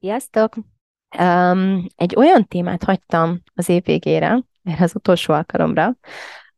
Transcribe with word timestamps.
Sziasztok! 0.00 0.54
Um, 1.18 1.86
egy 1.96 2.16
olyan 2.16 2.46
témát 2.46 2.84
hagytam 2.84 3.42
az 3.54 3.68
év 3.68 3.84
végére, 3.84 4.42
erre 4.62 4.84
az 4.84 4.94
utolsó 4.94 5.34
alkalomra, 5.34 5.96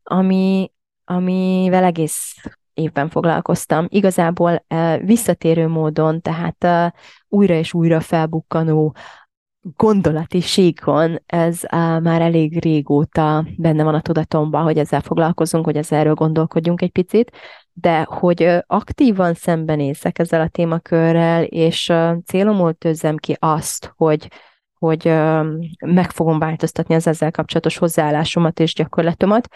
ami, 0.03 0.71
amivel 1.05 1.83
egész 1.83 2.35
évben 2.73 3.09
foglalkoztam. 3.09 3.85
Igazából 3.89 4.65
uh, 4.69 5.05
visszatérő 5.05 5.67
módon, 5.67 6.21
tehát 6.21 6.63
uh, 6.63 7.01
újra 7.27 7.53
és 7.53 7.73
újra 7.73 7.99
felbukkanó 7.99 8.95
gondolati 9.61 10.41
síkon, 10.41 11.21
ez 11.25 11.59
uh, 11.63 12.01
már 12.01 12.21
elég 12.21 12.61
régóta 12.61 13.45
benne 13.57 13.83
van 13.83 13.95
a 13.95 14.01
tudatomban, 14.01 14.63
hogy 14.63 14.77
ezzel 14.77 15.01
foglalkozunk, 15.01 15.65
hogy 15.65 15.77
ezzel 15.77 15.99
erről 15.99 16.13
gondolkodjunk 16.13 16.81
egy 16.81 16.91
picit, 16.91 17.31
de 17.81 18.07
hogy 18.09 18.57
aktívan 18.67 19.33
szembenézek 19.33 20.19
ezzel 20.19 20.41
a 20.41 20.47
témakörrel, 20.47 21.43
és 21.43 21.93
célomul 22.25 22.73
tőzzem 22.73 23.17
ki 23.17 23.35
azt, 23.39 23.93
hogy, 23.95 24.27
hogy 24.73 25.05
meg 25.85 26.11
fogom 26.11 26.39
változtatni 26.39 26.95
az 26.95 27.07
ezzel 27.07 27.31
kapcsolatos 27.31 27.77
hozzáállásomat 27.77 28.59
és 28.59 28.73
gyakorlatomat, 28.73 29.47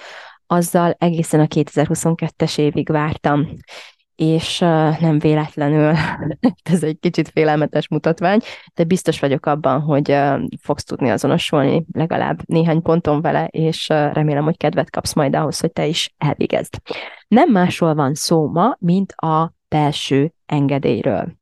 azzal 0.48 0.96
egészen 0.98 1.40
a 1.40 1.46
2022-es 1.46 2.58
évig 2.58 2.90
vártam 2.90 3.48
és 4.16 4.60
nem 5.00 5.20
véletlenül, 5.20 5.96
ez 6.72 6.84
egy 6.84 7.00
kicsit 7.00 7.30
félelmetes 7.30 7.88
mutatvány, 7.88 8.40
de 8.74 8.84
biztos 8.84 9.20
vagyok 9.20 9.46
abban, 9.46 9.82
hogy 9.82 10.18
fogsz 10.62 10.84
tudni 10.84 11.10
azonosulni 11.10 11.86
legalább 11.92 12.40
néhány 12.46 12.82
ponton 12.82 13.22
vele, 13.22 13.46
és 13.46 13.88
remélem, 13.88 14.44
hogy 14.44 14.58
kedvet 14.58 14.90
kapsz 14.90 15.14
majd 15.14 15.36
ahhoz, 15.36 15.60
hogy 15.60 15.72
te 15.72 15.86
is 15.86 16.14
elvégezd. 16.18 16.74
Nem 17.28 17.52
másról 17.52 17.94
van 17.94 18.14
szó 18.14 18.48
ma, 18.48 18.76
mint 18.80 19.12
a 19.12 19.54
belső 19.68 20.34
engedélyről. 20.46 21.34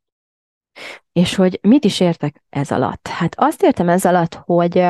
És 1.12 1.34
hogy 1.34 1.58
mit 1.62 1.84
is 1.84 2.00
értek 2.00 2.42
ez 2.50 2.70
alatt? 2.70 3.08
Hát 3.08 3.34
azt 3.36 3.62
értem 3.62 3.88
ez 3.88 4.04
alatt, 4.04 4.34
hogy, 4.34 4.84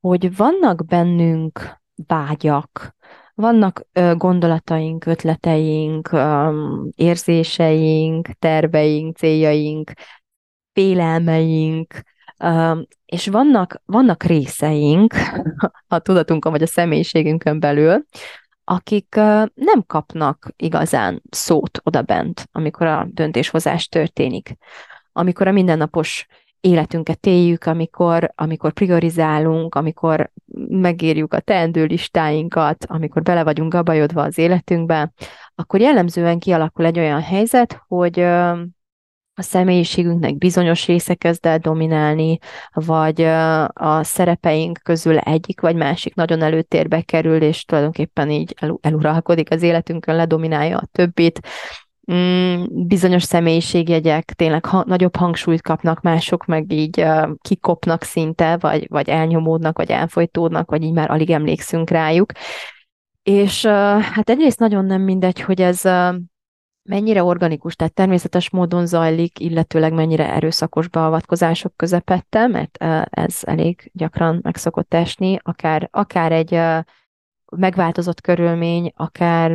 hogy 0.00 0.36
vannak 0.36 0.84
bennünk 0.86 1.80
vágyak, 2.06 2.96
vannak 3.38 3.86
gondolataink, 4.14 5.06
ötleteink, 5.06 6.10
érzéseink, 6.94 8.28
terveink, 8.38 9.16
céljaink, 9.16 9.92
félelmeink, 10.72 11.94
és 13.04 13.26
vannak, 13.26 13.82
vannak 13.84 14.22
részeink 14.22 15.14
a 15.86 15.98
tudatunkon 15.98 16.52
vagy 16.52 16.62
a 16.62 16.66
személyiségünkön 16.66 17.60
belül, 17.60 18.04
akik 18.64 19.14
nem 19.54 19.84
kapnak 19.86 20.52
igazán 20.56 21.22
szót 21.30 21.80
odabent, 21.82 22.48
amikor 22.52 22.86
a 22.86 23.06
döntéshozás 23.10 23.88
történik. 23.88 24.56
Amikor 25.12 25.46
a 25.48 25.52
mindennapos 25.52 26.26
életünket 26.60 27.26
éljük, 27.26 27.64
amikor, 27.64 28.32
amikor 28.34 28.72
priorizálunk, 28.72 29.74
amikor 29.74 30.30
megírjuk 30.68 31.34
a 31.34 31.40
teendő 31.40 31.84
listáinkat, 31.84 32.84
amikor 32.88 33.22
bele 33.22 33.44
vagyunk 33.44 33.72
gabajodva 33.72 34.22
az 34.22 34.38
életünkbe, 34.38 35.12
akkor 35.54 35.80
jellemzően 35.80 36.38
kialakul 36.38 36.84
egy 36.84 36.98
olyan 36.98 37.20
helyzet, 37.20 37.82
hogy 37.86 38.20
a 39.38 39.42
személyiségünknek 39.42 40.38
bizonyos 40.38 40.86
része 40.86 41.14
kezd 41.14 41.46
el 41.46 41.58
dominálni, 41.58 42.38
vagy 42.72 43.22
a 43.72 44.02
szerepeink 44.02 44.80
közül 44.82 45.18
egyik 45.18 45.60
vagy 45.60 45.76
másik 45.76 46.14
nagyon 46.14 46.42
előtérbe 46.42 47.00
kerül, 47.00 47.42
és 47.42 47.64
tulajdonképpen 47.64 48.30
így 48.30 48.54
eluralkodik 48.80 49.50
az 49.50 49.62
életünkön, 49.62 50.16
ledominálja 50.16 50.76
a 50.76 50.88
többit, 50.92 51.40
mm, 52.12 52.64
bizonyos 52.70 53.22
személyiségjegyek 53.22 54.24
tényleg 54.24 54.64
ha, 54.64 54.84
nagyobb 54.86 55.16
hangsúlyt 55.16 55.62
kapnak, 55.62 56.00
mások 56.00 56.44
meg 56.44 56.72
így 56.72 57.00
uh, 57.00 57.30
kikopnak 57.40 58.02
szinte, 58.02 58.56
vagy, 58.56 58.86
vagy 58.88 59.08
elnyomódnak, 59.08 59.76
vagy 59.76 59.90
elfolytódnak, 59.90 60.70
vagy 60.70 60.82
így 60.82 60.92
már 60.92 61.10
alig 61.10 61.30
emlékszünk 61.30 61.90
rájuk. 61.90 62.32
És 63.22 63.64
uh, 63.64 63.72
hát 64.00 64.30
egyrészt 64.30 64.58
nagyon 64.58 64.84
nem 64.84 65.02
mindegy, 65.02 65.40
hogy 65.40 65.60
ez 65.60 65.84
uh, 65.84 66.14
mennyire 66.88 67.22
organikus, 67.22 67.76
tehát 67.76 67.94
természetes 67.94 68.50
módon 68.50 68.86
zajlik, 68.86 69.40
illetőleg 69.40 69.92
mennyire 69.92 70.32
erőszakos 70.32 70.88
beavatkozások 70.88 71.76
közepette, 71.76 72.46
mert 72.46 72.76
ez 73.10 73.38
elég 73.40 73.90
gyakran 73.94 74.40
meg 74.42 74.56
szokott 74.56 74.94
esni, 74.94 75.38
akár, 75.42 75.88
akár 75.92 76.32
egy 76.32 76.60
megváltozott 77.56 78.20
körülmény, 78.20 78.92
akár 78.96 79.48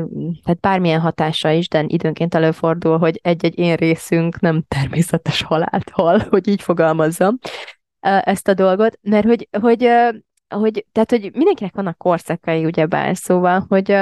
tehát 0.43 0.59
bármilyen 0.59 0.99
hatása 0.99 1.49
is, 1.49 1.67
de 1.67 1.83
időnként 1.87 2.35
előfordul, 2.35 2.97
hogy 2.97 3.19
egy-egy 3.23 3.59
én 3.59 3.75
részünk 3.75 4.39
nem 4.39 4.63
természetes 4.67 5.41
halált 5.41 5.89
hal, 5.89 6.19
hogy 6.29 6.47
így 6.47 6.61
fogalmazzam 6.61 7.37
ezt 7.99 8.47
a 8.47 8.53
dolgot, 8.53 8.99
mert 9.01 9.25
hogy, 9.25 9.47
hogy, 9.59 9.89
hogy, 10.47 10.85
tehát, 10.91 11.09
hogy 11.09 11.31
mindenkinek 11.33 11.75
vannak 11.75 11.97
korszakai, 11.97 12.65
ugyebár, 12.65 13.17
szóval, 13.17 13.65
hogy 13.67 13.97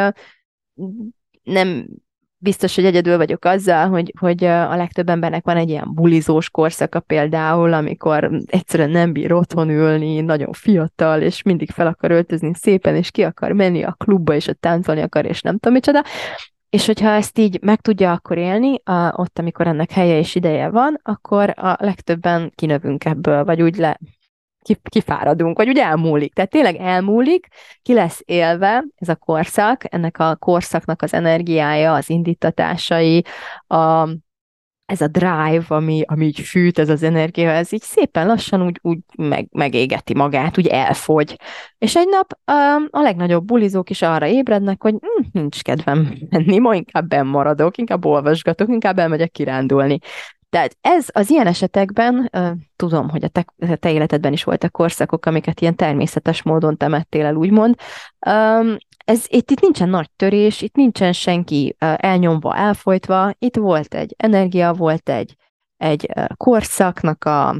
nem 1.43 1.87
biztos, 2.41 2.75
hogy 2.75 2.85
egyedül 2.85 3.17
vagyok 3.17 3.45
azzal, 3.45 3.87
hogy, 3.87 4.13
hogy 4.19 4.43
a 4.43 4.75
legtöbb 4.75 5.09
embernek 5.09 5.45
van 5.45 5.57
egy 5.57 5.69
ilyen 5.69 5.93
bulizós 5.93 6.49
korszaka 6.49 6.99
például, 6.99 7.73
amikor 7.73 8.29
egyszerűen 8.45 8.89
nem 8.89 9.13
bír 9.13 9.33
otthon 9.33 9.69
ülni, 9.69 10.21
nagyon 10.21 10.51
fiatal, 10.51 11.21
és 11.21 11.41
mindig 11.41 11.69
fel 11.69 11.87
akar 11.87 12.11
öltözni 12.11 12.51
szépen, 12.53 12.95
és 12.95 13.11
ki 13.11 13.23
akar 13.23 13.51
menni 13.51 13.83
a 13.83 13.95
klubba, 13.97 14.35
és 14.35 14.47
ott 14.47 14.61
táncolni 14.61 15.01
akar, 15.01 15.25
és 15.25 15.41
nem 15.41 15.57
tudom 15.57 15.73
micsoda. 15.73 16.03
És 16.69 16.85
hogyha 16.85 17.09
ezt 17.09 17.37
így 17.37 17.59
meg 17.61 17.81
tudja 17.81 18.11
akkor 18.11 18.37
élni, 18.37 18.81
a, 18.83 19.13
ott, 19.15 19.39
amikor 19.39 19.67
ennek 19.67 19.91
helye 19.91 20.17
és 20.17 20.35
ideje 20.35 20.69
van, 20.69 20.99
akkor 21.03 21.53
a 21.55 21.75
legtöbben 21.79 22.51
kinövünk 22.55 23.05
ebből, 23.05 23.43
vagy 23.43 23.61
úgy 23.61 23.77
le, 23.77 23.97
kifáradunk, 24.83 25.57
vagy 25.57 25.67
úgy 25.67 25.77
elmúlik. 25.77 26.33
Tehát 26.33 26.49
tényleg 26.49 26.75
elmúlik, 26.75 27.47
ki 27.81 27.93
lesz 27.93 28.21
élve 28.25 28.83
ez 28.95 29.09
a 29.09 29.15
korszak, 29.15 29.93
ennek 29.93 30.19
a 30.19 30.35
korszaknak 30.35 31.01
az 31.01 31.13
energiája, 31.13 31.93
az 31.93 32.09
indítatásai, 32.09 33.23
a, 33.67 34.07
ez 34.85 35.01
a 35.01 35.07
drive, 35.07 35.63
ami, 35.67 36.03
ami 36.05 36.25
így 36.25 36.39
fűt, 36.39 36.79
ez 36.79 36.89
az 36.89 37.03
energia, 37.03 37.49
ez 37.49 37.73
így 37.73 37.81
szépen 37.81 38.27
lassan 38.27 38.65
úgy, 38.65 38.79
úgy 38.81 38.99
meg, 39.17 39.47
megégeti 39.51 40.15
magát, 40.15 40.57
úgy 40.57 40.67
elfogy. 40.67 41.35
És 41.77 41.95
egy 41.95 42.07
nap 42.07 42.39
a 42.89 43.01
legnagyobb 43.01 43.45
bulizók 43.45 43.89
is 43.89 44.01
arra 44.01 44.27
ébrednek, 44.27 44.81
hogy 44.81 44.93
hm, 44.93 45.23
nincs 45.31 45.61
kedvem 45.61 46.13
menni, 46.29 46.59
ma 46.59 46.75
inkább 46.75 47.07
benn 47.07 47.25
maradok, 47.25 47.77
inkább 47.77 48.05
olvasgatok, 48.05 48.69
inkább 48.69 48.99
elmegyek 48.99 49.31
kirándulni. 49.31 49.99
Tehát 50.51 50.77
ez 50.81 51.07
az 51.11 51.29
ilyen 51.29 51.47
esetekben, 51.47 52.31
tudom, 52.75 53.09
hogy 53.09 53.23
a 53.23 53.27
te, 53.27 53.45
te 53.79 53.91
életedben 53.91 54.33
is 54.33 54.43
voltak 54.43 54.71
korszakok, 54.71 55.25
amiket 55.25 55.61
ilyen 55.61 55.75
természetes 55.75 56.41
módon 56.41 56.77
temettél 56.77 57.25
el, 57.25 57.35
úgymond. 57.35 57.75
Ez, 59.05 59.25
itt, 59.27 59.51
itt 59.51 59.61
nincsen 59.61 59.89
nagy 59.89 60.11
törés, 60.15 60.61
itt 60.61 60.75
nincsen 60.75 61.13
senki 61.13 61.75
elnyomva, 61.79 62.55
elfolytva, 62.55 63.33
itt 63.39 63.55
volt 63.55 63.93
egy 63.93 64.15
energia, 64.17 64.73
volt 64.73 65.09
egy, 65.09 65.35
egy 65.77 66.11
korszaknak 66.37 67.25
a, 67.25 67.55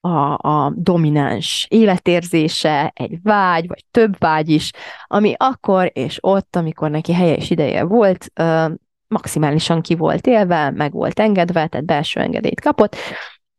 a, 0.00 0.48
a 0.48 0.72
domináns 0.76 1.66
életérzése, 1.70 2.92
egy 2.94 3.18
vágy, 3.22 3.68
vagy 3.68 3.84
több 3.90 4.18
vágy 4.18 4.48
is, 4.48 4.70
ami 5.06 5.34
akkor 5.36 5.90
és 5.94 6.18
ott, 6.20 6.56
amikor 6.56 6.90
neki 6.90 7.12
helye 7.12 7.34
és 7.34 7.50
ideje 7.50 7.84
volt, 7.84 8.32
maximálisan 9.14 9.80
ki 9.80 9.94
volt 9.94 10.26
élve, 10.26 10.70
meg 10.70 10.92
volt 10.92 11.20
engedve, 11.20 11.66
tehát 11.66 11.86
belső 11.86 12.20
engedélyt 12.20 12.60
kapott, 12.60 12.96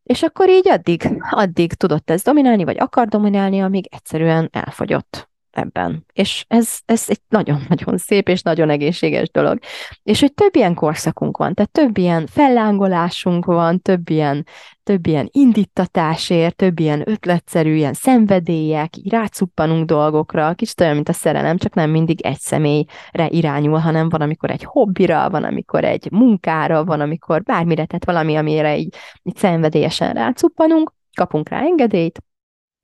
és 0.04 0.24
akkor 0.24 0.50
így 0.50 0.69
addig, 0.69 1.18
addig 1.30 1.74
tudott 1.74 2.10
ez 2.10 2.22
dominálni, 2.22 2.63
vagy 2.63 2.80
akar 2.80 3.07
dominálni, 3.07 3.62
amíg 3.62 3.88
egyszerűen 3.92 4.50
elfogyott. 4.52 5.30
Ebben. 5.57 6.06
És 6.13 6.46
ez, 6.48 6.78
ez 6.86 7.04
egy 7.07 7.22
nagyon-nagyon 7.30 7.98
szép 7.98 8.30
és 8.30 8.42
nagyon 8.42 8.69
egészséges 8.69 9.30
dolog. 9.31 9.60
És 10.04 10.19
hogy 10.19 10.34
több 10.34 10.56
ilyen 10.56 10.74
korszakunk 10.74 11.38
van, 11.38 11.54
tehát 11.54 11.72
több 11.72 11.98
ilyen 11.98 12.28
fellángolásunk 12.28 13.46
van, 13.46 13.81
több 13.81 14.10
ilyen, 14.10 14.46
több 14.84 15.07
ilyen 15.07 15.30
indítatásért, 15.31 16.56
több 16.56 16.80
ilyen 16.80 17.10
ötletszerű, 17.10 17.75
ilyen 17.75 17.94
szenvedélyek, 17.94 18.98
így 18.98 19.10
rácuppanunk 19.10 19.86
dolgokra, 19.86 20.54
kicsit 20.54 20.81
olyan, 20.81 20.96
mint 20.96 21.10
a 21.10 21.13
szerelem, 21.13 21.58
csak 21.58 21.74
nem 21.74 21.90
mindig 21.90 22.25
egy 22.25 22.40
személyre 22.40 23.28
irányul, 23.28 23.78
hanem 23.78 24.10
van, 24.10 24.22
amikor 24.22 24.51
egy 24.51 24.63
hobbira, 24.63 25.30
van, 25.30 25.44
amikor 25.44 25.84
egy 25.84 26.12
munkára, 26.12 26.84
van, 26.84 27.01
amikor 27.01 27.44
bármire, 27.44 27.86
tehát 27.86 28.06
valami, 28.06 28.36
amire 28.36 28.78
így, 28.78 28.96
így 29.24 29.36
szenvedélyesen 29.36 30.13
rácuppanunk, 30.13 30.94
kapunk 31.13 31.50
rá 31.50 31.60
engedélyt, 31.60 32.19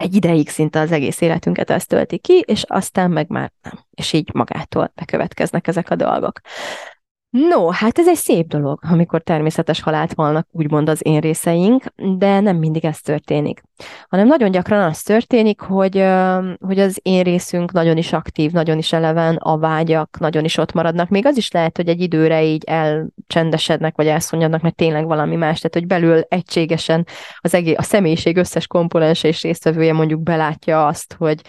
egy 0.01 0.15
ideig 0.15 0.49
szinte 0.49 0.79
az 0.79 0.91
egész 0.91 1.21
életünket 1.21 1.69
ezt 1.69 1.87
tölti 1.87 2.17
ki, 2.17 2.43
és 2.47 2.63
aztán 2.67 3.11
meg 3.11 3.29
már 3.29 3.51
nem. 3.61 3.79
És 3.91 4.13
így 4.13 4.29
magától 4.33 4.91
bekövetkeznek 4.95 5.67
ezek 5.67 5.89
a 5.89 5.95
dolgok. 5.95 6.41
No, 7.31 7.69
hát 7.69 7.99
ez 7.99 8.07
egy 8.07 8.15
szép 8.15 8.47
dolog, 8.47 8.79
amikor 8.81 9.21
természetes 9.21 9.81
halált 9.81 10.13
vannak, 10.13 10.47
úgymond 10.51 10.89
az 10.89 10.99
én 11.05 11.19
részeink, 11.19 11.83
de 12.17 12.39
nem 12.39 12.57
mindig 12.57 12.85
ez 12.85 13.01
történik. 13.01 13.61
Hanem 14.09 14.27
nagyon 14.27 14.51
gyakran 14.51 14.81
az 14.81 15.01
történik, 15.01 15.61
hogy, 15.61 16.03
hogy 16.59 16.79
az 16.79 16.99
én 17.01 17.23
részünk 17.23 17.71
nagyon 17.71 17.97
is 17.97 18.13
aktív, 18.13 18.51
nagyon 18.51 18.77
is 18.77 18.93
eleven, 18.93 19.35
a 19.35 19.57
vágyak 19.57 20.19
nagyon 20.19 20.43
is 20.43 20.57
ott 20.57 20.73
maradnak. 20.73 21.09
Még 21.09 21.25
az 21.25 21.37
is 21.37 21.51
lehet, 21.51 21.77
hogy 21.77 21.87
egy 21.87 22.01
időre 22.01 22.43
így 22.43 22.63
elcsendesednek, 22.63 23.95
vagy 23.95 24.07
elszonyadnak, 24.07 24.61
mert 24.61 24.75
tényleg 24.75 25.05
valami 25.05 25.35
más. 25.35 25.59
Tehát, 25.59 25.73
hogy 25.73 25.87
belül 25.87 26.21
egységesen 26.27 27.07
az 27.37 27.53
egész, 27.53 27.77
a 27.77 27.83
személyiség 27.83 28.37
összes 28.37 28.67
komponense 28.67 29.27
és 29.27 29.41
résztvevője 29.41 29.93
mondjuk 29.93 30.21
belátja 30.21 30.87
azt, 30.87 31.15
hogy 31.17 31.41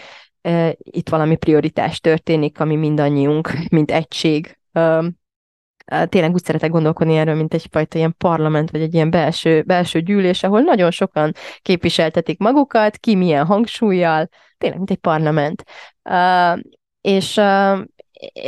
itt 0.77 1.09
valami 1.09 1.37
prioritás 1.37 2.01
történik, 2.01 2.61
ami 2.61 2.77
mindannyiunk, 2.77 3.53
mint 3.71 3.91
egység 3.91 4.59
tényleg 6.09 6.33
úgy 6.33 6.45
szeretek 6.45 6.71
gondolkodni 6.71 7.17
erről, 7.17 7.35
mint 7.35 7.55
egyfajta 7.55 7.99
ilyen 7.99 8.15
parlament, 8.19 8.71
vagy 8.71 8.81
egy 8.81 8.95
ilyen 8.95 9.11
belső, 9.11 9.63
belső 9.63 10.01
gyűlés, 10.01 10.43
ahol 10.43 10.61
nagyon 10.61 10.91
sokan 10.91 11.33
képviseltetik 11.63 12.39
magukat, 12.39 12.97
ki 12.97 13.15
milyen 13.15 13.47
hangsúlyjal, 13.47 14.29
tényleg, 14.59 14.79
mint 14.79 14.91
egy 14.91 14.97
parlament. 14.97 15.65
Uh, 16.03 16.61
és 17.01 17.37
uh, 17.37 17.79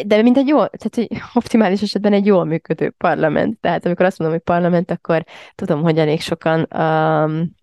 de 0.06 0.22
mint 0.22 0.36
egy 0.36 0.46
jó, 0.46 0.56
tehát 0.56 0.98
egy 0.98 1.10
optimális 1.34 1.82
esetben 1.82 2.12
egy 2.12 2.26
jól 2.26 2.44
működő 2.44 2.90
parlament. 2.90 3.60
Tehát 3.60 3.84
amikor 3.84 4.04
azt 4.04 4.18
mondom, 4.18 4.36
hogy 4.36 4.46
parlament, 4.46 4.90
akkor 4.90 5.24
tudom, 5.54 5.82
hogy 5.82 5.98
elég 5.98 6.20
sokan 6.20 6.66
um, 6.76 7.54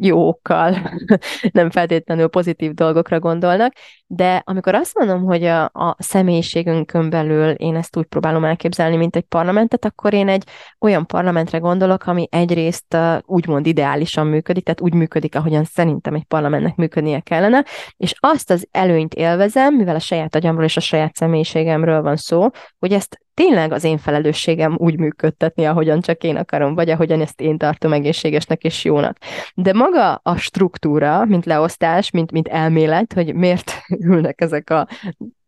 jó 0.00 0.28
okkal, 0.28 0.76
nem 1.52 1.70
feltétlenül 1.70 2.28
pozitív 2.28 2.72
dolgokra 2.72 3.18
gondolnak, 3.18 3.72
de 4.06 4.42
amikor 4.44 4.74
azt 4.74 4.98
mondom, 4.98 5.22
hogy 5.22 5.44
a, 5.44 5.64
a 5.64 5.96
személyiségünkön 5.98 7.10
belül 7.10 7.50
én 7.50 7.76
ezt 7.76 7.96
úgy 7.96 8.06
próbálom 8.06 8.44
elképzelni, 8.44 8.96
mint 8.96 9.16
egy 9.16 9.24
parlamentet, 9.24 9.84
akkor 9.84 10.12
én 10.12 10.28
egy 10.28 10.44
olyan 10.78 11.06
parlamentre 11.06 11.58
gondolok, 11.58 12.06
ami 12.06 12.28
egyrészt 12.30 12.96
úgymond 13.24 13.66
ideálisan 13.66 14.26
működik, 14.26 14.64
tehát 14.64 14.80
úgy 14.80 14.94
működik, 14.94 15.34
ahogyan 15.34 15.64
szerintem 15.64 16.14
egy 16.14 16.24
parlamentnek 16.24 16.76
működnie 16.76 17.20
kellene, 17.20 17.64
és 17.96 18.14
azt 18.18 18.50
az 18.50 18.68
előnyt 18.70 19.14
élvezem, 19.14 19.74
mivel 19.74 19.94
a 19.94 19.98
saját 19.98 20.34
agyamról 20.34 20.64
és 20.64 20.76
a 20.76 20.80
saját 20.80 21.14
személyiségemről 21.14 22.02
van 22.02 22.16
szó, 22.16 22.48
hogy 22.78 22.92
ezt 22.92 23.20
tényleg 23.38 23.72
az 23.72 23.84
én 23.84 23.98
felelősségem 23.98 24.76
úgy 24.78 24.98
működtetni, 24.98 25.64
ahogyan 25.64 26.00
csak 26.00 26.22
én 26.22 26.36
akarom, 26.36 26.74
vagy 26.74 26.90
ahogyan 26.90 27.20
ezt 27.20 27.40
én 27.40 27.58
tartom 27.58 27.92
egészségesnek 27.92 28.64
és 28.64 28.84
jónak. 28.84 29.16
De 29.54 29.72
maga 29.72 30.14
a 30.14 30.36
struktúra, 30.36 31.24
mint 31.24 31.44
leosztás, 31.44 32.10
mint, 32.10 32.32
mint 32.32 32.48
elmélet, 32.48 33.12
hogy 33.12 33.34
miért 33.34 33.72
ülnek 34.10 34.40
ezek 34.40 34.70
a 34.70 34.88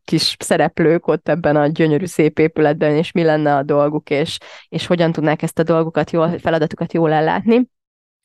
kis 0.04 0.36
szereplők 0.38 1.06
ott 1.06 1.28
ebben 1.28 1.56
a 1.56 1.66
gyönyörű 1.66 2.06
szép 2.06 2.38
épületben, 2.38 2.96
és 2.96 3.12
mi 3.12 3.22
lenne 3.22 3.56
a 3.56 3.62
dolguk, 3.62 4.10
és, 4.10 4.38
és 4.68 4.86
hogyan 4.86 5.12
tudnák 5.12 5.42
ezt 5.42 5.58
a 5.58 5.62
dolgokat 5.62 6.10
jól, 6.10 6.38
feladatukat 6.38 6.92
jól 6.92 7.12
ellátni, 7.12 7.68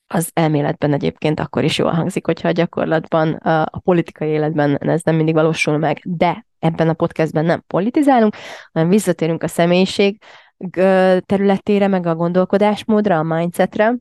az 0.07 0.29
elméletben 0.33 0.93
egyébként 0.93 1.39
akkor 1.39 1.63
is 1.63 1.77
jól 1.77 1.91
hangzik, 1.91 2.25
hogyha 2.25 2.47
a 2.47 2.51
gyakorlatban, 2.51 3.33
a, 3.33 3.61
a 3.61 3.79
politikai 3.83 4.29
életben 4.29 4.77
ez 4.77 5.01
nem 5.03 5.15
mindig 5.15 5.33
valósul 5.33 5.77
meg, 5.77 6.01
de 6.03 6.45
ebben 6.65 6.89
a 6.89 6.93
podcastben 6.93 7.45
nem 7.45 7.63
politizálunk, 7.67 8.35
hanem 8.73 8.89
visszatérünk 8.89 9.43
a 9.43 9.47
személyiség 9.47 10.17
területére, 11.25 11.87
meg 11.87 12.05
a 12.05 12.15
gondolkodásmódra, 12.15 13.17
a 13.17 13.23
mindsetre, 13.23 13.95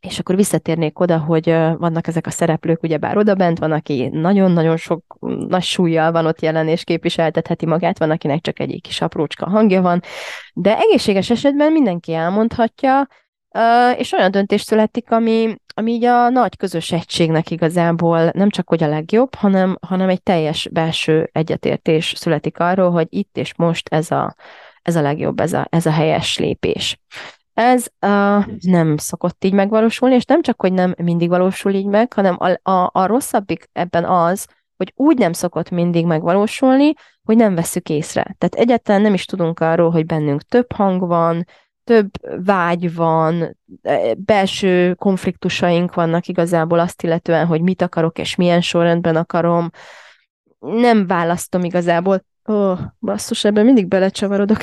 és 0.00 0.18
akkor 0.18 0.36
visszatérnék 0.36 0.98
oda, 0.98 1.18
hogy 1.18 1.50
vannak 1.78 2.06
ezek 2.06 2.26
a 2.26 2.30
szereplők, 2.30 2.82
ugyebár 2.82 3.16
oda 3.16 3.34
bent 3.34 3.58
van, 3.58 3.72
aki 3.72 4.08
nagyon-nagyon 4.12 4.76
sok 4.76 5.16
nagy 5.48 5.62
súlyjal 5.62 6.12
van 6.12 6.26
ott 6.26 6.40
jelen, 6.40 6.68
és 6.68 6.84
képviseltetheti 6.84 7.66
magát, 7.66 7.98
van, 7.98 8.10
akinek 8.10 8.40
csak 8.40 8.60
egy 8.60 8.80
kis 8.82 9.00
aprócska 9.00 9.48
hangja 9.48 9.82
van, 9.82 10.00
de 10.54 10.78
egészséges 10.78 11.30
esetben 11.30 11.72
mindenki 11.72 12.14
elmondhatja, 12.14 13.08
és 13.96 14.12
olyan 14.12 14.30
döntés 14.30 14.60
születik, 14.60 15.10
ami, 15.10 15.56
ami 15.74 15.92
így 15.92 16.04
a 16.04 16.28
nagy 16.28 16.56
közös 16.56 16.92
egységnek 16.92 17.50
igazából 17.50 18.30
nem 18.32 18.50
csak 18.50 18.68
hogy 18.68 18.82
a 18.82 18.88
legjobb, 18.88 19.34
hanem, 19.34 19.78
hanem 19.86 20.08
egy 20.08 20.22
teljes 20.22 20.68
belső 20.72 21.30
egyetértés 21.32 22.12
születik 22.16 22.58
arról, 22.58 22.90
hogy 22.90 23.06
itt 23.10 23.36
és 23.36 23.54
most 23.56 23.88
ez 23.88 24.10
a, 24.10 24.34
ez 24.82 24.96
a 24.96 25.00
legjobb, 25.00 25.40
ez 25.40 25.52
a, 25.52 25.66
ez 25.70 25.86
a 25.86 25.90
helyes 25.90 26.38
lépés. 26.38 27.00
Ez 27.54 27.86
uh, 28.06 28.44
nem 28.60 28.96
szokott 28.96 29.44
így 29.44 29.52
megvalósulni, 29.52 30.14
és 30.14 30.24
nem 30.24 30.42
csak, 30.42 30.60
hogy 30.60 30.72
nem 30.72 30.94
mindig 31.02 31.28
valósul 31.28 31.72
így 31.72 31.86
meg, 31.86 32.12
hanem 32.12 32.36
a, 32.38 32.70
a, 32.70 32.90
a 32.92 33.06
rosszabbik 33.06 33.68
ebben 33.72 34.04
az, 34.04 34.46
hogy 34.76 34.92
úgy 34.96 35.18
nem 35.18 35.32
szokott 35.32 35.70
mindig 35.70 36.06
megvalósulni, 36.06 36.92
hogy 37.22 37.36
nem 37.36 37.54
veszük 37.54 37.88
észre. 37.88 38.22
Tehát 38.38 38.54
egyáltalán 38.54 39.02
nem 39.02 39.14
is 39.14 39.24
tudunk 39.24 39.60
arról, 39.60 39.90
hogy 39.90 40.06
bennünk 40.06 40.42
több 40.42 40.72
hang 40.72 41.06
van, 41.06 41.44
több 41.90 42.10
vágy 42.44 42.94
van, 42.94 43.56
e, 43.82 44.14
belső 44.14 44.94
konfliktusaink 44.94 45.94
vannak 45.94 46.26
igazából 46.26 46.78
azt 46.78 47.02
illetően, 47.02 47.46
hogy 47.46 47.60
mit 47.60 47.82
akarok 47.82 48.18
és 48.18 48.34
milyen 48.34 48.60
sorrendben 48.60 49.16
akarom. 49.16 49.70
Nem 50.58 51.06
választom 51.06 51.64
igazából. 51.64 52.24
Ó, 52.48 52.52
oh, 52.54 52.80
basszus, 53.00 53.44
ebben 53.44 53.64
mindig 53.64 53.86
belecsavarodok. 53.88 54.58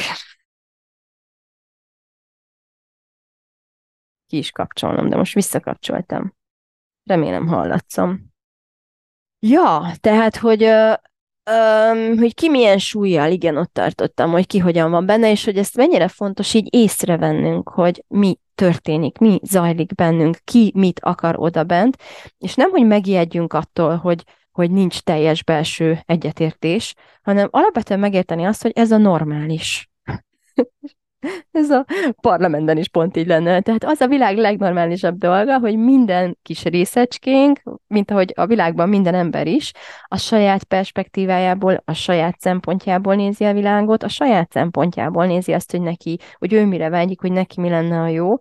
Ki 4.28 4.38
is 4.38 4.52
kapcsolnom, 4.52 5.10
de 5.10 5.16
most 5.16 5.34
visszakapcsoltam. 5.34 6.36
Remélem 7.04 7.48
hallatszom. 7.48 8.34
Ja, 9.40 9.92
tehát, 10.00 10.36
hogy 10.36 10.64
Um, 11.52 12.18
hogy 12.18 12.34
ki 12.34 12.50
milyen 12.50 12.78
súlyjal, 12.78 13.32
igen, 13.32 13.58
ott 13.58 13.74
tartottam, 13.74 14.32
hogy 14.32 14.48
ki 14.48 14.58
hogyan 14.58 14.92
van 14.92 15.06
benne, 15.06 15.32
és 15.32 15.46
hogy 15.46 15.58
ezt 15.58 15.76
mennyire 15.76 16.08
fontos 16.08 16.54
így 16.54 16.74
észrevennünk, 16.74 17.70
hogy 17.70 18.04
mi 18.08 18.40
történik, 18.56 19.18
mi 19.18 19.40
zajlik 19.44 19.96
bennünk, 19.96 20.38
ki 20.44 20.72
mit 20.76 21.00
akar 21.00 21.36
oda 21.38 21.64
bent, 21.64 21.98
és 22.38 22.56
nem, 22.56 22.70
hogy 22.70 22.86
megijedjünk 22.86 23.54
attól, 23.54 23.96
hogy, 23.96 24.24
hogy 24.52 24.72
nincs 24.72 25.00
teljes 25.00 25.44
belső 25.44 26.00
egyetértés, 26.06 26.94
hanem 27.22 27.48
alapvetően 27.52 28.00
megérteni 28.00 28.46
azt, 28.46 28.62
hogy 28.62 28.72
ez 28.76 28.92
a 28.92 28.98
normális. 28.98 29.90
Ez 31.52 31.70
a 31.70 31.86
parlamentben 32.22 32.78
is 32.78 32.90
pont 32.90 33.18
így 33.18 33.28
lenne. 33.28 33.62
Tehát 33.62 33.84
az 33.84 34.02
a 34.02 34.08
világ 34.08 34.38
legnormálisabb 34.38 35.18
dolga, 35.18 35.60
hogy 35.60 35.78
minden 35.78 36.38
kis 36.42 36.64
részecskénk, 36.64 37.62
mint 37.88 38.12
ahogy 38.12 38.34
a 38.36 38.46
világban 38.46 38.90
minden 38.90 39.14
ember 39.14 39.48
is, 39.48 39.72
a 40.08 40.18
saját 40.18 40.64
perspektívájából, 40.64 41.82
a 41.86 41.94
saját 41.94 42.40
szempontjából 42.40 43.16
nézi 43.16 43.44
a 43.44 43.54
világot, 43.54 44.04
a 44.04 44.08
saját 44.08 44.52
szempontjából 44.52 45.26
nézi 45.26 45.54
azt, 45.54 45.72
hogy 45.72 45.82
neki, 45.82 46.20
hogy 46.38 46.54
ő 46.54 46.66
mire 46.66 46.90
vágyik, 46.90 47.22
hogy 47.22 47.32
neki 47.32 47.62
mi 47.62 47.70
lenne 47.70 48.00
a 48.00 48.08
jó, 48.08 48.36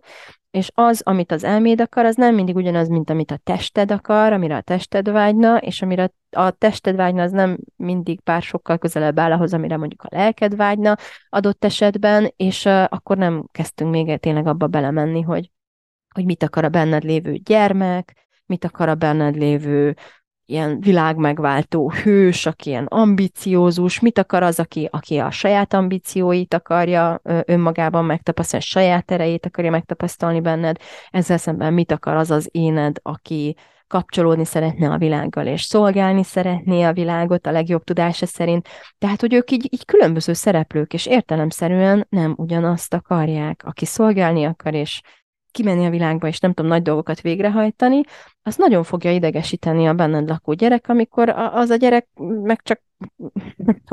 és 0.51 0.71
az, 0.73 1.01
amit 1.05 1.31
az 1.31 1.43
elméd 1.43 1.81
akar, 1.81 2.05
az 2.05 2.15
nem 2.15 2.35
mindig 2.35 2.55
ugyanaz, 2.55 2.87
mint 2.87 3.09
amit 3.09 3.31
a 3.31 3.37
tested 3.37 3.91
akar, 3.91 4.33
amire 4.33 4.55
a 4.55 4.61
tested 4.61 5.09
vágyna, 5.09 5.57
és 5.57 5.81
amire 5.81 6.11
a 6.31 6.51
tested 6.51 6.95
vágyna, 6.95 7.21
az 7.21 7.31
nem 7.31 7.57
mindig 7.75 8.21
pár 8.21 8.41
sokkal 8.41 8.77
közelebb 8.77 9.19
áll 9.19 9.31
ahhoz, 9.31 9.53
amire 9.53 9.77
mondjuk 9.77 10.03
a 10.03 10.07
lelked 10.11 10.55
vágyna 10.55 10.95
adott 11.29 11.65
esetben, 11.65 12.33
és 12.35 12.65
uh, 12.65 12.83
akkor 12.83 13.17
nem 13.17 13.47
kezdtünk 13.51 13.91
még 13.91 14.19
tényleg 14.19 14.47
abba 14.47 14.67
belemenni, 14.67 15.21
hogy, 15.21 15.51
hogy 16.13 16.25
mit 16.25 16.43
akar 16.43 16.63
a 16.63 16.69
benned 16.69 17.03
lévő 17.03 17.33
gyermek, 17.33 18.27
mit 18.45 18.63
akar 18.63 18.89
a 18.89 18.95
benned 18.95 19.35
lévő 19.35 19.95
ilyen 20.49 20.79
világmegváltó 20.79 21.91
hős, 21.91 22.45
aki 22.45 22.69
ilyen 22.69 22.85
ambiciózus, 22.85 23.99
mit 23.99 24.17
akar 24.17 24.43
az, 24.43 24.59
aki, 24.59 24.89
aki 24.91 25.17
a 25.17 25.31
saját 25.31 25.73
ambícióit 25.73 26.53
akarja 26.53 27.21
önmagában 27.45 28.05
megtapasztalni, 28.05 28.65
saját 28.65 29.11
erejét 29.11 29.45
akarja 29.45 29.71
megtapasztalni 29.71 30.41
benned, 30.41 30.77
ezzel 31.09 31.37
szemben 31.37 31.73
mit 31.73 31.91
akar 31.91 32.15
az 32.15 32.31
az 32.31 32.49
éned, 32.51 32.97
aki 33.01 33.55
kapcsolódni 33.87 34.45
szeretne 34.45 34.89
a 34.89 34.97
világgal, 34.97 35.45
és 35.45 35.61
szolgálni 35.61 36.23
szeretné 36.23 36.83
a 36.83 36.93
világot 36.93 37.47
a 37.47 37.51
legjobb 37.51 37.83
tudása 37.83 38.25
szerint. 38.25 38.67
Tehát, 38.97 39.21
hogy 39.21 39.33
ők 39.33 39.51
így, 39.51 39.67
így 39.73 39.85
különböző 39.85 40.33
szereplők, 40.33 40.93
és 40.93 41.05
értelemszerűen 41.05 42.05
nem 42.09 42.33
ugyanazt 42.37 42.93
akarják. 42.93 43.61
Aki 43.65 43.85
szolgálni 43.85 44.45
akar, 44.45 44.73
és 44.73 45.01
kimenni 45.57 45.85
a 45.85 45.89
világba, 45.89 46.27
és 46.27 46.39
nem 46.39 46.53
tudom, 46.53 46.71
nagy 46.71 46.81
dolgokat 46.81 47.21
végrehajtani, 47.21 48.01
az 48.41 48.55
nagyon 48.55 48.83
fogja 48.83 49.11
idegesíteni 49.11 49.87
a 49.87 49.93
benned 49.93 50.27
lakó 50.27 50.53
gyerek, 50.53 50.89
amikor 50.89 51.29
az 51.29 51.69
a 51.69 51.75
gyerek 51.75 52.07
meg 52.41 52.61
csak 52.61 52.81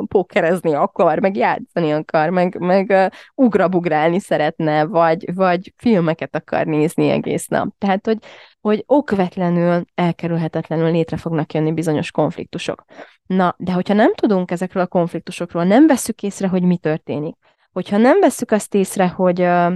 pókerezni 0.09 0.75
akar, 0.75 1.19
meg 1.21 1.37
játszani 1.37 1.93
akar, 1.93 2.31
meg, 2.31 2.59
meg 2.59 2.91
uh, 2.91 3.07
ugrabugrálni 3.35 4.21
szeretne, 4.21 4.85
vagy, 4.85 5.35
vagy 5.35 5.73
filmeket 5.77 6.35
akar 6.35 6.67
nézni 6.67 7.09
egész 7.09 7.47
nap. 7.47 7.75
Tehát, 7.79 8.07
hogy, 8.07 8.19
hogy 8.61 8.85
okvetlenül, 8.87 9.85
elkerülhetetlenül 9.95 10.91
létre 10.91 11.17
fognak 11.17 11.53
jönni 11.53 11.73
bizonyos 11.73 12.11
konfliktusok. 12.11 12.85
Na, 13.27 13.55
de 13.59 13.73
hogyha 13.73 13.95
nem 13.95 14.15
tudunk 14.15 14.51
ezekről 14.51 14.83
a 14.83 14.87
konfliktusokról, 14.87 15.65
nem 15.65 15.87
veszük 15.87 16.23
észre, 16.23 16.49
hogy 16.49 16.63
mi 16.63 16.77
történik, 16.77 17.37
hogyha 17.73 17.97
nem 17.97 18.21
veszük 18.21 18.51
azt 18.51 18.75
észre, 18.75 19.09
hogy, 19.09 19.41
uh, 19.41 19.75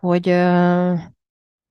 hogy 0.00 0.28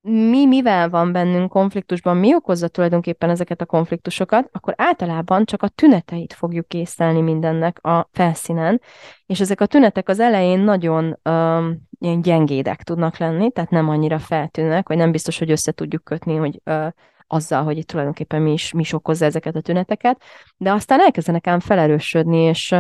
mi 0.08 0.46
mivel 0.46 0.89
van 0.89 1.12
bennünk 1.12 1.50
konfliktusban, 1.50 2.17
mi 2.17 2.36
okozza 2.36 2.67
tulajdonképpen 2.67 3.29
ezeket 3.29 3.62
a 3.62 3.65
konfliktusokat, 3.65 4.50
akkor 4.51 4.74
általában 4.77 5.46
csak 5.46 5.63
a 5.63 5.67
tüneteit 5.67 6.34
fogjuk 6.34 6.67
készíteni 6.67 7.22
mindennek 7.22 7.86
a 7.86 8.10
felszínen, 8.12 8.82
és 9.25 9.39
ezek 9.39 9.62
a 9.62 9.65
tünetek 9.65 10.10
az 10.10 10.20
elején 10.20 10.60
nagyon 10.60 11.20
um, 11.29 11.88
ilyen 12.00 12.22
gyengédek 12.22 12.84
tudnak 12.84 13.17
lenni, 13.17 13.51
tehát 13.51 13.70
nem 13.70 13.89
annyira 13.89 14.20
feltűnnek, 14.20 14.88
vagy 14.88 14.98
nem 14.98 15.12
biztos, 15.12 15.39
hogy 15.39 15.51
össze 15.51 15.72
tudjuk 15.72 16.03
kötni, 16.03 16.36
hogy 16.36 16.62
uh, 16.65 16.88
azzal, 17.27 17.63
hogy 17.63 17.86
tulajdonképpen 17.86 18.41
mi 18.41 18.51
is, 18.51 18.72
mi 18.72 18.82
is 18.82 18.94
okozza 18.94 19.25
ezeket 19.25 19.55
a 19.55 19.62
tüneteket, 19.62 20.22
de 20.58 20.72
aztán 20.72 21.00
elkezdenek 21.00 21.48
ám 21.48 21.60
felerősödni, 21.60 22.38
és, 22.38 22.75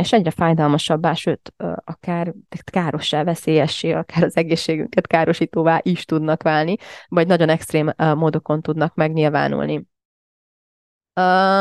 és 0.00 0.12
egyre 0.12 0.30
fájdalmasabbá, 0.30 1.14
sőt, 1.14 1.54
akár 1.84 2.34
károssá, 2.72 3.24
veszélyessé, 3.24 3.92
akár 3.92 4.22
az 4.22 4.36
egészségünket 4.36 5.06
károsítóvá 5.06 5.80
is 5.82 6.04
tudnak 6.04 6.42
válni, 6.42 6.76
vagy 7.08 7.26
nagyon 7.26 7.48
extrém 7.48 7.92
módokon 7.96 8.60
tudnak 8.60 8.94
megnyilvánulni. 8.94 9.86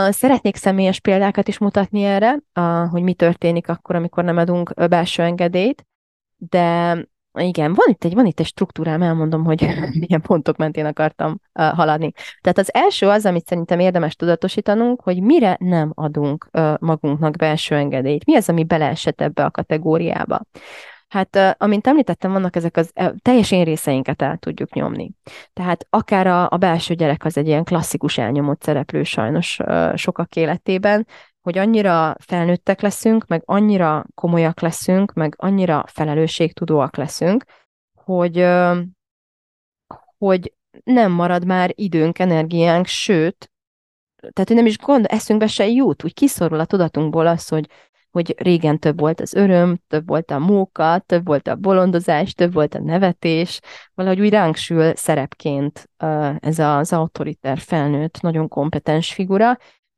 Szeretnék 0.10 0.56
személyes 0.56 1.00
példákat 1.00 1.48
is 1.48 1.58
mutatni 1.58 2.04
erre, 2.04 2.40
hogy 2.90 3.02
mi 3.02 3.14
történik 3.14 3.70
akkor, 3.70 3.96
amikor 3.96 4.24
nem 4.24 4.38
adunk 4.38 4.88
belső 4.90 5.24
engedélyt, 5.24 5.88
de 6.36 6.98
igen, 7.38 7.74
van 7.74 7.88
itt 7.90 8.04
egy, 8.04 8.14
van 8.14 8.26
itt 8.26 8.40
egy 8.40 8.46
struktúrám, 8.46 9.02
elmondom, 9.02 9.44
hogy 9.44 9.62
milyen 10.08 10.22
pontok 10.22 10.58
mentén 10.58 10.86
akartam 10.86 11.40
uh, 11.54 11.66
haladni. 11.66 12.12
Tehát 12.42 12.58
az 12.58 12.74
első 12.74 13.08
az, 13.08 13.26
amit 13.26 13.48
szerintem 13.48 13.80
érdemes 13.80 14.16
tudatosítanunk, 14.16 15.02
hogy 15.02 15.22
mire 15.22 15.58
nem 15.60 15.92
adunk 15.96 16.48
uh, 16.52 16.74
magunknak 16.80 17.36
belső 17.36 17.76
engedélyt. 17.76 18.26
Mi 18.26 18.36
az, 18.36 18.50
ami 18.50 18.64
beleesett 18.64 19.22
ebbe 19.22 19.46
a 19.46 19.52
kategóriába? 19.52 20.42
Hát, 21.08 21.56
amint 21.58 21.88
említettem, 21.88 22.32
vannak 22.32 22.56
ezek 22.56 22.78
az 22.78 22.92
teljes 23.22 23.52
én 23.52 23.64
részeinket 23.64 24.22
el 24.22 24.38
tudjuk 24.38 24.74
nyomni. 24.74 25.12
Tehát 25.54 25.88
akár 25.90 26.28
a, 26.28 26.50
a 26.50 26.58
belső 26.58 26.94
gyerek 26.94 27.26
az 27.26 27.38
egy 27.38 27.48
ilyen 27.48 27.64
klasszikus 27.64 28.18
elnyomott 28.18 28.64
szereplő 28.64 29.04
sajnos 29.04 29.60
sokak 29.96 30.36
életében, 30.36 31.08
hogy 31.48 31.58
annyira 31.58 32.16
felnőttek 32.20 32.82
leszünk, 32.82 33.28
meg 33.28 33.42
annyira 33.46 34.06
komolyak 34.16 34.62
leszünk, 34.62 35.14
meg 35.14 35.34
annyira 35.38 35.84
felelősségtudóak 35.88 36.96
leszünk, 36.96 37.44
hogy, 38.04 38.46
hogy 40.18 40.54
nem 40.84 41.12
marad 41.12 41.46
már 41.46 41.72
időnk, 41.76 42.20
energiánk, 42.20 42.86
sőt, 42.86 43.52
tehát 44.16 44.48
hogy 44.48 44.56
nem 44.56 44.66
is 44.66 44.78
gond, 44.78 45.06
eszünkbe 45.10 45.48
se 45.48 45.68
jut, 45.68 46.04
úgy 46.04 46.14
kiszorul 46.14 46.60
a 46.60 46.66
tudatunkból 46.66 47.28
az, 47.28 47.48
hogy, 47.48 47.70
hogy 48.12 48.36
régen 48.38 48.80
több 48.80 49.00
volt 49.00 49.22
az 49.22 49.34
öröm, 49.34 49.80
több 49.88 50.08
volt 50.08 50.32
a 50.32 50.40
móka, 50.40 51.04
több 51.06 51.26
volt 51.26 51.48
a 51.48 51.56
bolondozás, 51.56 52.34
több 52.34 52.54
volt 52.54 52.74
a 52.74 52.82
nevetés, 52.82 53.60
valahogy 53.94 54.20
úgy 54.20 54.30
ránk 54.30 54.56
sül 54.56 54.96
szerepként 54.96 55.90
ez 56.40 56.60
az 56.60 56.94
autoriter 56.94 57.58
felnőtt, 57.58 58.22
nagyon 58.22 58.48
kompetens 58.48 59.14
figura, 59.14 59.58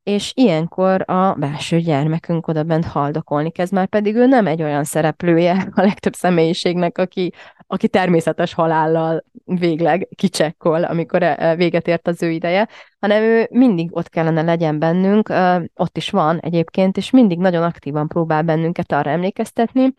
és 0.10 0.32
ilyenkor 0.36 1.10
a 1.10 1.34
belső 1.34 1.80
gyermekünk 1.80 2.48
oda 2.48 2.64
bent 2.64 2.86
haldokolni 2.86 3.52
kezd, 3.52 3.74
már 3.74 3.88
pedig 3.88 4.16
ő 4.16 4.26
nem 4.26 4.48
egy 4.48 4.64
olyan 4.64 4.84
szereplője 4.84 5.68
a 5.76 5.82
legtöbb 5.82 6.14
személyiségnek, 6.14 6.98
aki, 6.98 7.34
aki 7.68 7.88
természetes 7.88 8.54
halállal 8.54 9.24
végleg 9.46 10.08
kicsekkol, 10.16 10.84
amikor 10.84 11.24
e, 11.24 11.56
véget 11.56 11.88
ért 11.88 12.08
az 12.08 12.24
ő 12.24 12.30
ideje, 12.30 12.68
hanem 13.00 13.24
ő 13.24 13.48
mindig 13.52 13.96
ott 13.96 14.10
kellene 14.10 14.42
legyen 14.42 14.80
bennünk, 14.80 15.34
ott 15.76 15.98
is 15.98 16.10
van 16.10 16.40
egyébként, 16.40 16.98
és 16.98 17.10
mindig 17.10 17.38
nagyon 17.38 17.64
aktívan 17.64 18.08
próbál 18.08 18.42
bennünket 18.42 18.92
arra 18.92 19.10
emlékeztetni, 19.10 19.94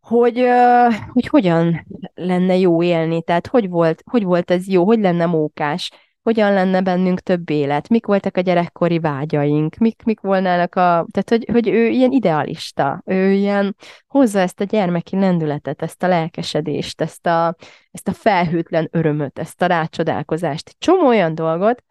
hogy, 0.00 0.44
hogy 1.12 1.26
hogyan 1.26 1.86
lenne 2.14 2.56
jó 2.56 2.82
élni, 2.82 3.22
tehát 3.22 3.46
hogy 3.46 3.68
volt, 3.68 4.02
hogy 4.10 4.24
volt 4.24 4.50
ez 4.50 4.68
jó, 4.68 4.84
hogy 4.84 4.98
lenne 4.98 5.26
mókás, 5.26 5.90
hogyan 6.22 6.52
lenne 6.52 6.80
bennünk 6.80 7.20
több 7.20 7.50
élet, 7.50 7.88
mik 7.88 8.06
voltak 8.06 8.36
a 8.36 8.40
gyerekkori 8.40 8.98
vágyaink, 8.98 9.76
mik, 9.76 10.02
mik 10.02 10.20
volnának 10.20 10.74
a... 10.74 11.06
Tehát, 11.10 11.28
hogy, 11.28 11.48
hogy 11.52 11.68
ő 11.68 11.86
ilyen 11.88 12.10
idealista, 12.10 13.02
ő 13.06 13.30
ilyen 13.32 13.76
hozza 14.06 14.40
ezt 14.40 14.60
a 14.60 14.64
gyermeki 14.64 15.16
lendületet, 15.16 15.82
ezt 15.82 16.02
a 16.02 16.08
lelkesedést, 16.08 17.00
ezt 17.00 17.26
a, 17.26 17.56
ezt 17.90 18.08
a 18.08 18.12
felhőtlen 18.12 18.88
örömöt, 18.90 19.38
ezt 19.38 19.62
a 19.62 19.66
rácsodálkozást. 19.66 20.74
Csomó 20.78 21.06
olyan 21.06 21.34
dolgot, 21.34 21.84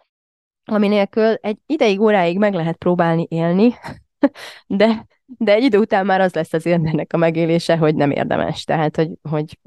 ami 0.65 0.87
nélkül 0.87 1.33
egy 1.33 1.57
ideig, 1.65 1.99
óráig 1.99 2.37
meg 2.37 2.53
lehet 2.53 2.77
próbálni 2.77 3.27
élni, 3.29 3.73
de 4.67 5.05
de 5.37 5.53
egy 5.53 5.63
idő 5.63 5.77
után 5.77 6.05
már 6.05 6.21
az 6.21 6.33
lesz 6.33 6.53
az 6.53 6.65
ennek 6.65 7.13
a 7.13 7.17
megélése, 7.17 7.77
hogy 7.77 7.95
nem 7.95 8.11
érdemes. 8.11 8.63
Tehát, 8.63 8.95
hogy, 8.95 9.09
hogy, 9.29 9.59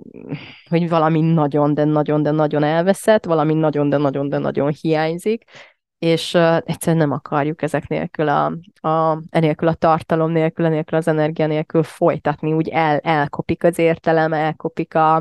hogy 0.69 0.89
valami 0.89 1.21
nagyon, 1.21 1.75
de 1.75 1.85
nagyon, 1.85 2.23
de 2.23 2.31
nagyon 2.31 2.63
elveszett, 2.63 3.25
valami 3.25 3.55
nagyon, 3.55 3.89
de 3.89 3.97
nagyon, 3.97 4.29
de 4.29 4.39
nagyon 4.39 4.73
hiányzik, 4.81 5.45
és 5.99 6.35
uh, 6.35 6.57
egyszerűen 6.57 7.03
nem 7.09 7.13
akarjuk 7.13 7.63
ezek 7.63 7.89
nélkül 7.89 8.29
a, 8.29 8.45
a, 8.89 9.19
enélkül 9.31 9.69
a 9.69 9.75
tartalom 9.75 10.31
nélkül, 10.31 10.65
enélkül 10.65 10.99
az 10.99 11.09
energia 11.09 11.47
nélkül 11.47 11.83
folytatni, 11.83 12.53
úgy 12.53 12.69
el, 12.69 12.99
elkopik 12.99 13.65
az 13.65 13.79
értelem, 13.79 14.33
elkopik 14.33 14.95
a, 14.95 15.17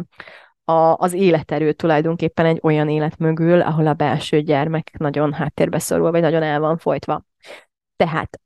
a, 0.66 0.96
az 0.98 1.14
életerő 1.14 1.72
tulajdonképpen 1.72 2.46
egy 2.46 2.60
olyan 2.62 2.90
élet 2.90 3.18
mögül, 3.18 3.62
ahol 3.62 3.88
a 3.88 3.94
belső 3.94 4.42
gyermek 4.42 4.98
nagyon 4.98 5.34
háttérbe 5.34 5.80
szorul, 5.80 6.12
vagy 6.12 6.22
nagyon 6.22 6.44
el 6.44 6.60
van 6.60 6.78
folytva. 6.78 7.26
Tehát 7.96 8.40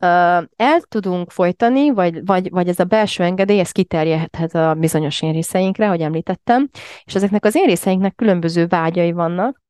el 0.55 0.81
tudunk 0.81 1.31
folytani, 1.31 1.91
vagy, 1.91 2.25
vagy, 2.25 2.49
vagy 2.49 2.67
ez 2.67 2.79
a 2.79 2.83
belső 2.83 3.23
engedély, 3.23 3.59
ez 3.59 3.71
kiterjedhet 3.71 4.55
a 4.55 4.73
bizonyos 4.73 5.21
én 5.21 5.31
részeinkre, 5.31 5.85
ahogy 5.85 6.01
említettem, 6.01 6.69
és 7.03 7.15
ezeknek 7.15 7.45
az 7.45 7.55
én 7.55 7.65
részeinknek 7.65 8.15
különböző 8.15 8.67
vágyai 8.67 9.11
vannak. 9.11 9.65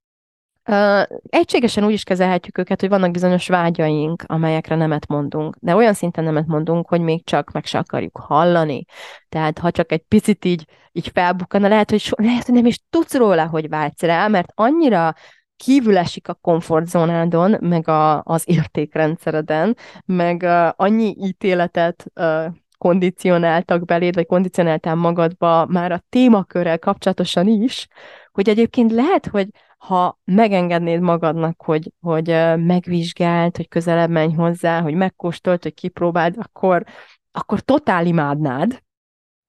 Uh, 0.70 1.02
egységesen 1.30 1.86
úgy 1.86 1.94
is 1.94 2.04
kezelhetjük 2.04 2.58
őket, 2.58 2.80
hogy 2.80 2.90
vannak 2.90 3.12
bizonyos 3.12 3.48
vágyaink, 3.48 4.24
amelyekre 4.26 4.76
nemet 4.76 5.08
mondunk, 5.08 5.56
de 5.60 5.76
olyan 5.76 5.94
szinten 5.94 6.24
nemet 6.24 6.46
mondunk, 6.46 6.88
hogy 6.88 7.02
még 7.02 7.26
csak 7.26 7.52
meg 7.52 7.66
se 7.66 7.78
akarjuk 7.78 8.18
hallani. 8.18 8.86
Tehát 9.30 9.60
ha 9.60 9.72
csak 9.72 9.92
egy 9.92 10.04
picit 10.08 10.46
így, 10.46 10.66
így 10.92 11.10
felbukkana, 11.14 11.68
lehet, 11.68 11.90
hogy, 11.90 12.00
so, 12.00 12.16
lehet, 12.24 12.46
hogy 12.46 12.54
nem 12.54 12.66
is 12.66 12.80
tudsz 12.90 13.16
róla, 13.16 13.48
hogy 13.48 13.70
vágysz 13.70 14.02
rá, 14.02 14.28
mert 14.28 14.52
annyira 14.56 15.14
kívül 15.58 15.98
esik 15.98 16.28
a 16.28 16.34
komfortzónádon, 16.34 17.58
meg 17.60 17.88
a, 17.88 18.24
az 18.24 18.44
értékrendszereden, 18.46 19.78
meg 20.06 20.42
uh, 20.42 20.70
annyi 20.76 21.16
ítéletet 21.20 22.06
uh, 22.16 22.46
kondicionáltak 22.78 23.86
beléd, 23.86 24.16
vagy 24.16 24.26
kondicionáltál 24.26 24.96
magadba 24.96 25.66
már 25.66 25.92
a 25.92 26.04
témakörrel 26.10 26.80
kapcsolatosan 26.80 27.48
is, 27.48 27.88
hogy 28.32 28.50
egyébként 28.50 28.92
lehet, 28.92 29.26
hogy 29.26 29.48
ha 29.78 30.20
megengednéd 30.26 31.00
magadnak, 31.00 31.62
hogy, 31.62 31.92
hogy 32.00 32.28
megvizsgáld, 32.56 33.56
hogy 33.56 33.68
közelebb 33.68 34.10
menj 34.10 34.34
hozzá, 34.34 34.82
hogy 34.82 34.94
megkóstolt, 34.94 35.64
hogy 35.64 35.74
kipróbáld, 35.74 36.36
akkor, 36.38 36.84
akkor 37.32 37.60
totál 37.60 38.06
imádnád, 38.06 38.82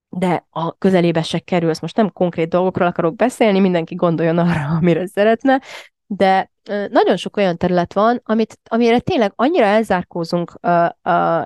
de 0.08 0.46
a 0.50 0.78
közelébe 0.78 1.22
se 1.22 1.38
kerülsz. 1.38 1.80
Most 1.80 1.96
nem 1.96 2.12
konkrét 2.12 2.48
dolgokról 2.48 2.86
akarok 2.86 3.16
beszélni, 3.16 3.58
mindenki 3.58 3.94
gondoljon 3.94 4.38
arra, 4.38 4.66
amire 4.80 5.06
szeretne, 5.06 5.60
de 6.10 6.50
nagyon 6.90 7.16
sok 7.16 7.36
olyan 7.36 7.56
terület 7.56 7.92
van, 7.92 8.20
amit, 8.24 8.58
amire 8.64 8.98
tényleg 8.98 9.32
annyira 9.36 9.64
elzárkózunk 9.64 10.52
uh, 10.62 10.84
uh, 10.84 10.90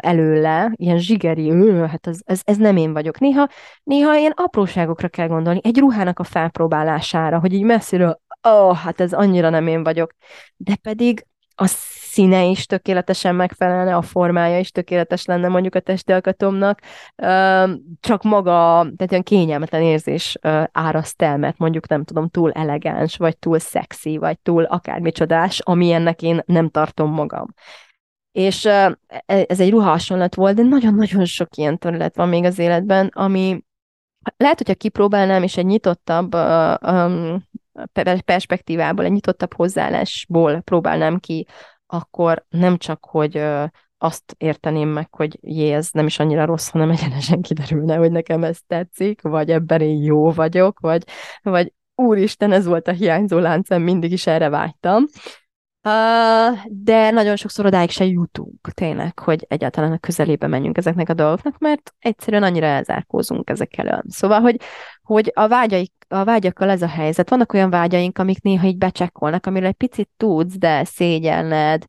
előle, 0.01 0.73
ilyen 0.75 0.99
zsigeri, 0.99 1.51
uh, 1.51 1.87
hát 1.87 2.07
ez, 2.07 2.19
ez, 2.25 2.41
ez 2.45 2.57
nem 2.57 2.77
én 2.77 2.93
vagyok. 2.93 3.19
Néha, 3.19 3.49
néha 3.83 4.17
ilyen 4.17 4.33
apróságokra 4.37 5.09
kell 5.09 5.27
gondolni, 5.27 5.61
egy 5.63 5.79
ruhának 5.79 6.19
a 6.19 6.25
felpróbálására, 6.25 7.39
hogy 7.39 7.53
így 7.53 7.63
messziről, 7.63 8.21
ó, 8.49 8.51
oh, 8.51 8.77
hát 8.77 9.01
ez 9.01 9.13
annyira 9.13 9.51
nem 9.51 9.67
én 9.67 9.83
vagyok. 9.83 10.13
De 10.57 10.77
pedig 10.77 11.27
a 11.63 11.67
színe 12.13 12.45
is 12.45 12.67
tökéletesen 12.67 13.35
megfelelne, 13.35 13.97
a 13.97 14.03
formája 14.03 14.59
is 14.59 14.71
tökéletes 14.71 15.25
lenne 15.25 15.49
mondjuk 15.49 15.75
a 15.75 15.81
testi 15.81 16.13
alkatomnak, 16.13 16.81
csak 18.01 18.23
maga, 18.23 18.81
tehát 18.97 19.11
olyan 19.11 19.23
kényelmetlen 19.23 19.83
érzés 19.83 20.39
áraszt 20.73 21.23
el, 21.23 21.37
mert 21.37 21.59
mondjuk 21.59 21.89
nem 21.89 22.05
tudom, 22.05 22.29
túl 22.29 22.53
elegáns, 22.53 23.17
vagy 23.17 23.39
túl 23.39 23.59
szexi, 23.59 24.17
vagy 24.17 24.39
túl 24.39 24.65
akármicsodás, 24.65 25.61
ami 25.61 25.93
ennek 25.93 26.23
én 26.23 26.41
nem 26.47 26.69
tartom 26.69 27.11
magam. 27.13 27.47
És 28.33 28.65
e, 28.65 28.99
ez 29.27 29.61
egy 29.61 29.71
ruha 29.71 29.91
hasonlat 29.91 30.35
volt, 30.35 30.55
de 30.55 30.63
nagyon-nagyon 30.63 31.25
sok 31.25 31.57
ilyen 31.57 31.79
terület 31.79 32.17
van 32.17 32.29
még 32.29 32.45
az 32.45 32.59
életben, 32.59 33.07
ami 33.07 33.65
lehet, 34.37 34.59
hogyha 34.59 34.75
kipróbálnám, 34.75 35.43
és 35.43 35.57
egy 35.57 35.67
nyitottabb 35.67 36.35
perspektívából, 38.25 39.05
egy 39.05 39.13
nyitottabb 39.13 39.55
hozzáállásból 39.55 40.61
próbálnám 40.61 41.19
ki, 41.19 41.47
akkor 41.87 42.45
nem 42.49 42.77
csak, 42.77 43.05
hogy 43.05 43.45
azt 43.99 44.35
érteném 44.39 44.89
meg, 44.89 45.15
hogy 45.15 45.39
jé, 45.41 45.73
ez 45.73 45.89
nem 45.93 46.07
is 46.07 46.19
annyira 46.19 46.45
rossz, 46.45 46.69
hanem 46.69 46.91
egyenesen 46.91 47.41
kiderülne, 47.41 47.97
hogy 47.97 48.11
nekem 48.11 48.45
ez 48.45 48.59
tetszik, 48.67 49.23
vagy 49.23 49.51
ebben 49.51 49.81
én 49.81 50.03
jó 50.03 50.31
vagyok, 50.31 50.81
vagy, 50.81 51.03
vagy 51.43 51.73
úristen, 51.95 52.53
ez 52.53 52.67
volt 52.67 52.89
a 52.89 52.93
hiányzó 52.93 53.39
láncem, 53.39 53.83
mindig 53.83 54.13
is 54.13 54.27
erre 54.27 54.49
vágytam. 54.49 55.05
Uh, 55.85 56.59
de 56.69 57.11
nagyon 57.11 57.37
sokszor 57.37 57.67
odáig 57.67 57.91
se 57.91 58.05
jutunk 58.05 58.71
tényleg, 58.75 59.19
hogy 59.19 59.45
egyáltalán 59.49 59.93
a 59.93 59.99
közelébe 59.99 60.47
menjünk 60.47 60.77
ezeknek 60.77 61.09
a 61.09 61.15
dolgoknak, 61.15 61.59
mert 61.59 61.95
egyszerűen 61.99 62.43
annyira 62.43 62.67
elzárkózunk 62.67 63.51
ezek 63.51 63.79
elől. 63.79 64.03
Szóval, 64.09 64.41
hogy, 64.41 64.57
hogy 65.03 65.31
a, 65.35 65.49
vágyaik, 65.49 65.93
a 66.09 66.25
vágyakkal 66.25 66.71
ez 66.71 66.83
a 66.83 66.89
helyzet. 66.89 67.31
Vannak 67.31 67.53
olyan 67.53 67.71
vágyaink, 67.71 68.19
amik 68.19 68.43
néha 68.43 68.67
így 68.67 68.79
becsekkolnak, 68.79 69.47
amiről 69.47 69.69
egy 69.69 69.75
picit 69.75 70.09
tudsz, 70.17 70.59
de 70.59 70.85
szégyelned, 70.85 71.85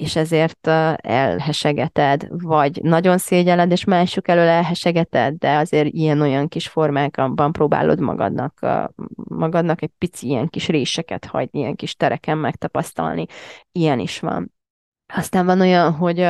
és 0.00 0.16
ezért 0.16 0.66
elhesegeted, 0.96 2.26
vagy 2.28 2.82
nagyon 2.82 3.18
szégyelled, 3.18 3.70
és 3.70 3.84
mások 3.84 4.28
elől 4.28 4.46
elhesegeted, 4.46 5.34
de 5.34 5.56
azért 5.56 5.88
ilyen-olyan 5.88 6.48
kis 6.48 6.68
formákban 6.68 7.52
próbálod 7.52 8.00
magadnak, 8.00 8.66
magadnak 9.14 9.82
egy 9.82 9.92
pici 9.98 10.26
ilyen 10.26 10.48
kis 10.48 10.68
réseket 10.68 11.24
hagyni, 11.24 11.58
ilyen 11.58 11.74
kis 11.74 11.94
tereken 11.94 12.38
megtapasztalni. 12.38 13.26
Ilyen 13.72 13.98
is 13.98 14.20
van. 14.20 14.52
Aztán 15.14 15.46
van 15.46 15.60
olyan, 15.60 15.92
hogy 15.92 16.28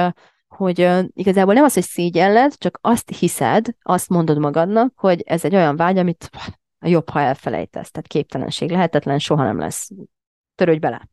hogy 0.49 0.89
igazából 1.13 1.55
nem 1.55 1.65
az, 1.65 1.75
hogy 1.75 1.83
szégyelled, 1.83 2.55
csak 2.59 2.79
azt 2.81 3.11
hiszed, 3.19 3.67
azt 3.83 4.09
mondod 4.09 4.39
magadnak, 4.39 4.93
hogy 4.97 5.23
ez 5.27 5.45
egy 5.45 5.55
olyan 5.55 5.77
vágy, 5.77 5.99
amit 5.99 6.31
jobb, 6.87 7.09
ha 7.09 7.21
elfelejtesz. 7.21 7.91
Tehát 7.91 8.09
képtelenség, 8.09 8.71
lehetetlen, 8.71 9.19
soha 9.19 9.45
nem 9.45 9.59
lesz. 9.59 9.91
Törődj 10.55 10.79
bele. 10.79 11.09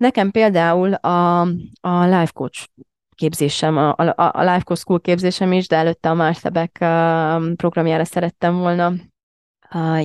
Nekem 0.00 0.30
például 0.30 0.92
a, 0.94 1.40
a 1.80 2.04
life 2.04 2.30
coach 2.34 2.66
képzésem, 3.14 3.76
a, 3.76 3.94
a, 3.96 4.12
a 4.16 4.40
Life 4.40 4.62
Coach 4.64 4.80
School 4.80 5.00
képzésem 5.00 5.52
is, 5.52 5.68
de 5.68 5.76
előtte 5.76 6.10
a 6.10 6.14
Marszebek 6.14 6.72
programjára 7.56 8.04
szerettem 8.04 8.58
volna 8.58 8.92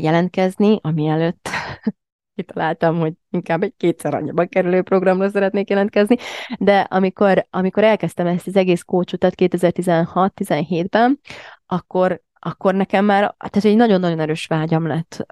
jelentkezni, 0.01 0.79
ami 0.81 1.07
előtt 1.07 1.49
kitaláltam, 2.35 2.99
hogy 2.99 3.13
inkább 3.29 3.63
egy 3.63 3.73
kétszer 3.77 4.13
annyiba 4.13 4.45
kerülő 4.45 4.81
programra 4.81 5.29
szeretnék 5.29 5.69
jelentkezni, 5.69 6.15
de 6.59 6.79
amikor, 6.79 7.47
amikor 7.49 7.83
elkezdtem 7.83 8.27
ezt 8.27 8.47
az 8.47 8.55
egész 8.55 8.81
kócsutat 8.81 9.33
2016-17-ben, 9.37 11.19
akkor 11.65 12.23
akkor 12.39 12.75
nekem 12.75 13.05
már, 13.05 13.35
tehát 13.37 13.65
egy 13.65 13.75
nagyon-nagyon 13.75 14.19
erős 14.19 14.45
vágyam 14.45 14.87
lett 14.87 15.25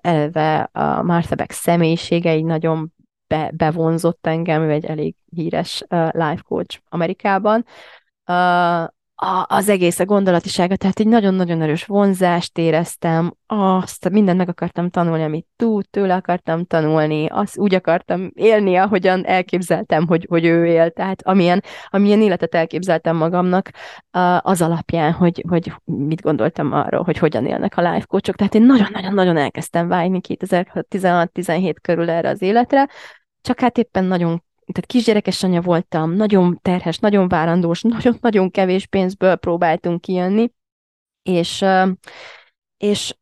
eleve 0.00 0.68
a 0.72 1.02
Martha 1.02 1.44
személyisége, 1.48 2.36
így 2.36 2.44
nagyon 2.44 2.92
be, 3.28 3.50
bevonzott 3.56 4.26
engem, 4.26 4.62
ő 4.62 4.70
egy 4.70 4.84
elég 4.84 5.14
híres 5.30 5.84
uh, 5.88 6.08
life 6.12 6.42
coach 6.48 6.80
Amerikában. 6.88 7.64
Uh, 8.26 8.86
a, 9.20 9.44
az 9.48 9.68
egész 9.68 9.98
a 9.98 10.04
gondolatisága, 10.04 10.76
tehát 10.76 10.98
egy 10.98 11.06
nagyon-nagyon 11.06 11.62
erős 11.62 11.84
vonzást 11.84 12.58
éreztem, 12.58 13.34
azt 13.46 14.10
mindent 14.10 14.38
meg 14.38 14.48
akartam 14.48 14.90
tanulni, 14.90 15.22
amit 15.22 15.46
tud, 15.56 15.88
tőle 15.90 16.14
akartam 16.14 16.64
tanulni, 16.64 17.26
azt 17.26 17.58
úgy 17.58 17.74
akartam 17.74 18.30
élni, 18.34 18.76
ahogyan 18.76 19.26
elképzeltem, 19.26 20.06
hogy, 20.06 20.26
hogy 20.28 20.44
ő 20.44 20.66
él, 20.66 20.90
tehát 20.90 21.22
amilyen, 21.22 21.62
amilyen 21.88 22.20
életet 22.20 22.54
elképzeltem 22.54 23.16
magamnak, 23.16 23.70
az 24.40 24.62
alapján, 24.62 25.12
hogy, 25.12 25.44
hogy 25.48 25.72
mit 25.84 26.20
gondoltam 26.20 26.72
arról, 26.72 27.02
hogy 27.02 27.18
hogyan 27.18 27.46
élnek 27.46 27.76
a 27.76 27.92
life 27.92 28.06
coachok, 28.06 28.36
tehát 28.36 28.54
én 28.54 28.62
nagyon-nagyon-nagyon 28.62 29.36
elkezdtem 29.36 29.88
vágyni 29.88 30.20
2016-17 30.28 31.74
körül 31.82 32.10
erre 32.10 32.28
az 32.28 32.42
életre, 32.42 32.88
csak 33.40 33.60
hát 33.60 33.78
éppen 33.78 34.04
nagyon 34.04 34.42
tehát 34.72 34.86
kisgyerekes 34.86 35.42
anya 35.42 35.60
voltam, 35.60 36.12
nagyon 36.12 36.58
terhes, 36.62 36.98
nagyon 36.98 37.28
várandós, 37.28 37.82
nagyon-nagyon 37.96 38.50
kevés 38.50 38.86
pénzből 38.86 39.36
próbáltunk 39.36 40.00
kijönni, 40.00 40.52
és, 41.22 41.64
és 42.76 43.14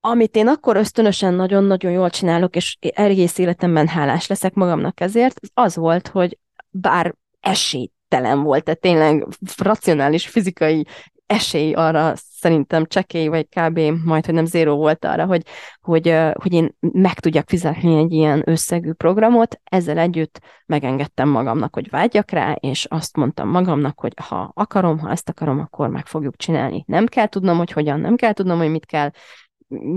amit 0.00 0.36
én 0.36 0.48
akkor 0.48 0.76
ösztönösen 0.76 1.34
nagyon-nagyon 1.34 1.92
jól 1.92 2.10
csinálok, 2.10 2.56
és 2.56 2.76
egész 2.80 3.38
életemben 3.38 3.88
hálás 3.88 4.26
leszek 4.26 4.54
magamnak 4.54 5.00
ezért, 5.00 5.40
az 5.54 5.76
volt, 5.76 6.08
hogy 6.08 6.38
bár 6.70 7.14
esélytelen 7.40 8.42
volt, 8.42 8.64
tehát 8.64 8.80
tényleg 8.80 9.26
racionális 9.56 10.28
fizikai 10.28 10.86
esély 11.26 11.72
arra 11.72 12.12
szerintem 12.16 12.84
csekély, 12.86 13.26
vagy 13.26 13.48
kb. 13.48 13.78
majd, 14.04 14.24
hogy 14.24 14.34
nem 14.34 14.44
zéró 14.44 14.76
volt 14.76 15.04
arra, 15.04 15.26
hogy, 15.26 15.42
hogy, 15.80 16.14
hogy 16.32 16.52
én 16.52 16.76
meg 16.80 17.20
tudjak 17.20 17.48
fizetni 17.48 17.98
egy 17.98 18.12
ilyen 18.12 18.42
összegű 18.44 18.92
programot, 18.92 19.60
ezzel 19.64 19.98
együtt 19.98 20.40
megengedtem 20.66 21.28
magamnak, 21.28 21.74
hogy 21.74 21.90
vágyjak 21.90 22.30
rá, 22.30 22.52
és 22.52 22.84
azt 22.84 23.16
mondtam 23.16 23.48
magamnak, 23.48 24.00
hogy 24.00 24.12
ha 24.28 24.50
akarom, 24.54 24.98
ha 24.98 25.10
ezt 25.10 25.28
akarom, 25.28 25.58
akkor 25.58 25.88
meg 25.88 26.06
fogjuk 26.06 26.36
csinálni. 26.36 26.84
Nem 26.86 27.06
kell 27.06 27.26
tudnom, 27.26 27.56
hogy 27.56 27.72
hogyan, 27.72 28.00
nem 28.00 28.16
kell 28.16 28.32
tudnom, 28.32 28.58
hogy 28.58 28.70
mit 28.70 28.86
kell, 28.86 29.10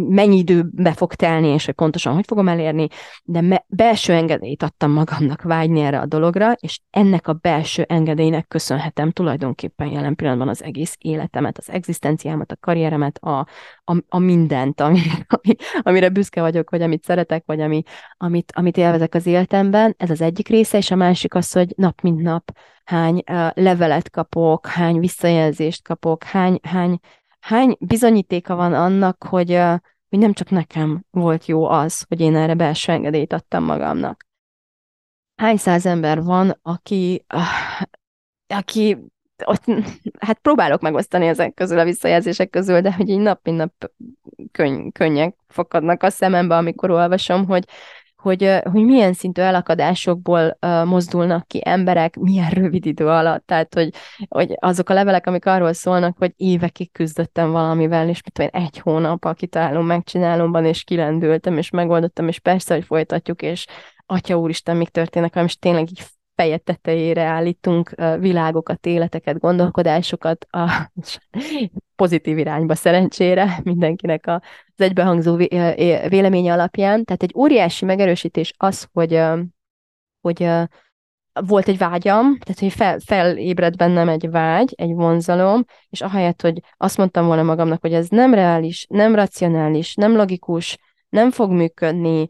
mennyi 0.10 0.38
időbe 0.38 0.94
fog 0.94 1.14
telni, 1.14 1.48
és 1.48 1.66
hogy 1.66 1.74
pontosan 1.74 2.14
hogy 2.14 2.26
fogom 2.28 2.48
elérni, 2.48 2.88
de 3.24 3.42
me- 3.42 3.66
belső 3.68 4.14
engedélyt 4.14 4.64
adtam 4.64 4.92
magamnak 4.92 5.42
vágyni 5.42 5.82
erre 5.82 6.00
a 6.00 6.06
dologra, 6.06 6.52
és 6.52 6.80
ennek 6.90 7.28
a 7.28 7.34
belső 7.34 7.86
engedélynek 7.88 8.48
köszönhetem 8.48 9.12
tulajdonképpen 9.12 9.88
jelen 9.88 10.16
pillanatban 10.16 10.48
az 10.48 10.64
egész 10.64 10.96
életemet, 11.00 11.58
az 11.58 11.70
egzisztenciámat, 11.70 12.52
a 12.52 12.58
karrieremet, 12.60 13.18
a, 13.18 13.48
a, 13.84 13.96
a 14.10 14.18
mindent, 14.18 14.82
ami, 14.82 15.00
ami, 15.28 15.56
amire 15.82 16.10
büszke 16.10 16.42
vagyok, 16.42 16.70
vagy 16.70 16.82
amit 16.82 17.04
szeretek, 17.04 17.44
vagy 17.46 17.62
ami, 17.62 17.84
amit, 18.18 18.52
amit 18.56 18.78
élvezek 18.78 19.16
az 19.16 19.26
életemben. 19.26 19.96
Ez 19.98 20.10
az 20.10 20.22
egyik 20.22 20.48
része, 20.48 20.78
és 20.78 20.92
a 20.92 20.96
másik 20.96 21.34
az, 21.34 21.52
hogy 21.52 21.74
nap 21.76 22.02
mint 22.02 22.22
nap 22.22 22.52
hány 22.84 23.24
levelet 23.54 24.10
kapok, 24.10 24.68
hány 24.68 25.00
visszajelzést 25.00 25.84
kapok, 25.84 26.24
hány, 26.24 26.60
hány 26.64 27.00
hány 27.40 27.76
bizonyítéka 27.80 28.56
van 28.56 28.74
annak, 28.74 29.24
hogy, 29.24 29.50
hogy 30.10 30.20
nem 30.20 30.34
csak 30.34 30.50
nekem 30.50 31.04
volt 31.10 31.46
jó 31.46 31.66
az, 31.66 32.06
hogy 32.08 32.22
én 32.22 32.36
erre 32.36 32.54
belső 32.54 32.92
engedélyt 32.92 33.34
adtam 33.34 33.64
magamnak. 33.64 34.26
Hány 35.36 35.58
száz 35.58 35.86
ember 35.86 36.24
van, 36.24 36.60
aki, 36.62 37.26
aki 38.48 38.98
ott, 39.46 39.64
hát 40.20 40.40
próbálok 40.40 40.82
megosztani 40.82 41.28
ezek 41.28 41.54
közül 41.54 41.80
a 41.80 41.84
visszajelzések 41.84 42.50
közül, 42.50 42.82
de 42.82 42.94
hogy 42.94 43.10
így 43.10 43.20
nap 43.20 43.40
mint 43.44 43.58
nap 43.58 43.92
könny, 44.52 44.90
könnyek 44.92 45.36
fakadnak 45.48 46.04
a 46.04 46.10
szemembe, 46.10 46.56
amikor 46.56 46.90
olvasom, 46.90 47.46
hogy 47.46 47.66
hogy, 48.28 48.60
hogy 48.72 48.84
milyen 48.84 49.14
szintű 49.14 49.42
elakadásokból 49.42 50.58
mozdulnak 50.86 51.48
ki 51.48 51.62
emberek, 51.66 52.16
milyen 52.16 52.50
rövid 52.50 52.86
idő 52.86 53.08
alatt. 53.08 53.46
Tehát, 53.46 53.74
hogy, 53.74 53.94
hogy 54.28 54.56
azok 54.60 54.90
a 54.90 54.94
levelek, 54.94 55.28
amik 55.28 55.46
arról 55.46 55.74
szólnak, 55.74 56.18
hogy 56.18 56.34
évekig 56.36 56.92
küzdöttem 56.92 57.52
valamivel, 57.52 58.10
és 58.10 58.22
mit 58.24 58.34
tudom, 58.34 58.64
egy 58.64 58.80
hónap 58.80 59.26
a 59.26 59.34
kitalálom, 59.34 59.86
megcsinálomban, 59.86 60.66
és 60.66 60.84
kilendültem, 60.84 61.58
és 61.58 61.70
megoldottam, 61.70 62.28
és 62.28 62.40
persze, 62.40 62.74
hogy 62.74 62.86
folytatjuk, 62.86 63.42
és 63.42 63.66
Atya 64.06 64.38
Úristen, 64.38 64.78
mik 64.78 64.90
történnek, 64.90 65.36
és 65.46 65.58
tényleg 65.58 65.90
így 65.90 66.04
feje 66.36 66.58
tetejére 66.58 67.24
állítunk 67.24 67.90
világokat, 68.20 68.86
életeket, 68.86 69.40
gondolkodásokat 69.40 70.48
a 70.50 70.92
pozitív 71.98 72.38
irányba 72.38 72.76
szerencsére 72.76 73.60
mindenkinek 73.64 74.28
az 74.28 74.42
egybehangzó 74.76 75.36
véleménye 76.08 76.54
alapján. 76.54 77.04
Tehát 77.04 77.24
egy 77.24 77.34
óriási 77.36 77.86
megerősítés 77.86 78.54
az, 78.58 78.88
hogy, 78.92 79.22
hogy 80.22 80.50
volt 81.48 81.68
egy 81.68 81.78
vágyam, 81.78 82.38
tehát 82.38 82.60
hogy 82.60 82.72
fel, 82.72 83.00
felébred 83.00 83.76
bennem 83.76 84.10
egy 84.10 84.30
vágy, 84.30 84.74
egy 84.76 84.94
vonzalom, 84.94 85.64
és 85.90 86.02
ahelyett, 86.02 86.42
hogy 86.42 86.60
azt 86.78 86.98
mondtam 86.98 87.26
volna 87.26 87.44
magamnak, 87.44 87.82
hogy 87.82 87.94
ez 87.94 88.08
nem 88.08 88.34
reális, 88.34 88.86
nem 88.90 89.16
racionális, 89.16 89.96
nem 89.96 90.16
logikus, 90.16 90.78
nem 91.10 91.32
fog 91.32 91.52
működni, 91.52 92.28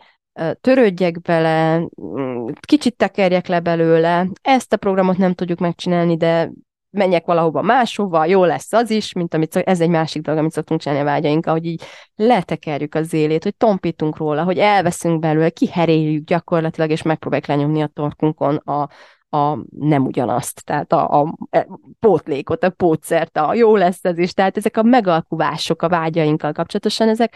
törődjek 0.62 1.22
bele, 1.22 1.78
mm, 2.02 2.48
kicsit 2.60 2.96
tekerjek 2.96 3.48
le 3.48 3.60
belőle, 3.60 4.28
ezt 4.42 4.74
a 4.74 4.78
programot 4.78 5.18
nem 5.18 5.34
tudjuk 5.34 5.60
megcsinálni, 5.60 6.18
de 6.18 6.52
menjek 6.98 7.26
valahova 7.26 7.62
máshova, 7.62 8.26
jó 8.26 8.44
lesz 8.46 8.74
az 8.74 8.90
is, 8.90 9.14
mint 9.14 9.34
amit 9.34 9.56
ez 9.56 9.82
egy 9.82 9.90
másik 9.90 10.22
dolog, 10.22 10.40
amit 10.40 10.52
szoktunk 10.52 10.80
csinálni 10.80 11.04
a 11.04 11.08
vágyainkkal, 11.12 11.54
hogy 11.54 11.66
így 11.66 11.84
letekerjük 12.16 12.96
az 12.96 13.14
élét, 13.14 13.44
hogy 13.44 13.56
tompítunk 13.56 14.18
róla, 14.18 14.44
hogy 14.44 14.58
elveszünk 14.58 15.20
belőle, 15.20 15.50
kiheréljük 15.50 16.24
gyakorlatilag, 16.26 16.90
és 16.90 17.02
megpróbáljuk 17.02 17.48
lenyomni 17.48 17.82
a 17.82 17.88
torkunkon 17.88 18.56
a, 18.56 18.90
a 19.38 19.58
nem 19.70 20.06
ugyanazt, 20.06 20.66
tehát 20.66 20.92
a, 20.92 21.22
a, 21.22 21.34
a 21.50 21.80
pótlékot, 22.00 22.64
a 22.64 22.70
pótszert, 22.70 23.38
a 23.38 23.54
jó 23.54 23.76
lesz 23.76 24.06
ez 24.06 24.18
is, 24.18 24.34
tehát 24.34 24.58
ezek 24.58 24.78
a 24.78 24.84
megalkuvások 24.84 25.82
a 25.82 25.90
vágyainkkal 25.90 26.52
kapcsolatosan, 26.52 27.10
ezek 27.10 27.36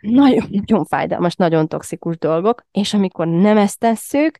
nagyon-nagyon 0.00 0.84
fájdalmas, 0.84 1.34
nagyon 1.34 1.68
toxikus 1.68 2.18
dolgok, 2.18 2.62
és 2.70 2.94
amikor 2.94 3.26
nem 3.26 3.56
ezt 3.56 3.78
tesszük, 3.78 4.38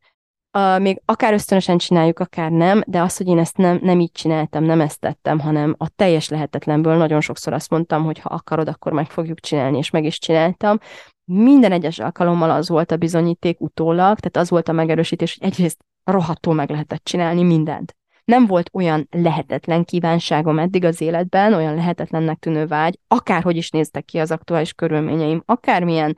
a, 0.57 0.79
még 0.79 1.03
akár 1.05 1.33
ösztönösen 1.33 1.79
csináljuk, 1.79 2.19
akár 2.19 2.51
nem, 2.51 2.83
de 2.87 3.01
az, 3.01 3.17
hogy 3.17 3.27
én 3.27 3.39
ezt 3.39 3.57
nem, 3.57 3.79
nem 3.83 4.01
így 4.01 4.13
csináltam, 4.13 4.65
nem 4.65 4.81
ezt 4.81 5.01
tettem, 5.01 5.39
hanem 5.39 5.75
a 5.79 5.89
teljes 5.97 6.29
lehetetlenből 6.29 6.97
nagyon 6.97 7.21
sokszor 7.21 7.53
azt 7.53 7.71
mondtam, 7.71 8.05
hogy 8.05 8.19
ha 8.19 8.29
akarod, 8.29 8.69
akkor 8.69 8.93
meg 8.93 9.11
fogjuk 9.11 9.41
csinálni, 9.41 9.79
és 9.79 9.91
meg 9.91 10.05
is 10.05 10.19
csináltam. 10.19 10.79
Minden 11.25 11.73
egyes 11.73 11.99
alkalommal 11.99 12.51
az 12.51 12.69
volt 12.69 12.91
a 12.91 12.97
bizonyíték 12.97 13.61
utólag, 13.61 14.19
tehát 14.19 14.37
az 14.37 14.51
volt 14.51 14.69
a 14.69 14.73
megerősítés, 14.73 15.37
hogy 15.39 15.49
egyrészt 15.49 15.85
rohadtul 16.05 16.55
meg 16.55 16.71
lehetett 16.71 17.05
csinálni 17.05 17.43
mindent. 17.43 17.97
nem 18.25 18.47
volt 18.47 18.71
olyan 18.73 19.09
lehetetlen 19.11 19.85
kívánságom 19.85 20.59
eddig 20.59 20.85
az 20.85 21.01
életben, 21.01 21.55
olyan 21.55 21.75
lehetetlennek 21.75 22.39
tűnő 22.39 22.67
vágy, 22.67 22.99
akárhogy 23.09 23.57
is 23.57 23.71
néztek 23.71 24.05
ki 24.05 24.19
az 24.19 24.31
aktuális 24.31 24.73
körülményeim, 24.73 25.43
akármilyen 25.45 26.17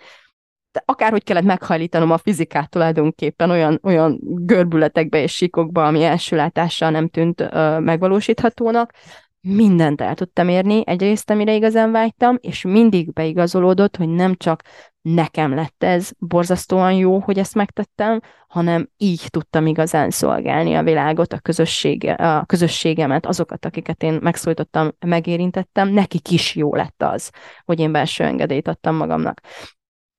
akárhogy 0.85 1.25
kellett 1.25 1.45
meghajlítanom 1.45 2.11
a 2.11 2.19
fizikát 2.19 2.71
tulajdonképpen 2.71 3.51
olyan, 3.51 3.79
olyan 3.83 4.19
görbületekbe 4.23 5.23
és 5.23 5.35
síkokba, 5.35 5.87
ami 5.87 6.03
első 6.03 6.37
látással 6.37 6.91
nem 6.91 7.09
tűnt 7.09 7.41
ö, 7.41 7.79
megvalósíthatónak, 7.79 8.93
mindent 9.41 10.01
el 10.01 10.15
tudtam 10.15 10.49
érni, 10.49 10.83
egyrészt, 10.87 11.31
amire 11.31 11.55
igazán 11.55 11.91
vágytam, 11.91 12.37
és 12.41 12.63
mindig 12.63 13.13
beigazolódott, 13.13 13.97
hogy 13.97 14.09
nem 14.09 14.35
csak 14.35 14.63
nekem 15.03 15.55
lett 15.55 15.83
ez 15.83 16.11
borzasztóan 16.19 16.93
jó, 16.93 17.19
hogy 17.19 17.39
ezt 17.39 17.55
megtettem, 17.55 18.21
hanem 18.49 18.89
így 18.97 19.27
tudtam 19.31 19.67
igazán 19.67 20.11
szolgálni 20.11 20.75
a 20.75 20.83
világot, 20.83 21.33
a, 21.33 21.39
közössége, 21.39 22.13
a 22.13 22.45
közösségemet, 22.45 23.27
azokat, 23.27 23.65
akiket 23.65 24.03
én 24.03 24.19
megszólítottam, 24.23 24.91
megérintettem, 25.07 25.89
nekik 25.89 26.31
is 26.31 26.55
jó 26.55 26.75
lett 26.75 27.03
az, 27.03 27.31
hogy 27.65 27.81
én 27.81 27.93
belső 27.93 28.25
engedélyt 28.25 28.69
adtam 28.69 28.97
magamnak 28.97 29.41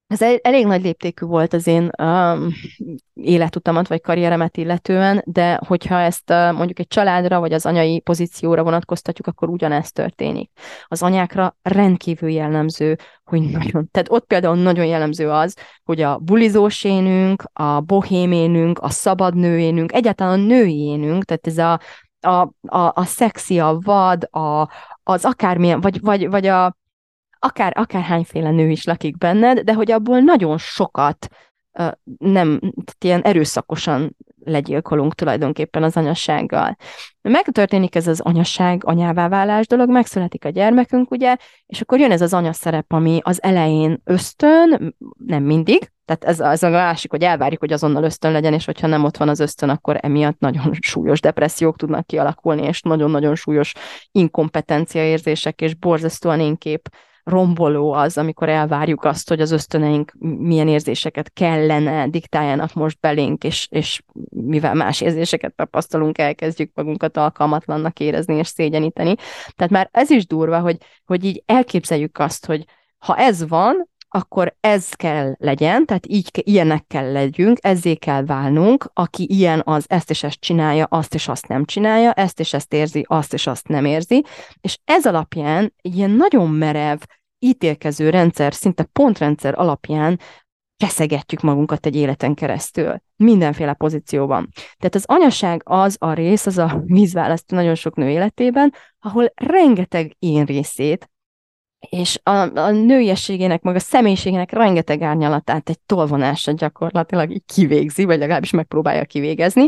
ez 0.09 0.21
elég 0.41 0.65
nagy 0.65 0.81
léptékű 0.81 1.25
volt 1.25 1.53
az 1.53 1.67
én 1.67 1.89
um, 2.01 2.47
életutamat 3.13 3.87
vagy 3.87 4.01
karrieremet 4.01 4.57
illetően, 4.57 5.21
de 5.25 5.59
hogyha 5.67 5.99
ezt 5.99 6.29
uh, 6.29 6.51
mondjuk 6.51 6.79
egy 6.79 6.87
családra 6.87 7.39
vagy 7.39 7.53
az 7.53 7.65
anyai 7.65 7.99
pozícióra 7.99 8.63
vonatkoztatjuk, 8.63 9.27
akkor 9.27 9.49
ugyanezt 9.49 9.93
történik. 9.93 10.51
Az 10.87 11.03
anyákra 11.03 11.55
rendkívül 11.61 12.29
jellemző, 12.29 12.97
hogy 13.23 13.41
nagyon, 13.41 13.89
tehát 13.91 14.11
ott 14.11 14.25
például 14.25 14.55
nagyon 14.55 14.85
jellemző 14.85 15.29
az, 15.29 15.55
hogy 15.83 16.01
a 16.01 16.17
bulizós 16.17 16.83
énünk, 16.83 17.43
a 17.53 17.79
bohéménünk, 17.79 18.79
a 18.79 18.89
szabadnőénünk, 18.89 19.93
egyáltalán 19.93 20.39
a 20.39 20.43
nőjénünk, 20.43 21.23
tehát 21.23 21.47
ez 21.47 21.57
a, 21.57 21.79
a, 22.21 22.51
a, 22.77 22.91
a 22.93 23.03
szexi, 23.03 23.59
a 23.59 23.77
vad, 23.81 24.27
a, 24.31 24.69
az 25.03 25.25
akármilyen, 25.25 25.81
vagy, 25.81 26.01
vagy, 26.01 26.29
vagy 26.29 26.45
a, 26.47 26.77
akár, 27.39 27.73
akárhányféle 27.75 28.51
nő 28.51 28.69
is 28.69 28.83
lakik 28.83 29.17
benned, 29.17 29.59
de 29.59 29.73
hogy 29.73 29.91
abból 29.91 30.19
nagyon 30.19 30.57
sokat 30.57 31.27
nem, 32.17 32.59
ilyen 32.99 33.21
erőszakosan 33.21 34.15
legyilkolunk 34.43 35.15
tulajdonképpen 35.15 35.83
az 35.83 35.97
anyassággal. 35.97 36.77
Megtörténik 37.21 37.95
ez 37.95 38.07
az 38.07 38.19
anyaság, 38.19 38.81
anyává 38.85 39.27
válás 39.27 39.67
dolog, 39.67 39.89
megszületik 39.89 40.45
a 40.45 40.49
gyermekünk, 40.49 41.11
ugye, 41.11 41.35
és 41.65 41.81
akkor 41.81 41.99
jön 41.99 42.11
ez 42.11 42.21
az 42.21 42.33
anyaszerep, 42.33 42.93
ami 42.93 43.19
az 43.23 43.43
elején 43.43 44.01
ösztön, 44.03 44.95
nem 45.25 45.43
mindig, 45.43 45.91
tehát 46.05 46.23
ez, 46.23 46.39
ez 46.39 46.63
a 46.63 46.69
másik, 46.69 47.11
hogy 47.11 47.23
elvárjuk, 47.23 47.59
hogy 47.59 47.73
azonnal 47.73 48.03
ösztön 48.03 48.31
legyen, 48.31 48.53
és 48.53 48.65
hogyha 48.65 48.87
nem 48.87 49.03
ott 49.03 49.17
van 49.17 49.29
az 49.29 49.39
ösztön, 49.39 49.69
akkor 49.69 49.97
emiatt 50.01 50.39
nagyon 50.39 50.73
súlyos 50.91 51.21
depressziók 51.21 51.77
tudnak 51.77 52.05
kialakulni, 52.05 52.67
és 52.67 52.81
nagyon-nagyon 52.81 53.35
súlyos 53.35 53.73
inkompetencia 54.11 55.03
érzések, 55.03 55.61
és 55.61 55.75
borzasztóan 55.75 56.39
énkép 56.39 56.89
romboló 57.23 57.91
az, 57.91 58.17
amikor 58.17 58.49
elvárjuk 58.49 59.03
azt, 59.03 59.29
hogy 59.29 59.41
az 59.41 59.51
ösztöneink 59.51 60.13
milyen 60.19 60.67
érzéseket 60.67 61.33
kellene 61.33 62.07
diktáljanak 62.07 62.73
most 62.73 62.99
belénk, 62.99 63.43
és, 63.43 63.67
és 63.69 64.01
mivel 64.29 64.73
más 64.73 65.01
érzéseket 65.01 65.55
tapasztalunk, 65.55 66.17
elkezdjük 66.17 66.71
magunkat 66.73 67.17
alkalmatlannak 67.17 67.99
érezni 67.99 68.35
és 68.35 68.47
szégyeníteni. 68.47 69.15
Tehát 69.55 69.71
már 69.71 69.89
ez 69.91 70.09
is 70.09 70.27
durva, 70.27 70.59
hogy, 70.59 70.77
hogy 71.05 71.23
így 71.23 71.43
elképzeljük 71.45 72.17
azt, 72.17 72.45
hogy 72.45 72.65
ha 72.97 73.17
ez 73.17 73.47
van, 73.47 73.89
akkor 74.09 74.55
ez 74.59 74.89
kell 74.89 75.35
legyen, 75.37 75.85
tehát 75.85 76.07
így, 76.07 76.29
ilyenek 76.43 76.87
kell 76.87 77.11
legyünk, 77.11 77.57
ezzé 77.61 77.95
kell 77.95 78.25
válnunk, 78.25 78.91
aki 78.93 79.27
ilyen 79.29 79.61
az 79.65 79.85
ezt 79.87 80.09
és 80.09 80.23
ezt 80.23 80.39
csinálja, 80.39 80.85
azt 80.85 81.13
és 81.13 81.27
azt 81.27 81.47
nem 81.47 81.65
csinálja, 81.65 82.13
ezt 82.13 82.39
és 82.39 82.53
ezt 82.53 82.73
érzi, 82.73 83.05
azt 83.07 83.33
és 83.33 83.47
azt 83.47 83.67
nem 83.67 83.85
érzi, 83.85 84.23
és 84.61 84.77
ez 84.85 85.05
alapján 85.05 85.73
ilyen 85.81 86.09
nagyon 86.11 86.49
merev, 86.49 86.99
ítélkező 87.39 88.09
rendszer, 88.09 88.53
szinte 88.53 88.83
pontrendszer 88.83 89.59
alapján 89.59 90.19
feszegetjük 90.77 91.41
magunkat 91.41 91.85
egy 91.85 91.95
életen 91.95 92.33
keresztül, 92.33 93.01
mindenféle 93.15 93.73
pozícióban. 93.73 94.49
Tehát 94.77 94.95
az 94.95 95.03
anyaság 95.05 95.61
az 95.65 95.95
a 95.99 96.13
rész, 96.13 96.45
az 96.45 96.57
a 96.57 96.81
vízválasztó 96.85 97.55
nagyon 97.55 97.75
sok 97.75 97.95
nő 97.95 98.09
életében, 98.09 98.73
ahol 98.99 99.31
rengeteg 99.35 100.15
én 100.19 100.45
részét, 100.45 101.09
és 101.89 102.19
a, 102.23 102.59
a 102.59 102.71
nőiességének, 102.71 103.61
meg 103.61 103.75
a 103.75 103.79
személyiségének 103.79 104.51
rengeteg 104.51 105.01
árnyalatát 105.01 105.69
egy 105.69 105.79
tolvonása 105.79 106.51
gyakorlatilag 106.51 107.31
így 107.31 107.45
kivégzi, 107.45 108.03
vagy 108.03 108.19
legalábbis 108.19 108.51
megpróbálja 108.51 109.05
kivégezni, 109.05 109.67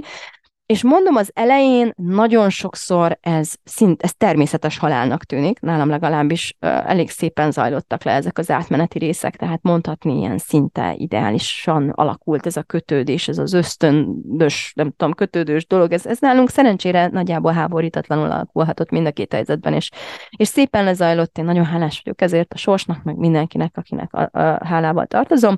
és 0.72 0.84
mondom, 0.84 1.16
az 1.16 1.32
elején 1.34 1.94
nagyon 1.96 2.50
sokszor 2.50 3.18
ez, 3.22 3.54
szint, 3.64 4.04
ez 4.04 4.14
természetes 4.14 4.78
halálnak 4.78 5.24
tűnik, 5.24 5.60
nálam 5.60 5.90
legalábbis 5.90 6.58
elég 6.60 7.10
szépen 7.10 7.52
zajlottak 7.52 8.04
le 8.04 8.12
ezek 8.12 8.38
az 8.38 8.50
átmeneti 8.50 9.00
részek, 9.00 9.36
tehát 9.36 9.60
mondhatni 9.62 10.18
ilyen 10.18 10.38
szinte 10.38 10.94
ideálisan 10.98 11.90
alakult 11.90 12.46
ez 12.46 12.58
a 12.58 12.64
kötődés, 12.64 13.28
ez 13.28 13.38
az 13.38 13.54
ösztönös, 13.54 14.74
nem 14.76 14.94
tudom, 14.98 15.14
kötődős 15.14 15.68
dolog, 15.68 15.92
ez, 15.92 16.06
ez 16.06 16.20
nálunk 16.20 16.50
szerencsére 16.50 17.08
nagyjából 17.08 17.52
háborítatlanul 17.52 18.32
alakulhatott 18.32 18.90
mind 18.90 19.08
a 19.08 19.12
két 19.12 19.34
helyzetben, 19.34 19.74
és, 19.74 19.90
és 20.38 20.48
szépen 20.48 20.84
lezajlott, 20.84 21.38
én 21.38 21.46
nagyon 21.46 21.66
hálás 21.66 22.02
vagyok 22.04 22.22
ezért 22.22 22.54
a 22.54 22.58
sorsnak, 22.58 23.04
meg 23.04 23.16
mindenkinek, 23.16 23.78
akinek 23.78 24.14
a, 24.14 24.40
a 24.40 24.66
hálával 24.66 25.06
tartozom. 25.06 25.58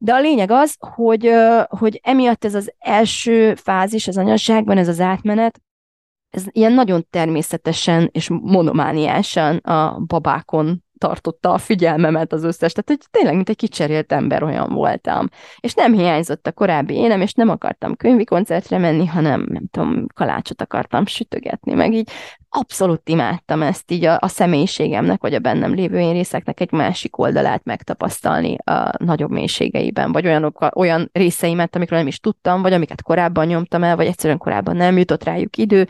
De 0.00 0.12
a 0.12 0.20
lényeg 0.20 0.50
az, 0.50 0.76
hogy, 0.78 1.30
hogy 1.68 2.00
emiatt 2.02 2.44
ez 2.44 2.54
az 2.54 2.72
első 2.78 3.54
fázis 3.54 4.08
az 4.08 4.16
anyasságban, 4.16 4.78
ez 4.78 4.88
az 4.88 5.00
átmenet, 5.00 5.60
ez 6.30 6.44
ilyen 6.50 6.72
nagyon 6.72 7.06
természetesen 7.10 8.08
és 8.12 8.28
monomániásan 8.28 9.56
a 9.56 9.98
babákon 9.98 10.84
tartotta 10.98 11.52
a 11.52 11.58
figyelmemet 11.58 12.32
az 12.32 12.44
összes, 12.44 12.72
tehát 12.72 12.88
hogy 12.88 13.10
tényleg, 13.10 13.34
mint 13.34 13.48
egy 13.48 13.56
kicserélt 13.56 14.12
ember 14.12 14.42
olyan 14.42 14.72
voltam. 14.72 15.28
És 15.60 15.74
nem 15.74 15.92
hiányzott 15.92 16.46
a 16.46 16.52
korábbi 16.52 16.94
énem, 16.94 17.20
és 17.20 17.32
nem 17.32 17.48
akartam 17.48 17.96
könyvi 17.96 18.24
koncertre 18.24 18.78
menni, 18.78 19.06
hanem 19.06 19.46
nem 19.48 19.66
tudom, 19.70 20.06
kalácsot 20.14 20.62
akartam 20.62 21.06
sütögetni, 21.06 21.74
meg 21.74 21.94
így 21.94 22.10
abszolút 22.48 23.08
imádtam 23.08 23.62
ezt 23.62 23.90
így 23.90 24.04
a, 24.04 24.18
a 24.20 24.28
személyiségemnek, 24.28 25.20
vagy 25.20 25.34
a 25.34 25.38
bennem 25.38 25.74
lévő 25.74 25.98
én 25.98 26.12
részeknek 26.12 26.60
egy 26.60 26.72
másik 26.72 27.18
oldalát 27.18 27.64
megtapasztalni 27.64 28.56
a 28.64 29.04
nagyobb 29.04 29.30
mélységeiben, 29.30 30.12
vagy 30.12 30.26
olyanok, 30.26 30.68
olyan 30.74 31.10
részeimet, 31.12 31.76
amikről 31.76 31.98
nem 31.98 32.08
is 32.08 32.20
tudtam, 32.20 32.62
vagy 32.62 32.72
amiket 32.72 33.02
korábban 33.02 33.46
nyomtam 33.46 33.82
el, 33.82 33.96
vagy 33.96 34.06
egyszerűen 34.06 34.38
korábban 34.38 34.76
nem 34.76 34.98
jutott 34.98 35.24
rájuk 35.24 35.56
idő, 35.56 35.88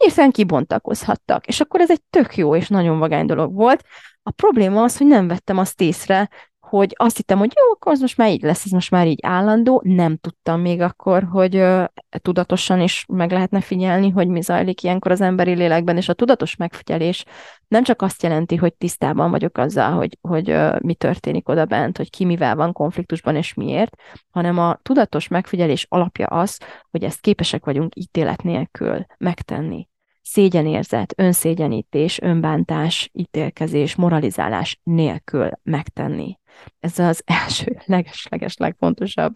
hirtelen 0.00 0.30
kibontakozhattak. 0.30 1.46
És 1.46 1.60
akkor 1.60 1.80
ez 1.80 1.90
egy 1.90 2.02
tök 2.10 2.36
jó 2.36 2.56
és 2.56 2.68
nagyon 2.68 2.98
vagány 2.98 3.26
dolog 3.26 3.54
volt, 3.54 3.84
a 4.26 4.30
probléma 4.30 4.82
az, 4.82 4.96
hogy 4.96 5.06
nem 5.06 5.28
vettem 5.28 5.58
azt 5.58 5.80
észre, 5.80 6.28
hogy 6.58 6.94
azt 6.96 7.16
hittem, 7.16 7.38
hogy 7.38 7.52
jó, 7.60 7.70
akkor 7.72 7.92
az 7.92 8.00
most 8.00 8.16
már 8.16 8.30
így 8.30 8.42
lesz, 8.42 8.64
ez 8.64 8.70
most 8.70 8.90
már 8.90 9.06
így 9.06 9.18
állandó. 9.22 9.80
Nem 9.84 10.16
tudtam 10.16 10.60
még 10.60 10.80
akkor, 10.80 11.22
hogy 11.22 11.56
uh, 11.56 11.84
tudatosan 12.10 12.80
is 12.80 13.04
meg 13.08 13.30
lehetne 13.32 13.60
figyelni, 13.60 14.10
hogy 14.10 14.28
mi 14.28 14.40
zajlik 14.40 14.82
ilyenkor 14.82 15.10
az 15.10 15.20
emberi 15.20 15.54
lélekben, 15.54 15.96
és 15.96 16.08
a 16.08 16.12
tudatos 16.12 16.56
megfigyelés 16.56 17.24
nem 17.68 17.82
csak 17.82 18.02
azt 18.02 18.22
jelenti, 18.22 18.56
hogy 18.56 18.74
tisztában 18.74 19.30
vagyok 19.30 19.58
azzal, 19.58 19.92
hogy, 19.92 20.18
hogy 20.20 20.50
uh, 20.50 20.80
mi 20.80 20.94
történik 20.94 21.48
oda 21.48 21.64
bent, 21.64 21.96
hogy 21.96 22.10
ki 22.10 22.24
mivel 22.24 22.56
van 22.56 22.72
konfliktusban 22.72 23.36
és 23.36 23.54
miért, 23.54 23.96
hanem 24.30 24.58
a 24.58 24.78
tudatos 24.82 25.28
megfigyelés 25.28 25.86
alapja 25.88 26.26
az, 26.26 26.58
hogy 26.90 27.04
ezt 27.04 27.20
képesek 27.20 27.64
vagyunk 27.64 27.96
ítélet 27.96 28.42
nélkül 28.42 29.06
megtenni 29.18 29.88
szégyenérzet, 30.24 31.14
önszégyenítés, 31.16 32.20
önbántás, 32.20 33.10
ítélkezés, 33.12 33.94
moralizálás 33.94 34.80
nélkül 34.82 35.50
megtenni. 35.62 36.38
Ez 36.80 36.98
az 36.98 37.22
első, 37.44 37.76
leges-leges 37.84 38.56
legfontosabb 38.56 39.32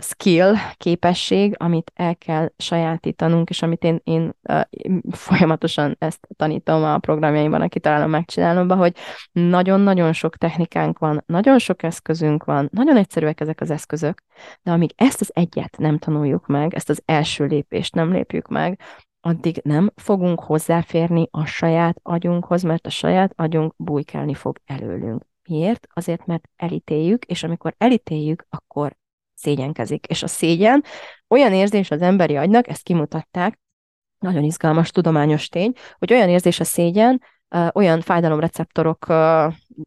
skill, 0.00 0.54
képesség, 0.76 1.54
amit 1.58 1.92
el 1.94 2.16
kell 2.16 2.52
sajátítanunk, 2.56 3.50
és 3.50 3.62
amit 3.62 3.84
én, 3.84 4.00
én 4.04 4.32
uh, 4.42 4.60
folyamatosan 5.10 5.96
ezt 5.98 6.28
tanítom 6.36 6.84
a 6.84 6.98
programjaimban, 6.98 7.60
aki 7.60 7.80
találom 7.80 8.10
megcsinálom, 8.10 8.68
hogy 8.68 8.96
nagyon-nagyon 9.32 10.12
sok 10.12 10.36
technikánk 10.36 10.98
van, 10.98 11.22
nagyon 11.26 11.58
sok 11.58 11.82
eszközünk 11.82 12.44
van, 12.44 12.68
nagyon 12.72 12.96
egyszerűek 12.96 13.40
ezek 13.40 13.60
az 13.60 13.70
eszközök, 13.70 14.22
de 14.62 14.70
amíg 14.70 14.92
ezt 14.96 15.20
az 15.20 15.30
egyet 15.34 15.76
nem 15.78 15.98
tanuljuk 15.98 16.46
meg, 16.46 16.74
ezt 16.74 16.90
az 16.90 17.02
első 17.04 17.44
lépést 17.44 17.94
nem 17.94 18.12
lépjük 18.12 18.48
meg, 18.48 18.80
addig 19.24 19.60
nem 19.64 19.92
fogunk 19.96 20.40
hozzáférni 20.40 21.28
a 21.30 21.44
saját 21.44 22.00
agyunkhoz, 22.02 22.62
mert 22.62 22.86
a 22.86 22.90
saját 22.90 23.32
agyunk 23.36 23.74
bujkálni 23.76 24.34
fog 24.34 24.58
előlünk. 24.64 25.26
Miért? 25.48 25.86
Azért, 25.94 26.26
mert 26.26 26.48
elítéljük, 26.56 27.24
és 27.24 27.42
amikor 27.42 27.74
elítéljük, 27.78 28.46
akkor 28.50 28.96
szégyenkezik. 29.34 30.06
És 30.06 30.22
a 30.22 30.26
szégyen 30.26 30.84
olyan 31.28 31.52
érzés 31.52 31.90
az 31.90 32.02
emberi 32.02 32.36
agynak, 32.36 32.68
ezt 32.68 32.82
kimutatták, 32.82 33.60
nagyon 34.18 34.42
izgalmas 34.42 34.90
tudományos 34.90 35.48
tény, 35.48 35.72
hogy 35.98 36.12
olyan 36.12 36.28
érzés 36.28 36.60
a 36.60 36.64
szégyen, 36.64 37.22
olyan 37.72 38.00
fájdalomreceptorok 38.00 39.06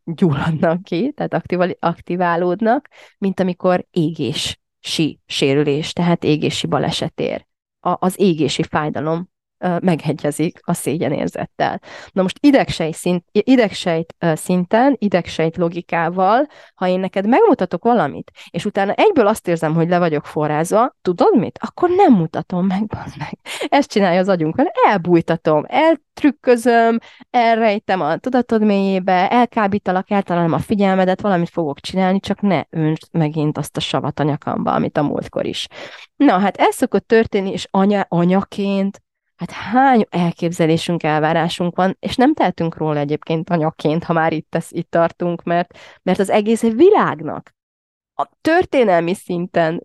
gyulladnak 0.04 0.84
ki, 0.84 1.12
tehát 1.16 1.46
aktiválódnak, 1.80 2.88
mint 3.18 3.40
amikor 3.40 3.86
égési 3.92 5.20
sérülés, 5.26 5.94
tehát 5.94 6.24
égési 6.24 6.68
baleset 6.68 7.20
ér 7.20 7.46
az 7.94 8.20
égési 8.20 8.64
fájdalom 8.64 9.30
meghegyezik 9.58 10.60
a 10.62 10.74
szégyenérzettel. 10.74 11.80
Na 12.12 12.22
most 12.22 12.38
idegsejt, 12.42 12.94
szint, 12.94 13.24
idegsejt 13.32 14.16
szinten, 14.34 14.96
idegsejt 15.00 15.58
logikával, 15.58 16.48
ha 16.76 16.88
én 16.88 17.00
neked 17.00 17.28
megmutatok 17.28 17.84
valamit, 17.84 18.32
és 18.50 18.66
utána 18.66 18.94
egyből 18.94 19.28
azt 19.28 19.48
érzem, 19.48 19.74
hogy 19.74 19.90
le 19.90 20.00
vagyok 20.00 20.26
forrázva, 20.26 20.96
tudod 21.02 21.38
mit? 21.38 21.60
Akkor 21.62 21.90
nem 21.90 22.14
mutatom 22.14 22.66
meg, 22.66 22.84
meg. 23.18 23.38
Ezt 23.68 23.92
csinálja 23.92 24.20
az 24.20 24.30
agyunk, 24.30 24.56
mert 24.56 24.70
elbújtatom, 24.88 25.64
eltrükközöm, 25.68 26.98
elrejtem 27.30 28.02
a 28.02 28.18
tudatod 28.18 28.64
mélyébe, 28.64 29.30
elkábítalak, 29.30 30.12
eltalálom 30.12 30.54
a 30.54 30.60
figyelmedet, 30.60 31.22
valamit 31.22 31.50
fogok 31.50 31.80
csinálni, 31.80 32.20
csak 32.20 32.42
ne 32.42 32.64
öntsd 32.70 33.08
megint 33.12 33.58
azt 33.58 33.78
a 33.78 33.80
savat 33.80 34.20
a 34.20 34.24
nyakamba, 34.24 34.74
amit 34.74 34.98
a 34.98 35.04
múltkor 35.04 35.46
is. 35.46 35.68
Na, 36.16 36.40
hát 36.40 36.58
ez 36.58 36.76
szokott 36.76 37.08
történni, 37.08 37.52
és 37.52 37.68
anya, 37.72 38.06
anyaként 38.08 39.04
hát 39.36 39.52
hány 39.52 40.06
elképzelésünk, 40.10 41.04
elvárásunk 41.04 41.76
van, 41.76 41.98
és 42.00 42.16
nem 42.16 42.34
tehetünk 42.34 42.78
róla 42.78 43.00
egyébként 43.00 43.50
anyaként, 43.50 44.04
ha 44.04 44.14
már 44.14 44.34
itt, 44.34 44.50
tesz, 44.50 44.72
itt 44.72 44.90
tartunk, 44.90 45.44
mert, 45.44 45.78
mert 46.04 46.20
az 46.20 46.30
egész 46.30 46.62
világnak 46.62 47.56
a 48.14 48.30
történelmi 48.42 49.14
szinten, 49.14 49.84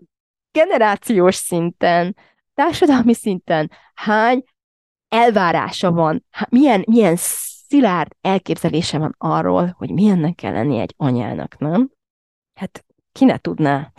generációs 0.53 1.35
szinten, 1.35 2.17
társadalmi 2.55 3.15
szinten 3.15 3.71
hány 3.95 4.45
elvárása 5.09 5.93
van, 5.93 6.25
milyen, 6.49 6.85
milyen 6.87 7.15
szilárd 7.17 8.13
elképzelése 8.21 8.99
van 8.99 9.15
arról, 9.19 9.75
hogy 9.79 9.91
milyennek 9.91 10.35
kell 10.35 10.53
lenni 10.53 10.79
egy 10.79 10.95
anyának, 10.97 11.59
nem? 11.59 11.91
Hát 12.55 12.85
ki 13.13 13.25
ne 13.25 13.39
tudná? 13.39 13.93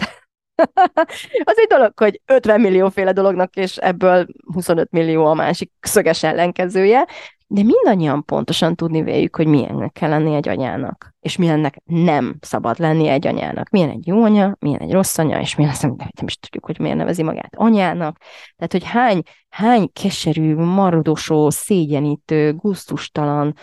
az 1.51 1.57
egy 1.59 1.67
dolog, 1.67 1.91
hogy 1.95 2.21
50 2.25 2.61
millióféle 2.61 3.11
dolognak, 3.11 3.55
és 3.55 3.77
ebből 3.77 4.27
25 4.53 4.91
millió 4.91 5.25
a 5.25 5.33
másik 5.33 5.71
szöges 5.79 6.23
ellenkezője, 6.23 7.07
de 7.53 7.63
mindannyian 7.63 8.25
pontosan 8.25 8.75
tudni 8.75 9.01
véljük, 9.01 9.35
hogy 9.35 9.47
milyennek 9.47 9.91
kell 9.91 10.09
lenni 10.09 10.35
egy 10.35 10.47
anyának, 10.47 11.15
és 11.19 11.37
milyennek 11.37 11.81
nem 11.85 12.35
szabad 12.41 12.79
lenni 12.79 13.07
egy 13.07 13.27
anyának. 13.27 13.69
Milyen 13.69 13.89
egy 13.89 14.07
jó 14.07 14.23
anya, 14.23 14.55
milyen 14.59 14.79
egy 14.79 14.91
rossz 14.91 15.17
anya, 15.17 15.39
és 15.39 15.55
milyen 15.55 15.71
azt 15.71 15.81
nem, 15.81 15.95
nem 15.97 16.25
is 16.25 16.37
tudjuk, 16.37 16.65
hogy 16.65 16.79
miért 16.79 16.97
nevezi 16.97 17.23
magát 17.23 17.55
anyának. 17.55 18.17
Tehát, 18.55 18.71
hogy 18.71 18.83
hány, 18.83 19.21
hány 19.49 19.91
keserű, 20.01 20.55
marodosó, 20.55 21.49
szégyenítő, 21.49 22.53
guztustalan, 22.53 23.55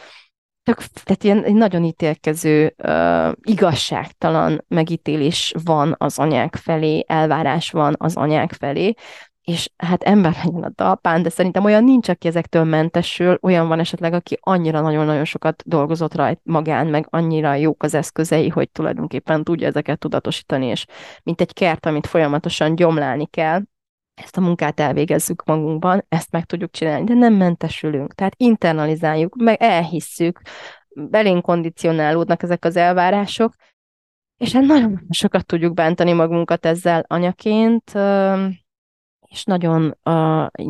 tök, 0.68 0.84
tehát 1.02 1.24
ilyen 1.24 1.44
egy 1.44 1.54
nagyon 1.54 1.84
ítélkező, 1.84 2.74
uh, 2.84 3.32
igazságtalan 3.42 4.64
megítélés 4.68 5.54
van 5.64 5.94
az 5.98 6.18
anyák 6.18 6.56
felé, 6.56 7.04
elvárás 7.06 7.70
van 7.70 7.94
az 7.98 8.16
anyák 8.16 8.52
felé, 8.52 8.94
és 9.42 9.70
hát 9.76 10.02
ember 10.02 10.36
legyen 10.44 10.62
a 10.62 10.70
talpán, 10.70 11.22
de 11.22 11.28
szerintem 11.28 11.64
olyan 11.64 11.84
nincs, 11.84 12.08
aki 12.08 12.28
ezektől 12.28 12.64
mentesül, 12.64 13.38
olyan 13.42 13.68
van 13.68 13.78
esetleg, 13.78 14.12
aki 14.12 14.38
annyira 14.40 14.80
nagyon-nagyon 14.80 15.24
sokat 15.24 15.62
dolgozott 15.66 16.14
rajt 16.14 16.40
magán, 16.42 16.86
meg 16.86 17.06
annyira 17.10 17.54
jók 17.54 17.82
az 17.82 17.94
eszközei, 17.94 18.48
hogy 18.48 18.70
tulajdonképpen 18.70 19.44
tudja 19.44 19.66
ezeket 19.66 19.98
tudatosítani, 19.98 20.66
és 20.66 20.86
mint 21.22 21.40
egy 21.40 21.52
kert, 21.52 21.86
amit 21.86 22.06
folyamatosan 22.06 22.74
gyomlálni 22.74 23.26
kell, 23.26 23.60
ezt 24.22 24.36
a 24.36 24.40
munkát 24.40 24.80
elvégezzük 24.80 25.44
magunkban, 25.44 26.04
ezt 26.08 26.30
meg 26.30 26.44
tudjuk 26.44 26.70
csinálni, 26.70 27.04
de 27.04 27.14
nem 27.14 27.34
mentesülünk. 27.34 28.14
Tehát 28.14 28.34
internalizáljuk, 28.36 29.36
meg 29.36 29.62
elhisszük, 29.62 30.40
belénk 30.88 31.42
kondicionálódnak 31.42 32.42
ezek 32.42 32.64
az 32.64 32.76
elvárások, 32.76 33.54
és 34.36 34.52
hát 34.52 34.62
nagyon 34.62 35.06
sokat 35.10 35.46
tudjuk 35.46 35.74
bántani 35.74 36.12
magunkat 36.12 36.66
ezzel 36.66 37.04
anyaként, 37.06 37.92
és 39.28 39.44
nagyon, 39.44 39.98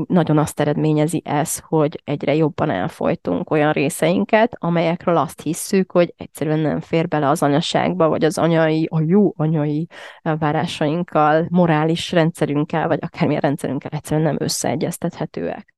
nagyon 0.07 0.39
azt 0.39 0.61
eredményezi 0.61 1.23
ez, 1.25 1.59
hogy 1.59 2.01
egyre 2.05 2.35
jobban 2.35 2.71
elfolytunk 2.71 3.51
olyan 3.51 3.73
részeinket, 3.73 4.57
amelyekről 4.59 5.17
azt 5.17 5.41
hisszük, 5.41 5.93
hogy 5.93 6.15
egyszerűen 6.17 6.59
nem 6.59 6.81
fér 6.81 7.09
bele 7.09 7.29
az 7.29 7.43
anyaságba, 7.43 8.09
vagy 8.09 8.25
az 8.25 8.39
anyai, 8.39 8.89
a 8.91 9.01
jó 9.01 9.33
anyai 9.37 9.87
elvárásainkkal, 10.23 11.47
morális 11.51 12.13
rendszerünkkel, 12.13 12.89
vagy 12.89 12.99
akármilyen 13.03 13.41
rendszerünkkel 13.41 13.91
egyszerűen 13.91 14.27
nem 14.27 14.37
összeegyeztethetőek. 14.39 15.75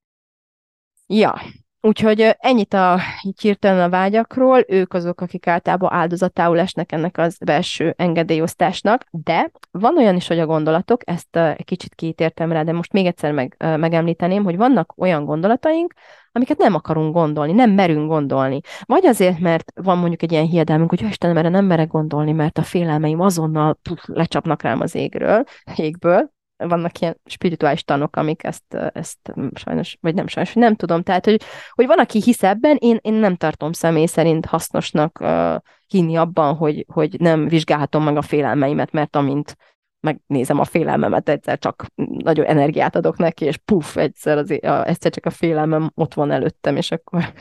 Ja, 1.07 1.41
Úgyhogy 1.83 2.37
ennyit 2.39 2.75
a 2.75 2.99
hirtelen 3.41 3.83
a 3.83 3.89
vágyakról, 3.89 4.65
ők 4.69 4.95
azok, 4.95 5.21
akik 5.21 5.47
általában 5.47 5.93
áldozatául 5.93 6.59
esnek 6.59 6.93
ennek 6.93 7.19
az 7.19 7.39
belső 7.45 7.95
engedélyosztásnak, 7.97 9.07
de 9.11 9.51
van 9.71 9.97
olyan 9.97 10.17
is, 10.17 10.29
hogy 10.29 10.39
a 10.39 10.47
gondolatok, 10.47 11.01
ezt 11.05 11.37
egy 11.37 11.65
kicsit 11.65 11.95
kitértem 11.95 12.53
rá, 12.53 12.63
de 12.63 12.73
most 12.73 12.93
még 12.93 13.07
egyszer 13.07 13.33
meg, 13.33 13.57
megemlíteném, 13.59 14.45
hogy 14.45 14.57
vannak 14.57 14.95
olyan 14.97 15.25
gondolataink, 15.25 15.93
amiket 16.33 16.59
nem 16.59 16.75
akarunk 16.75 17.15
gondolni, 17.15 17.53
nem 17.53 17.71
merünk 17.71 18.09
gondolni. 18.09 18.61
Vagy 18.83 19.07
azért, 19.07 19.39
mert 19.39 19.73
van 19.75 19.99
mondjuk 19.99 20.23
egy 20.23 20.33
ilyen 20.33 20.47
hiedelmünk, 20.47 20.91
hogy 20.91 21.03
Istenem, 21.03 21.37
erre 21.37 21.49
nem 21.49 21.65
merek 21.65 21.89
gondolni, 21.89 22.33
mert 22.33 22.59
a 22.59 22.63
félelmeim 22.63 23.21
azonnal 23.21 23.79
puf, 23.83 24.03
lecsapnak 24.07 24.63
rám 24.63 24.81
az 24.81 24.95
égről, 24.95 25.45
égből, 25.77 26.31
vannak 26.69 26.99
ilyen 26.99 27.21
spirituális 27.25 27.85
tanok, 27.85 28.17
amik 28.17 28.45
ezt, 28.45 28.75
ezt 28.93 29.33
sajnos, 29.55 29.99
vagy 30.01 30.15
nem 30.15 30.27
sajnos, 30.27 30.53
nem 30.53 30.75
tudom. 30.75 31.03
Tehát, 31.03 31.25
hogy, 31.25 31.43
hogy 31.71 31.87
van, 31.87 31.99
aki 31.99 32.21
hisz 32.21 32.43
ebben, 32.43 32.77
én, 32.81 32.99
én 33.01 33.13
nem 33.13 33.37
tartom 33.37 33.73
személy 33.73 34.07
szerint 34.07 34.47
hasznosnak 34.47 35.19
uh, 35.21 35.57
hinni 35.87 36.17
abban, 36.17 36.55
hogy, 36.57 36.85
hogy 36.93 37.21
nem 37.21 37.49
vizsgálhatom 37.49 38.05
meg 38.05 38.17
a 38.17 38.23
félelmeimet, 38.23 38.93
mert 38.93 39.17
amint 39.17 39.57
megnézem 40.01 40.59
a 40.59 40.65
félelmemet, 40.65 41.29
egyszer 41.29 41.59
csak 41.59 41.87
nagyon 41.95 42.47
energiát 42.47 42.97
adok 42.97 43.17
neki, 43.17 43.45
és 43.45 43.57
puf, 43.57 43.97
egyszer, 43.97 44.39
az, 44.39 44.51
egyszer 44.85 45.13
csak 45.13 45.27
a 45.27 45.31
félelmem 45.31 45.91
ott 45.95 46.15
van 46.15 46.31
előttem, 46.31 46.77
és 46.77 46.91
akkor 46.91 47.19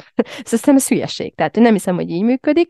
ez 0.43 0.49
hiszem, 0.49 0.75
ez 0.75 0.88
hülyeség. 0.88 1.36
Tehát 1.36 1.55
nem 1.55 1.73
hiszem, 1.73 1.95
hogy 1.95 2.10
így 2.10 2.23
működik, 2.23 2.69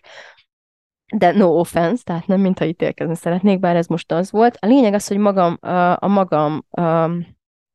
de 1.15 1.31
no 1.31 1.59
offense, 1.59 2.03
tehát 2.03 2.27
nem 2.27 2.39
mintha 2.39 2.65
ítélkezni 2.65 3.15
szeretnék, 3.15 3.59
bár 3.59 3.75
ez 3.75 3.87
most 3.87 4.11
az 4.11 4.31
volt. 4.31 4.57
A 4.59 4.65
lényeg 4.65 4.93
az, 4.93 5.07
hogy 5.07 5.17
magam, 5.17 5.57
a 5.95 6.07
magam 6.07 6.65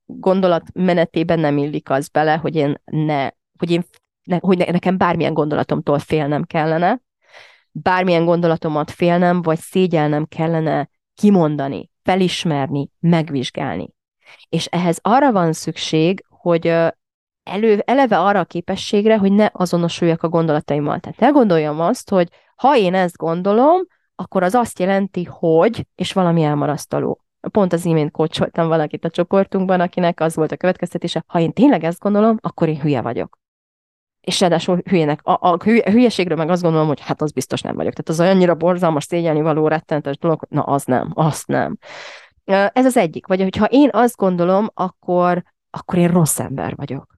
gondolat 0.06 0.62
menetében 0.72 1.40
nem 1.40 1.58
illik 1.58 1.90
az 1.90 2.08
bele, 2.08 2.36
hogy 2.36 2.56
én 2.56 2.80
ne, 2.84 3.28
hogy 3.58 3.70
én 3.70 3.84
ne, 4.22 4.36
hogy 4.40 4.58
nekem 4.58 4.96
bármilyen 4.96 5.34
gondolatomtól 5.34 5.98
félnem 5.98 6.42
kellene, 6.42 7.00
bármilyen 7.70 8.24
gondolatomat 8.24 8.90
félnem, 8.90 9.42
vagy 9.42 9.58
szégyelnem 9.58 10.24
kellene 10.24 10.88
kimondani, 11.14 11.90
felismerni, 12.02 12.90
megvizsgálni. 13.00 13.88
És 14.48 14.66
ehhez 14.66 14.98
arra 15.02 15.32
van 15.32 15.52
szükség, 15.52 16.24
hogy 16.28 16.66
elő, 17.42 17.82
eleve 17.84 18.18
arra 18.18 18.40
a 18.40 18.44
képességre, 18.44 19.18
hogy 19.18 19.32
ne 19.32 19.48
azonosuljak 19.52 20.22
a 20.22 20.28
gondolataimmal. 20.28 20.98
Tehát 20.98 21.18
ne 21.18 21.28
gondoljam 21.28 21.80
azt, 21.80 22.10
hogy 22.10 22.28
ha 22.56 22.76
én 22.76 22.94
ezt 22.94 23.16
gondolom, 23.16 23.80
akkor 24.14 24.42
az 24.42 24.54
azt 24.54 24.78
jelenti, 24.78 25.24
hogy, 25.24 25.86
és 25.94 26.12
valami 26.12 26.42
elmarasztaló. 26.42 27.24
Pont 27.50 27.72
az 27.72 27.84
imént 27.84 28.10
kócsoltam 28.10 28.68
valakit 28.68 29.04
a 29.04 29.10
csoportunkban, 29.10 29.80
akinek 29.80 30.20
az 30.20 30.34
volt 30.34 30.52
a 30.52 30.56
következtetése, 30.56 31.24
ha 31.26 31.40
én 31.40 31.52
tényleg 31.52 31.84
ezt 31.84 31.98
gondolom, 31.98 32.38
akkor 32.40 32.68
én 32.68 32.80
hülye 32.80 33.00
vagyok. 33.00 33.38
És 34.20 34.40
ráadásul 34.40 34.80
hülyének, 34.84 35.20
a, 35.22 35.38
a 35.40 35.56
hülyeségről 35.64 36.36
meg 36.36 36.50
azt 36.50 36.62
gondolom, 36.62 36.86
hogy 36.86 37.00
hát 37.00 37.22
az 37.22 37.32
biztos 37.32 37.60
nem 37.60 37.76
vagyok. 37.76 37.92
Tehát 37.92 38.20
az 38.20 38.34
annyira 38.34 38.54
borzalmas, 38.54 39.04
szégyelni 39.04 39.40
való, 39.40 39.68
rettenetes 39.68 40.18
dolog, 40.18 40.46
na 40.48 40.62
az 40.62 40.84
nem, 40.84 41.10
azt 41.14 41.46
nem. 41.46 41.78
Ez 42.72 42.84
az 42.84 42.96
egyik. 42.96 43.26
Vagy 43.26 43.42
hogyha 43.42 43.64
én 43.64 43.88
azt 43.92 44.16
gondolom, 44.16 44.70
akkor, 44.74 45.42
akkor 45.70 45.98
én 45.98 46.08
rossz 46.08 46.38
ember 46.38 46.76
vagyok. 46.76 47.13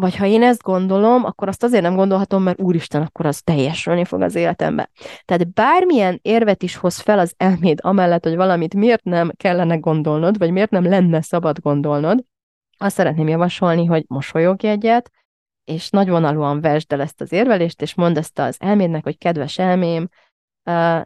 Vagy 0.00 0.16
ha 0.16 0.26
én 0.26 0.42
ezt 0.42 0.62
gondolom, 0.62 1.24
akkor 1.24 1.48
azt 1.48 1.62
azért 1.62 1.82
nem 1.82 1.94
gondolhatom, 1.94 2.42
mert 2.42 2.60
úristen, 2.60 3.02
akkor 3.02 3.26
az 3.26 3.42
teljesülni 3.42 4.04
fog 4.04 4.20
az 4.20 4.34
életembe. 4.34 4.90
Tehát 5.24 5.52
bármilyen 5.52 6.18
érvet 6.22 6.62
is 6.62 6.76
hoz 6.76 6.98
fel 6.98 7.18
az 7.18 7.34
elméd 7.36 7.78
amellett, 7.82 8.24
hogy 8.24 8.36
valamit 8.36 8.74
miért 8.74 9.04
nem 9.04 9.32
kellene 9.36 9.76
gondolnod, 9.76 10.38
vagy 10.38 10.50
miért 10.50 10.70
nem 10.70 10.84
lenne 10.84 11.22
szabad 11.22 11.58
gondolnod, 11.58 12.24
azt 12.78 12.96
szeretném 12.96 13.28
javasolni, 13.28 13.84
hogy 13.84 14.04
mosolyogj 14.08 14.66
egyet, 14.66 15.10
és 15.64 15.90
nagyvonalúan 15.90 16.60
vesd 16.60 16.92
el 16.92 17.00
ezt 17.00 17.20
az 17.20 17.32
érvelést, 17.32 17.82
és 17.82 17.94
mondd 17.94 18.18
ezt 18.18 18.38
az 18.38 18.56
elmédnek, 18.58 19.02
hogy 19.02 19.18
kedves 19.18 19.58
elmém, 19.58 20.08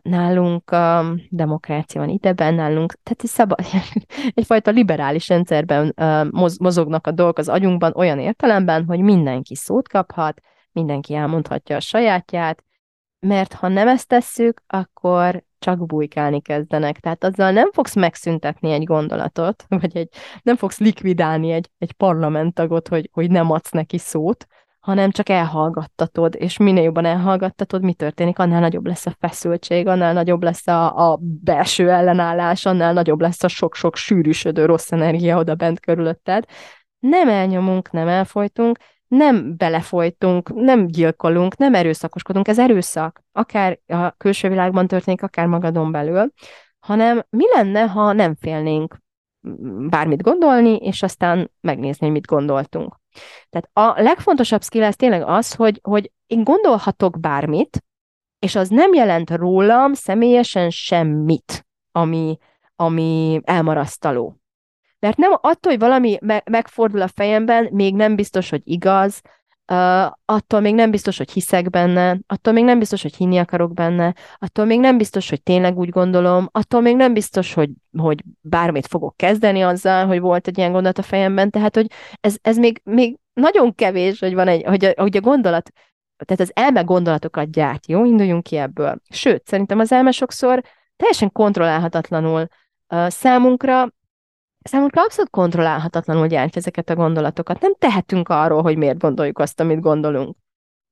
nálunk 0.03 0.71
a 0.71 1.15
demokrácia 1.29 2.01
van 2.01 2.11
ideben, 2.11 2.55
nálunk, 2.55 2.95
tehát 3.03 3.27
szabad, 3.27 3.59
egyfajta 4.35 4.71
liberális 4.71 5.29
rendszerben 5.29 5.95
mozognak 6.59 7.07
a 7.07 7.11
dolgok 7.11 7.39
az 7.39 7.49
agyunkban 7.49 7.93
olyan 7.97 8.19
értelemben, 8.19 8.85
hogy 8.85 9.01
mindenki 9.01 9.55
szót 9.55 9.89
kaphat, 9.89 10.41
mindenki 10.73 11.15
elmondhatja 11.15 11.77
a 11.77 11.81
sajátját, 11.81 12.65
mert 13.21 13.53
ha 13.53 13.69
nem 13.69 13.89
ezt 13.89 14.09
tesszük, 14.09 14.63
akkor 14.67 15.45
csak 15.59 15.87
bujkálni 15.87 16.41
kezdenek. 16.41 17.01
Tehát 17.01 17.25
azzal 17.25 17.51
nem 17.51 17.73
fogsz 17.73 17.95
megszüntetni 17.95 18.73
egy 18.73 18.85
gondolatot, 18.85 19.65
vagy 19.81 19.97
egy, 19.97 20.09
nem 20.43 20.57
fogsz 20.57 20.79
likvidálni 20.79 21.51
egy, 21.51 21.71
egy 21.79 21.93
parlamenttagot, 21.93 22.89
hogy, 22.89 23.09
hogy 23.13 23.31
nem 23.31 23.51
adsz 23.51 23.71
neki 23.71 23.99
szót, 23.99 24.47
hanem 24.85 25.11
csak 25.11 25.29
elhallgattatod, 25.29 26.35
és 26.39 26.57
minél 26.57 26.83
jobban 26.83 27.05
elhallgattatod, 27.05 27.83
mi 27.83 27.93
történik, 27.95 28.39
annál 28.39 28.61
nagyobb 28.61 28.87
lesz 28.87 29.07
a 29.07 29.17
feszültség, 29.19 29.87
annál 29.87 30.13
nagyobb 30.13 30.43
lesz 30.43 30.67
a, 30.67 31.11
a 31.11 31.19
belső 31.21 31.91
ellenállás, 31.91 32.67
annál 32.67 32.93
nagyobb 32.93 33.21
lesz 33.21 33.43
a 33.43 33.49
sok-sok 33.49 33.97
sűrűsödő 33.97 34.65
rossz 34.65 34.93
energia 34.93 35.39
oda 35.39 35.55
bent 35.55 35.81
körülötted. 35.81 36.45
nem 36.99 37.29
elnyomunk, 37.29 37.91
nem 37.91 38.09
elfolytunk, 38.09 38.79
nem 39.09 39.57
belefolytunk, 39.57 40.55
nem 40.55 40.87
gyilkolunk, 40.87 41.57
nem 41.57 41.75
erőszakoskodunk, 41.75 42.49
ez 42.49 42.59
erőszak, 42.59 43.23
akár 43.33 43.79
a 43.87 44.11
külső 44.11 44.49
világban 44.49 44.87
történik, 44.87 45.23
akár 45.23 45.47
magadon 45.47 45.93
belül, 45.93 46.33
hanem 46.79 47.25
mi 47.31 47.45
lenne, 47.55 47.87
ha 47.87 48.13
nem 48.13 48.35
félnénk 48.35 48.97
bármit 49.89 50.23
gondolni, 50.23 50.77
és 50.77 51.03
aztán 51.03 51.51
megnézni, 51.61 52.07
hogy 52.07 52.15
mit 52.15 52.27
gondoltunk. 52.27 53.03
Tehát 53.51 53.97
a 53.97 54.03
legfontosabb 54.03 54.63
skill 54.63 54.83
ez 54.83 54.97
tényleg 54.97 55.23
az, 55.23 55.55
hogy, 55.55 55.81
hogy 55.83 56.13
én 56.27 56.45
gondolhatok 56.45 57.21
bármit, 57.21 57.85
és 58.39 58.55
az 58.55 58.69
nem 58.69 58.95
jelent 58.95 59.31
rólam 59.31 59.93
személyesen 59.93 60.71
semmit, 60.71 61.67
ami, 61.93 62.39
ami 62.77 63.41
elmarasztaló. 63.45 64.37
Mert 64.99 65.17
nem 65.17 65.33
attól, 65.33 65.73
hogy 65.73 65.79
valami 65.79 66.19
me- 66.21 66.49
megfordul 66.49 67.03
a 67.03 67.09
fejemben, 67.09 67.69
még 67.73 67.95
nem 67.95 68.17
biztos, 68.17 68.51
hogy 68.51 68.63
igaz, 68.65 69.21
uh, 69.73 70.13
attól 70.25 70.61
még 70.61 70.75
nem 70.75 70.91
biztos, 70.91 71.17
hogy 71.17 71.31
hiszek 71.31 71.71
benne, 71.71 72.19
attól 72.27 72.53
még 72.53 72.65
nem 72.65 72.79
biztos, 72.79 73.03
hogy 73.03 73.17
hinni 73.17 73.39
akarok 73.39 73.75
benne, 73.75 74.15
attól 74.39 74.65
még 74.65 74.81
nem 74.81 74.97
biztos, 74.97 75.29
hogy 75.29 75.43
tényleg 75.43 75.79
úgy 75.79 75.89
gondolom, 75.89 76.49
attól 76.53 76.81
még 76.81 76.97
nem 76.97 77.13
biztos, 77.13 77.55
hogy, 77.55 77.71
hogy 77.99 78.23
bármit 78.41 78.87
fogok 78.87 79.17
kezdeni 79.17 79.63
azzal, 79.63 80.07
hogy 80.07 80.21
volt 80.21 80.47
egy 80.47 80.59
ilyen 80.59 80.73
gondolat 80.73 80.99
a 80.99 81.03
fejemben, 81.03 81.51
tehát, 81.51 81.75
hogy 81.75 81.87
ez, 82.21 82.37
ez 82.43 82.57
még, 82.57 82.81
még 82.85 83.19
nagyon 83.33 83.75
kevés, 83.75 84.19
hogy 84.19 84.35
van 84.35 84.49
egy, 84.49 84.63
hogy 84.63 84.85
a, 84.85 84.93
hogy 84.97 85.17
a 85.17 85.21
gondolat, 85.21 85.71
tehát 86.25 86.43
az 86.43 86.51
elme 86.55 86.81
gondolatokat 86.81 87.51
gyárt, 87.51 87.87
jó? 87.87 88.05
Induljunk 88.05 88.43
ki 88.43 88.57
ebből. 88.57 89.01
Sőt, 89.09 89.47
szerintem 89.47 89.79
az 89.79 89.93
elme 89.93 90.11
sokszor 90.11 90.63
teljesen 90.97 91.33
kontrollálhatatlanul 91.33 92.47
uh, 92.89 93.09
számunkra 93.09 93.89
Számunkra 94.69 95.03
abszolút 95.03 95.31
kontrollálhatatlanul 95.31 96.27
gyártja 96.27 96.61
ezeket 96.61 96.91
a 96.91 96.95
gondolatokat. 96.95 97.61
Nem 97.61 97.75
tehetünk 97.79 98.29
arról, 98.29 98.63
hogy 98.63 98.77
miért 98.77 98.99
gondoljuk 98.99 99.39
azt, 99.39 99.61
amit 99.61 99.81
gondolunk. 99.81 100.37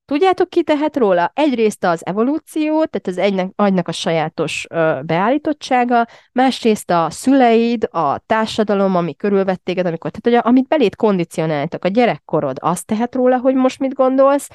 Tudjátok, 0.05 0.49
ki 0.49 0.63
tehet 0.63 0.97
róla? 0.97 1.31
Egyrészt 1.35 1.83
az 1.83 2.05
evolúció, 2.05 2.71
tehát 2.71 3.07
az 3.07 3.17
egynek, 3.17 3.51
agynak 3.55 3.87
a 3.87 3.91
sajátos 3.91 4.65
ö, 4.69 4.99
beállítottsága, 5.03 6.07
másrészt 6.31 6.89
a 6.89 7.07
szüleid, 7.09 7.87
a 7.91 8.17
társadalom, 8.17 8.95
ami 8.95 9.15
körülvett 9.15 9.63
téged, 9.63 9.85
amikor, 9.85 10.11
tehát 10.11 10.41
hogy 10.41 10.51
amit 10.51 10.67
belét 10.67 10.95
kondicionáltak, 10.95 11.85
a 11.85 11.87
gyerekkorod, 11.87 12.57
azt 12.61 12.85
tehet 12.85 13.15
róla, 13.15 13.37
hogy 13.37 13.55
most 13.55 13.79
mit 13.79 13.93
gondolsz, 13.93 14.49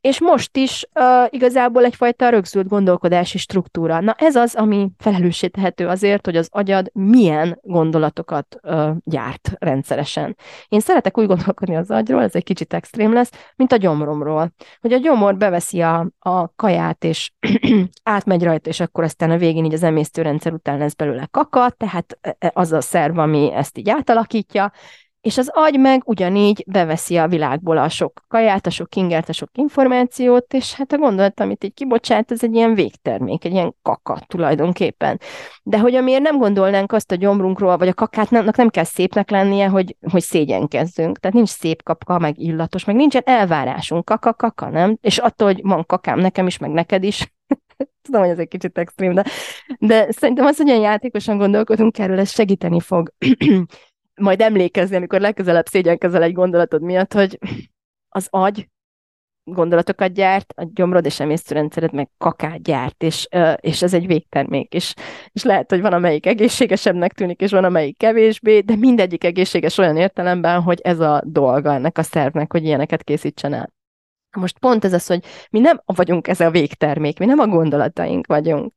és 0.00 0.20
most 0.20 0.56
is 0.56 0.88
uh, 0.94 1.26
igazából 1.30 1.84
egyfajta 1.84 2.28
rögzült 2.28 2.68
gondolkodási 2.68 3.38
struktúra. 3.38 4.00
Na 4.00 4.14
ez 4.18 4.36
az, 4.36 4.54
ami 4.54 4.90
felelőssé 4.98 5.46
tehető 5.46 5.86
azért, 5.86 6.24
hogy 6.24 6.36
az 6.36 6.48
agyad 6.50 6.90
milyen 6.92 7.58
gondolatokat 7.62 8.56
uh, 8.62 8.90
gyárt 9.04 9.52
rendszeresen. 9.58 10.36
Én 10.68 10.80
szeretek 10.80 11.18
úgy 11.18 11.26
gondolkodni 11.26 11.76
az 11.76 11.90
agyról, 11.90 12.22
ez 12.22 12.34
egy 12.34 12.44
kicsit 12.44 12.74
extrém 12.74 13.12
lesz, 13.12 13.30
mint 13.56 13.72
a 13.72 13.76
gyomromról. 13.76 14.52
Hogy 14.80 14.92
a 14.92 14.98
gyomor 14.98 15.36
beveszi 15.36 15.80
a, 15.80 16.10
a 16.18 16.54
kaját, 16.54 17.04
és 17.04 17.32
átmegy 18.02 18.42
rajta, 18.42 18.68
és 18.68 18.80
akkor 18.80 19.04
aztán 19.04 19.30
a 19.30 19.36
végén 19.36 19.64
így 19.64 19.74
az 19.74 19.82
emésztőrendszer 19.82 20.52
után 20.52 20.78
lesz 20.78 20.94
belőle 20.94 21.28
kaka, 21.30 21.70
tehát 21.70 22.18
az 22.52 22.72
a 22.72 22.80
szerv, 22.80 23.18
ami 23.18 23.52
ezt 23.52 23.78
így 23.78 23.90
átalakítja, 23.90 24.72
és 25.20 25.38
az 25.38 25.50
agy 25.52 25.78
meg 25.78 26.02
ugyanígy 26.04 26.64
beveszi 26.66 27.16
a 27.16 27.28
világból 27.28 27.78
a 27.78 27.88
sok 27.88 28.20
kaját, 28.28 28.66
a 28.66 28.70
sok 28.70 28.96
ingert, 28.96 29.28
a 29.28 29.32
sok 29.32 29.48
információt, 29.52 30.54
és 30.54 30.74
hát 30.74 30.92
a 30.92 30.98
gondolat, 30.98 31.40
amit 31.40 31.64
így 31.64 31.74
kibocsát, 31.74 32.30
ez 32.30 32.42
egy 32.42 32.54
ilyen 32.54 32.74
végtermék, 32.74 33.44
egy 33.44 33.52
ilyen 33.52 33.74
kaka 33.82 34.18
tulajdonképpen. 34.26 35.20
De 35.62 35.78
hogy 35.78 35.94
amiért 35.94 36.22
nem 36.22 36.38
gondolnánk 36.38 36.92
azt 36.92 37.12
a 37.12 37.14
gyomrunkról, 37.14 37.76
vagy 37.76 37.88
a 37.88 37.94
kakátnak 37.94 38.56
nem 38.56 38.68
kell 38.68 38.84
szépnek 38.84 39.30
lennie, 39.30 39.68
hogy, 39.68 39.96
hogy 40.10 40.22
szégyenkezzünk. 40.22 41.18
Tehát 41.18 41.36
nincs 41.36 41.48
szép 41.48 41.82
kapka, 41.82 42.18
meg 42.18 42.38
illatos, 42.38 42.84
meg 42.84 42.96
nincsen 42.96 43.22
elvárásunk, 43.24 44.04
kaka, 44.04 44.34
kaka, 44.34 44.68
nem? 44.68 44.98
És 45.00 45.18
attól, 45.18 45.52
hogy 45.52 45.60
van 45.62 45.86
kakám 45.86 46.18
nekem 46.18 46.46
is, 46.46 46.58
meg 46.58 46.70
neked 46.70 47.02
is, 47.02 47.32
tudom, 48.02 48.20
hogy 48.20 48.30
ez 48.30 48.38
egy 48.38 48.48
kicsit 48.48 48.78
extrém, 48.78 49.14
de, 49.14 49.24
de 49.78 50.12
szerintem 50.12 50.46
az, 50.46 50.56
hogy 50.56 50.66
ilyen 50.66 50.80
játékosan 50.80 51.38
gondolkodunk 51.38 51.98
erről, 51.98 52.18
ez 52.18 52.30
segíteni 52.30 52.80
fog 52.80 53.12
majd 54.20 54.40
emlékezni, 54.40 54.96
amikor 54.96 55.20
legközelebb 55.20 55.66
szégyenkezel 55.66 56.22
egy 56.22 56.32
gondolatod 56.32 56.82
miatt, 56.82 57.12
hogy 57.12 57.38
az 58.08 58.26
agy 58.30 58.68
gondolatokat 59.44 60.12
gyárt, 60.12 60.52
a 60.56 60.68
gyomrod 60.74 61.04
és 61.04 61.20
emésztőrendszered 61.20 61.92
meg 61.92 62.08
kakát 62.18 62.62
gyárt, 62.62 63.02
és, 63.02 63.28
és 63.56 63.82
ez 63.82 63.94
egy 63.94 64.06
végtermék, 64.06 64.74
és, 64.74 64.94
és 65.32 65.44
lehet, 65.44 65.70
hogy 65.70 65.80
van 65.80 65.92
amelyik 65.92 66.26
egészségesebbnek 66.26 67.12
tűnik, 67.12 67.40
és 67.40 67.50
van 67.50 67.64
amelyik 67.64 67.96
kevésbé, 67.96 68.60
de 68.60 68.76
mindegyik 68.76 69.24
egészséges 69.24 69.78
olyan 69.78 69.96
értelemben, 69.96 70.62
hogy 70.62 70.80
ez 70.80 71.00
a 71.00 71.22
dolga 71.26 71.72
ennek 71.72 71.98
a 71.98 72.02
szervnek, 72.02 72.52
hogy 72.52 72.64
ilyeneket 72.64 73.02
készítsen 73.02 73.52
el. 73.52 73.72
Most 74.36 74.58
pont 74.58 74.84
ez 74.84 74.92
az, 74.92 75.06
hogy 75.06 75.24
mi 75.50 75.58
nem 75.58 75.82
vagyunk 75.84 76.28
ez 76.28 76.40
a 76.40 76.50
végtermék, 76.50 77.18
mi 77.18 77.24
nem 77.24 77.38
a 77.38 77.46
gondolataink 77.46 78.26
vagyunk 78.26 78.72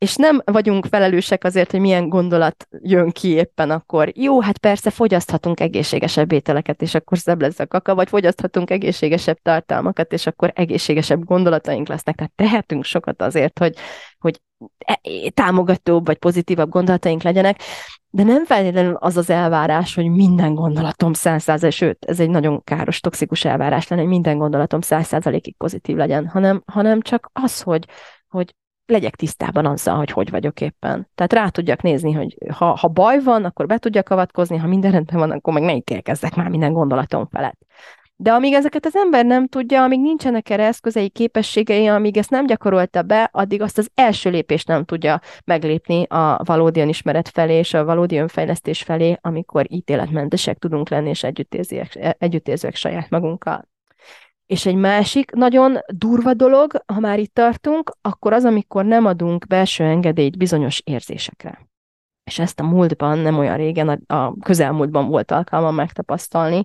és 0.00 0.16
nem 0.16 0.42
vagyunk 0.44 0.86
felelősek 0.86 1.44
azért, 1.44 1.70
hogy 1.70 1.80
milyen 1.80 2.08
gondolat 2.08 2.68
jön 2.82 3.10
ki 3.10 3.28
éppen 3.28 3.70
akkor. 3.70 4.12
Jó, 4.14 4.40
hát 4.40 4.58
persze 4.58 4.90
fogyaszthatunk 4.90 5.60
egészségesebb 5.60 6.32
ételeket, 6.32 6.82
és 6.82 6.94
akkor 6.94 7.18
szebb 7.18 7.40
lesz 7.40 7.58
a 7.58 7.66
kaka, 7.66 7.94
vagy 7.94 8.08
fogyaszthatunk 8.08 8.70
egészségesebb 8.70 9.38
tartalmakat, 9.42 10.12
és 10.12 10.26
akkor 10.26 10.52
egészségesebb 10.54 11.24
gondolataink 11.24 11.88
lesznek. 11.88 12.14
Tehát 12.14 12.32
tehetünk 12.34 12.84
sokat 12.84 13.22
azért, 13.22 13.58
hogy, 13.58 13.76
hogy 14.18 14.40
e, 14.78 15.00
támogatóbb 15.34 16.06
vagy 16.06 16.18
pozitívabb 16.18 16.70
gondolataink 16.70 17.22
legyenek, 17.22 17.60
de 18.10 18.22
nem 18.22 18.44
feltétlenül 18.44 18.94
az 18.94 19.16
az 19.16 19.30
elvárás, 19.30 19.94
hogy 19.94 20.08
minden 20.10 20.54
gondolatom 20.54 21.12
száz 21.12 21.42
százalék, 21.42 21.74
sőt, 21.74 22.04
ez 22.04 22.20
egy 22.20 22.30
nagyon 22.30 22.64
káros, 22.64 23.00
toxikus 23.00 23.44
elvárás 23.44 23.88
lenne, 23.88 24.02
hogy 24.02 24.10
minden 24.10 24.38
gondolatom 24.38 24.80
száz 24.80 25.06
százalékig 25.06 25.56
pozitív 25.56 25.96
legyen, 25.96 26.26
hanem, 26.26 26.62
hanem 26.66 27.00
csak 27.00 27.30
az, 27.32 27.60
hogy, 27.60 27.86
hogy 28.28 28.54
legyek 28.90 29.16
tisztában 29.16 29.66
azzal, 29.66 29.96
hogy 29.96 30.10
hogy 30.10 30.30
vagyok 30.30 30.60
éppen. 30.60 31.08
Tehát 31.14 31.32
rá 31.32 31.48
tudjak 31.48 31.82
nézni, 31.82 32.12
hogy 32.12 32.36
ha, 32.52 32.76
ha 32.76 32.88
baj 32.88 33.22
van, 33.22 33.44
akkor 33.44 33.66
be 33.66 33.78
tudjak 33.78 34.08
avatkozni, 34.08 34.56
ha 34.56 34.66
minden 34.66 34.90
rendben 34.90 35.18
van, 35.18 35.30
akkor 35.30 35.52
meg 35.52 35.62
ne 35.62 35.74
ítélkezzek 35.74 36.34
már 36.34 36.48
minden 36.48 36.72
gondolatom 36.72 37.28
felett. 37.30 37.58
De 38.22 38.32
amíg 38.32 38.52
ezeket 38.52 38.86
az 38.86 38.96
ember 38.96 39.24
nem 39.24 39.46
tudja, 39.46 39.82
amíg 39.82 40.00
nincsenek 40.00 40.50
erre 40.50 40.66
eszközei, 40.66 41.08
képességei, 41.08 41.86
amíg 41.86 42.16
ezt 42.16 42.30
nem 42.30 42.46
gyakorolta 42.46 43.02
be, 43.02 43.28
addig 43.32 43.62
azt 43.62 43.78
az 43.78 43.90
első 43.94 44.30
lépést 44.30 44.68
nem 44.68 44.84
tudja 44.84 45.20
meglépni 45.44 46.02
a 46.02 46.40
valódi 46.44 46.88
ismeret 46.88 47.28
felé 47.28 47.54
és 47.54 47.74
a 47.74 47.84
valódi 47.84 48.16
önfejlesztés 48.16 48.82
felé, 48.82 49.18
amikor 49.20 49.66
ítéletmentesek 49.68 50.58
tudunk 50.58 50.88
lenni 50.88 51.08
és 51.08 51.24
együttérzőek 52.18 52.74
saját 52.74 53.10
magunkkal. 53.10 53.68
És 54.50 54.66
egy 54.66 54.74
másik 54.74 55.30
nagyon 55.30 55.78
durva 55.86 56.34
dolog, 56.34 56.82
ha 56.86 57.00
már 57.00 57.18
itt 57.18 57.34
tartunk, 57.34 57.92
akkor 58.00 58.32
az, 58.32 58.44
amikor 58.44 58.84
nem 58.84 59.06
adunk 59.06 59.46
belső 59.46 59.84
engedélyt 59.84 60.38
bizonyos 60.38 60.80
érzésekre. 60.84 61.68
És 62.24 62.38
ezt 62.38 62.60
a 62.60 62.64
múltban, 62.64 63.18
nem 63.18 63.38
olyan 63.38 63.56
régen, 63.56 63.88
a, 63.88 64.14
a 64.14 64.34
közelmúltban 64.42 65.08
volt 65.08 65.30
alkalmam 65.30 65.74
megtapasztalni, 65.74 66.62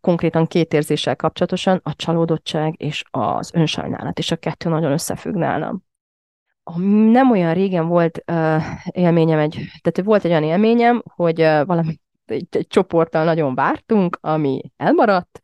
konkrétan 0.00 0.46
két 0.46 0.72
érzéssel 0.72 1.16
kapcsolatosan, 1.16 1.80
a 1.82 1.94
csalódottság 1.94 2.74
és 2.82 3.04
az 3.10 3.50
önsajnálat, 3.54 4.18
és 4.18 4.30
a 4.30 4.36
kettő 4.36 4.68
nagyon 4.68 4.92
összefügg 4.92 5.34
nálam. 5.34 5.82
Nem 7.10 7.30
olyan 7.30 7.54
régen 7.54 7.88
volt 7.88 8.24
élményem 8.90 9.38
egy, 9.38 9.54
tehát 9.80 10.02
volt 10.04 10.24
egy 10.24 10.30
olyan 10.30 10.44
élményem, 10.44 11.02
hogy 11.14 11.38
valami 11.40 12.00
egy, 12.24 12.46
egy 12.50 12.66
csoporttal 12.66 13.24
nagyon 13.24 13.54
vártunk, 13.54 14.18
ami 14.20 14.60
elmaradt, 14.76 15.39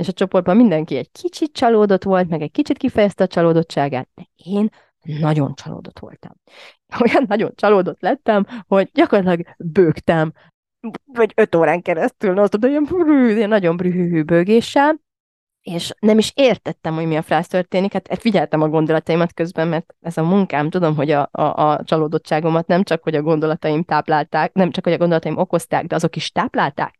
és 0.00 0.08
a 0.08 0.12
csoportban 0.12 0.56
mindenki 0.56 0.96
egy 0.96 1.10
kicsit 1.12 1.52
csalódott 1.52 2.02
volt, 2.02 2.28
meg 2.28 2.42
egy 2.42 2.50
kicsit 2.50 2.78
kifejezte 2.78 3.24
a 3.24 3.26
csalódottságát, 3.26 4.08
de 4.14 4.22
én 4.36 4.68
nagyon 5.20 5.54
csalódott 5.54 5.98
voltam. 5.98 6.32
Olyan 7.06 7.24
nagyon 7.28 7.52
csalódott 7.54 8.00
lettem, 8.00 8.46
hogy 8.66 8.90
gyakorlatilag 8.92 9.46
bőgtem, 9.58 10.32
vagy 11.04 11.32
öt 11.36 11.54
órán 11.54 11.82
keresztül, 11.82 12.32
no, 12.32 12.48
tudod, 12.48 12.70
ilyen, 12.70 12.84
brű, 12.84 13.34
ilyen 13.34 13.48
nagyon 13.48 13.76
brühű 13.76 14.22
bőgéssel, 14.22 15.00
és 15.62 15.92
nem 15.98 16.18
is 16.18 16.32
értettem, 16.34 16.94
hogy 16.94 17.06
mi 17.06 17.16
a 17.16 17.22
frász 17.22 17.48
történik, 17.48 17.92
hát 17.92 18.18
figyeltem 18.18 18.62
a 18.62 18.68
gondolataimat 18.68 19.34
közben, 19.34 19.68
mert 19.68 19.94
ez 20.00 20.16
a 20.16 20.22
munkám, 20.22 20.70
tudom, 20.70 20.96
hogy 20.96 21.10
a, 21.10 21.28
a, 21.32 21.42
a 21.42 21.84
csalódottságomat 21.84 22.66
nem 22.66 22.82
csak, 22.82 23.02
hogy 23.02 23.14
a 23.14 23.22
gondolataim 23.22 23.82
táplálták, 23.82 24.52
nem 24.52 24.70
csak, 24.70 24.84
hogy 24.84 24.92
a 24.92 24.98
gondolataim 24.98 25.36
okozták, 25.36 25.86
de 25.86 25.94
azok 25.94 26.16
is 26.16 26.30
táplálták. 26.30 26.94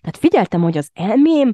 Tehát 0.00 0.16
figyeltem, 0.16 0.60
hogy 0.60 0.78
az 0.78 0.90
elmém 0.92 1.52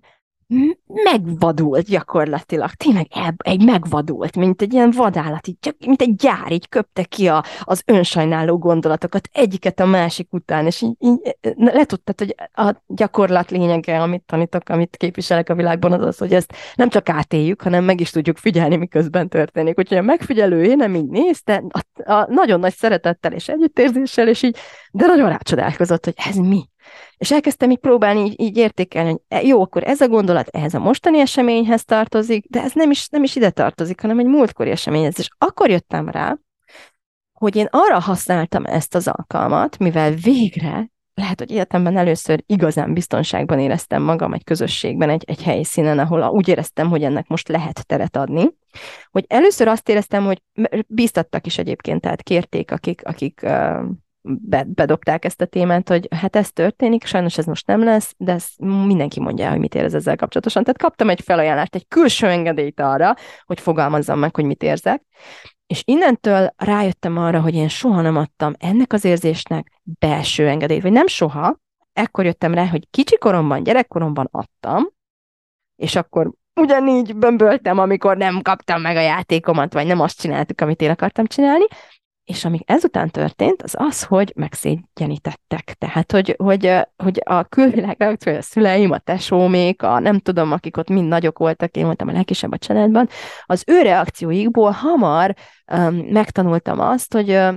megvadult 0.87 1.87
gyakorlatilag, 1.87 2.71
tényleg 2.71 3.07
egy 3.37 3.65
megvadult, 3.65 4.37
mint 4.37 4.63
egy 4.63 4.73
ilyen 4.73 4.91
vadállat, 4.91 5.47
így 5.47 5.59
csak, 5.61 5.77
mint 5.87 6.03
egy 6.03 6.15
gyár, 6.15 6.53
így 6.53 6.69
köpte 6.69 7.05
ki 7.05 7.29
a, 7.29 7.45
az 7.61 7.83
önsajnáló 7.87 8.59
gondolatokat 8.59 9.29
egyiket 9.33 9.81
a 9.81 9.87
másik 9.87 10.33
után, 10.33 10.67
és 10.67 10.83
így, 10.83 10.95
így 10.99 11.37
letudtad, 11.55 12.19
hogy 12.19 12.35
a 12.53 12.75
gyakorlat 12.87 13.51
lényege, 13.51 14.03
amit 14.03 14.23
tanítok, 14.23 14.69
amit 14.69 14.97
képviselek 14.97 15.49
a 15.49 15.55
világban, 15.55 15.93
az 15.93 16.07
az, 16.07 16.19
hogy 16.19 16.35
ezt 16.35 16.55
nem 16.75 16.89
csak 16.89 17.09
átéljük, 17.09 17.63
hanem 17.63 17.85
meg 17.85 18.01
is 18.01 18.11
tudjuk 18.11 18.37
figyelni, 18.37 18.77
miközben 18.77 19.29
történik. 19.29 19.79
Úgyhogy 19.79 19.99
a 19.99 20.03
megfigyelő 20.03 20.65
én 20.65 20.77
nem 20.77 20.95
így 20.95 21.09
nézte, 21.09 21.65
a, 21.69 22.13
a 22.13 22.27
nagyon 22.31 22.61
nagy 22.61 22.75
szeretettel 22.75 23.33
és 23.33 23.49
együttérzéssel, 23.49 24.29
és 24.29 24.43
így, 24.43 24.57
de 24.93 25.07
nagyon 25.07 25.29
rácsodálkozott, 25.29 26.05
hogy 26.05 26.15
ez 26.17 26.37
mi? 26.37 26.70
És 27.17 27.33
elkezdtem 27.33 27.71
így 27.71 27.79
próbálni 27.79 28.25
így, 28.25 28.41
így 28.41 28.57
értékelni, 28.57 29.11
hogy 29.11 29.21
e, 29.29 29.43
jó, 29.43 29.63
akkor 29.63 29.85
ez 29.85 30.01
a 30.01 30.09
gondolat 30.09 30.49
ehhez 30.49 30.75
a 30.75 30.79
mostani 30.79 31.19
eseményhez 31.19 31.85
tartozik, 31.85 32.45
de 32.49 32.63
ez 32.63 32.73
nem 32.75 32.91
is, 32.91 33.09
nem 33.09 33.23
is 33.23 33.37
ide 33.37 33.51
tartozik, 33.51 34.01
hanem 34.01 34.19
egy 34.19 34.27
múltkori 34.27 34.71
eseményhez. 34.71 35.19
És 35.19 35.29
akkor 35.39 35.71
jöttem 35.71 36.09
rá, 36.09 36.37
hogy 37.33 37.57
én 37.57 37.69
arra 37.71 38.01
használtam 38.01 38.65
ezt 38.65 38.95
az 38.95 39.09
alkalmat, 39.09 39.79
mivel 39.79 40.11
végre 40.11 40.91
lehet, 41.21 41.39
hogy 41.39 41.51
életemben 41.51 41.97
először 41.97 42.43
igazán 42.47 42.93
biztonságban 42.93 43.59
éreztem 43.59 44.03
magam 44.03 44.33
egy 44.33 44.45
közösségben, 44.45 45.11
egy, 45.11 45.25
egy 45.27 45.43
helyszínen, 45.43 45.99
ahol 45.99 46.23
úgy 46.23 46.49
éreztem, 46.49 46.89
hogy 46.89 47.03
ennek 47.03 47.29
most 47.29 47.49
lehet 47.49 47.87
teret 47.87 48.17
adni, 48.17 48.51
hogy 49.11 49.25
először 49.29 49.69
azt 49.69 49.89
éreztem, 49.89 50.25
hogy 50.25 50.43
bíztattak 50.87 51.47
is 51.47 51.59
egyébként, 51.59 52.01
tehát 52.01 52.23
kérték, 52.23 52.71
akik, 52.71 53.07
akik 53.07 53.47
bedobták 54.67 55.25
ezt 55.25 55.41
a 55.41 55.47
témát, 55.47 55.89
hogy 55.89 56.09
hát 56.17 56.37
ez 56.37 56.53
történik, 56.53 57.05
sajnos 57.05 57.39
ez 57.39 57.45
most 57.45 57.67
nem 57.67 57.85
lesz, 57.85 58.15
de 58.17 58.33
ez 58.33 58.47
mindenki 58.59 59.21
mondja, 59.21 59.51
hogy 59.51 59.59
mit 59.59 59.75
érez 59.75 59.95
ezzel 59.95 60.17
kapcsolatosan. 60.17 60.63
Tehát 60.63 60.81
kaptam 60.81 61.09
egy 61.09 61.21
felajánlást, 61.21 61.75
egy 61.75 61.89
külső 61.89 62.27
engedélyt 62.27 62.81
arra, 62.81 63.15
hogy 63.45 63.61
fogalmazzam 63.61 64.19
meg, 64.19 64.35
hogy 64.35 64.45
mit 64.45 64.63
érzek. 64.63 65.03
És 65.67 65.83
innentől 65.85 66.55
rájöttem 66.57 67.17
arra, 67.17 67.41
hogy 67.41 67.55
én 67.55 67.69
soha 67.69 68.01
nem 68.01 68.17
adtam 68.17 68.53
ennek 68.59 68.93
az 68.93 69.05
érzésnek 69.05 69.73
belső 69.83 70.49
engedélyt, 70.49 70.83
vagy 70.83 70.93
nem 70.93 71.07
soha, 71.07 71.57
ekkor 71.93 72.25
jöttem 72.25 72.55
rá, 72.55 72.67
hogy 72.67 72.91
kicsi 72.91 73.19
koromban, 73.19 73.63
gyerekkoromban 73.63 74.29
adtam, 74.31 74.89
és 75.77 75.97
akkor 75.97 76.31
ugyanígy 76.61 77.17
bömböltem, 77.17 77.79
amikor 77.79 78.17
nem 78.17 78.43
kaptam 78.43 78.81
meg 78.81 78.97
a 78.97 79.01
játékomat, 79.01 79.73
vagy 79.73 79.87
nem 79.87 80.01
azt 80.01 80.21
csináltuk, 80.21 80.61
amit 80.61 80.81
én 80.81 80.91
akartam 80.91 81.27
csinálni, 81.27 81.65
és 82.31 82.45
ami 82.45 82.59
ezután 82.65 83.09
történt, 83.09 83.63
az 83.63 83.75
az, 83.79 84.03
hogy 84.03 84.33
megszégyenítettek. 84.37 85.75
Tehát, 85.79 86.13
hogy, 86.13 86.35
hogy, 86.39 86.79
hogy 86.97 87.21
a 87.25 87.45
külvilág 87.45 87.97
reakció, 87.99 88.35
a 88.35 88.43
szüleim, 88.43 88.91
a 88.91 88.99
tesómék, 88.99 89.83
a 89.83 89.99
nem 89.99 90.19
tudom, 90.19 90.53
akik 90.53 90.77
ott 90.77 90.89
mind 90.89 91.09
nagyok 91.09 91.39
voltak, 91.39 91.77
én 91.77 91.85
voltam 91.85 92.09
a 92.09 92.13
legkisebb 92.13 92.53
a 92.53 92.59
családban, 92.59 93.09
az 93.45 93.65
ő 93.67 93.83
reakcióikból 93.83 94.71
hamar 94.71 95.35
um, 95.73 95.95
megtanultam 95.95 96.81
azt, 96.81 97.13
hogy 97.13 97.31
uh, 97.31 97.55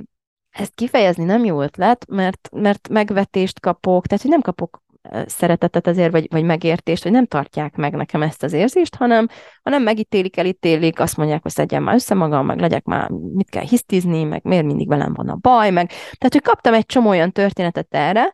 ezt 0.50 0.72
kifejezni 0.76 1.24
nem 1.24 1.46
jó 1.46 1.62
ötlet, 1.62 2.06
mert, 2.08 2.50
mert 2.52 2.90
megvetést 2.90 3.60
kapok, 3.60 4.08
tehát 4.08 4.22
hogy 4.22 4.32
nem 4.32 4.42
kapok 4.42 4.83
szeretetet 5.26 5.88
ezért, 5.88 6.12
vagy, 6.12 6.28
vagy 6.30 6.43
megértést, 6.43 7.04
hogy 7.04 7.12
nem 7.12 7.26
tartják 7.26 7.76
meg 7.76 7.95
nekem 7.95 8.22
ezt 8.22 8.43
az 8.43 8.54
érzést, 8.54 8.95
hanem, 8.95 9.28
hanem 9.64 9.84
megítélik, 9.84 10.38
elítélik, 10.38 10.99
azt 10.99 11.18
mondják, 11.18 11.41
hogy 11.41 11.51
szedjem 11.51 11.84
már 11.84 11.95
össze 11.95 12.14
magam, 12.14 12.45
meg 12.45 12.60
legyek 12.60 12.84
már, 12.84 13.10
mit 13.10 13.49
kell 13.49 13.64
hisztizni, 13.64 14.24
meg 14.24 14.41
miért 14.43 14.66
mindig 14.66 14.88
velem 14.88 15.14
van 15.14 15.30
a 15.30 15.36
baj, 15.36 15.72
meg 15.72 15.88
tehát, 15.88 16.34
hogy 16.34 16.41
kaptam 16.41 16.74
egy 16.74 16.86
csomó 16.86 17.10
olyan 17.10 17.32
történetet 17.32 17.88
erre, 17.89 18.32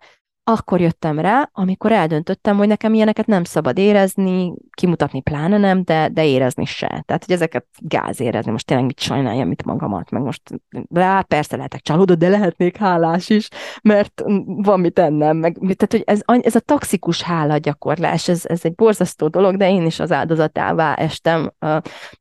akkor 0.49 0.81
jöttem 0.81 1.19
rá, 1.19 1.49
amikor 1.51 1.91
eldöntöttem, 1.91 2.57
hogy 2.57 2.67
nekem 2.67 2.93
ilyeneket 2.93 3.25
nem 3.25 3.43
szabad 3.43 3.77
érezni, 3.77 4.53
kimutatni 4.71 5.21
pláne 5.21 5.57
nem, 5.57 5.83
de, 5.83 6.09
de 6.09 6.25
érezni 6.25 6.65
se. 6.65 6.87
Tehát, 6.87 7.25
hogy 7.25 7.35
ezeket 7.35 7.65
gáz 7.77 8.19
érezni, 8.19 8.51
most 8.51 8.65
tényleg 8.65 8.85
mit 8.85 8.99
sajnáljam, 8.99 9.47
mit 9.47 9.65
magamat, 9.65 10.09
meg 10.09 10.21
most, 10.21 10.41
lá, 10.89 11.21
persze 11.21 11.55
lehetek 11.55 11.81
csalódott, 11.81 12.17
de 12.17 12.29
lehetnék 12.29 12.77
hálás 12.77 13.29
is, 13.29 13.47
mert 13.81 14.23
van 14.45 14.79
mit 14.79 14.99
ennem, 14.99 15.37
meg, 15.37 15.57
tehát, 15.59 15.91
hogy 15.91 16.03
ez, 16.05 16.21
ez 16.45 16.55
a 16.55 16.59
toxikus 16.59 17.21
hála 17.21 17.57
gyakorlás, 17.57 18.27
ez, 18.27 18.45
ez 18.45 18.65
egy 18.65 18.75
borzasztó 18.75 19.27
dolog, 19.27 19.57
de 19.57 19.69
én 19.69 19.85
is 19.85 19.99
az 19.99 20.11
áldozatává 20.11 20.93
estem 20.93 21.51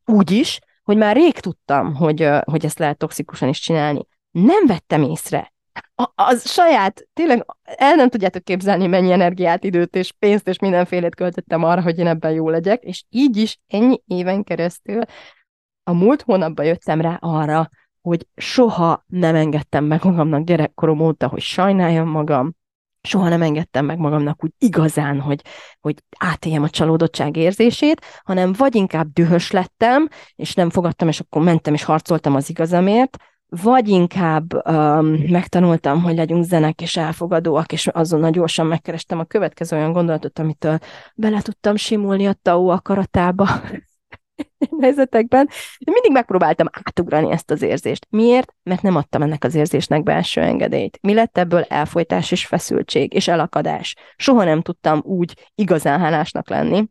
úgy 0.04 0.30
is, 0.30 0.58
hogy 0.82 0.96
már 0.96 1.16
rég 1.16 1.40
tudtam, 1.40 1.94
hogy, 1.94 2.28
hogy 2.44 2.64
ezt 2.64 2.78
lehet 2.78 2.98
toxikusan 2.98 3.48
is 3.48 3.60
csinálni. 3.60 4.06
Nem 4.30 4.66
vettem 4.66 5.02
észre, 5.02 5.52
az 6.14 6.50
saját, 6.50 7.08
tényleg 7.12 7.46
el 7.62 7.94
nem 7.94 8.08
tudjátok 8.08 8.44
képzelni, 8.44 8.86
mennyi 8.86 9.12
energiát, 9.12 9.64
időt 9.64 9.96
és 9.96 10.12
pénzt 10.12 10.48
és 10.48 10.58
mindenfélét 10.58 11.14
költöttem 11.14 11.64
arra, 11.64 11.82
hogy 11.82 11.98
én 11.98 12.06
ebben 12.06 12.32
jó 12.32 12.48
legyek, 12.48 12.82
és 12.82 13.04
így 13.08 13.36
is 13.36 13.60
ennyi 13.66 14.02
éven 14.06 14.44
keresztül 14.44 15.02
a 15.82 15.92
múlt 15.92 16.22
hónapban 16.22 16.64
jöttem 16.66 17.00
rá 17.00 17.16
arra, 17.20 17.68
hogy 18.00 18.26
soha 18.36 19.04
nem 19.06 19.34
engedtem 19.34 19.84
meg 19.84 20.04
magamnak 20.04 20.44
gyerekkorom 20.44 21.00
óta, 21.00 21.28
hogy 21.28 21.40
sajnáljam 21.40 22.08
magam, 22.08 22.54
soha 23.00 23.28
nem 23.28 23.42
engedtem 23.42 23.84
meg 23.84 23.98
magamnak 23.98 24.44
úgy 24.44 24.52
igazán, 24.58 25.20
hogy, 25.20 25.42
hogy 25.80 26.02
átéljem 26.18 26.62
a 26.62 26.68
csalódottság 26.68 27.36
érzését, 27.36 28.04
hanem 28.22 28.52
vagy 28.52 28.74
inkább 28.74 29.12
dühös 29.12 29.50
lettem, 29.50 30.08
és 30.34 30.54
nem 30.54 30.70
fogadtam, 30.70 31.08
és 31.08 31.20
akkor 31.20 31.42
mentem 31.42 31.74
és 31.74 31.84
harcoltam 31.84 32.34
az 32.34 32.50
igazamért, 32.50 33.16
vagy 33.48 33.88
inkább 33.88 34.68
um, 34.68 35.06
megtanultam, 35.06 36.02
hogy 36.02 36.16
legyünk 36.16 36.44
zenek 36.44 36.80
és 36.80 36.96
elfogadóak, 36.96 37.72
és 37.72 37.86
azonnal 37.86 38.30
gyorsan 38.30 38.66
megkerestem 38.66 39.18
a 39.18 39.24
következő 39.24 39.76
olyan 39.76 39.92
gondolatot, 39.92 40.38
amitől 40.38 40.78
bele 41.14 41.40
tudtam 41.40 41.76
simulni 41.76 42.26
a 42.26 42.36
TAO 42.42 42.66
akaratába 42.66 43.48
helyzetekben. 44.80 45.48
Mindig 45.84 46.12
megpróbáltam 46.12 46.66
átugrani 46.72 47.30
ezt 47.30 47.50
az 47.50 47.62
érzést. 47.62 48.06
Miért? 48.10 48.54
Mert 48.62 48.82
nem 48.82 48.96
adtam 48.96 49.22
ennek 49.22 49.44
az 49.44 49.54
érzésnek 49.54 50.02
belső 50.02 50.40
engedélyt. 50.40 50.98
Mi 51.02 51.14
lett 51.14 51.38
ebből 51.38 51.62
elfolytás 51.62 52.30
és 52.30 52.46
feszültség 52.46 53.12
és 53.12 53.28
elakadás? 53.28 53.94
Soha 54.16 54.44
nem 54.44 54.62
tudtam 54.62 55.02
úgy 55.04 55.48
igazán 55.54 56.00
hálásnak 56.00 56.48
lenni, 56.48 56.88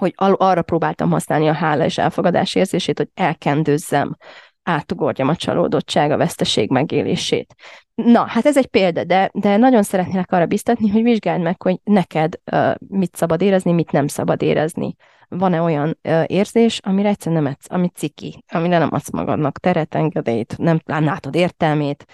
hogy 0.00 0.14
arra 0.16 0.62
próbáltam 0.62 1.10
használni 1.10 1.48
a 1.48 1.52
hála 1.52 1.84
és 1.84 1.98
elfogadás 1.98 2.54
érzését, 2.54 2.98
hogy 2.98 3.08
elkendőzzem 3.14 4.16
átugorjam 4.62 5.28
a 5.28 5.36
csalódottság, 5.36 6.10
a 6.10 6.16
veszteség 6.16 6.70
megélését. 6.70 7.54
Na, 7.94 8.26
hát 8.26 8.46
ez 8.46 8.56
egy 8.56 8.66
példa, 8.66 9.04
de, 9.04 9.30
de 9.34 9.56
nagyon 9.56 9.82
szeretnélek 9.82 10.32
arra 10.32 10.46
biztatni, 10.46 10.88
hogy 10.88 11.02
vizsgáld 11.02 11.42
meg, 11.42 11.62
hogy 11.62 11.80
neked 11.84 12.34
uh, 12.52 12.74
mit 12.88 13.16
szabad 13.16 13.40
érezni, 13.42 13.72
mit 13.72 13.92
nem 13.92 14.06
szabad 14.06 14.42
érezni. 14.42 14.94
Van-e 15.28 15.60
olyan 15.60 15.98
uh, 16.02 16.24
érzés, 16.26 16.78
amire 16.82 17.08
egyszerűen 17.08 17.42
nem 17.42 17.52
adsz, 17.52 17.70
ami 17.70 17.88
ciki, 17.88 18.44
amire 18.48 18.78
nem 18.78 18.88
adsz 18.92 19.10
magadnak 19.10 19.58
teret, 19.58 19.94
engedélyt, 19.94 20.58
nem 20.58 20.80
látod 20.84 21.34
értelmét, 21.34 22.04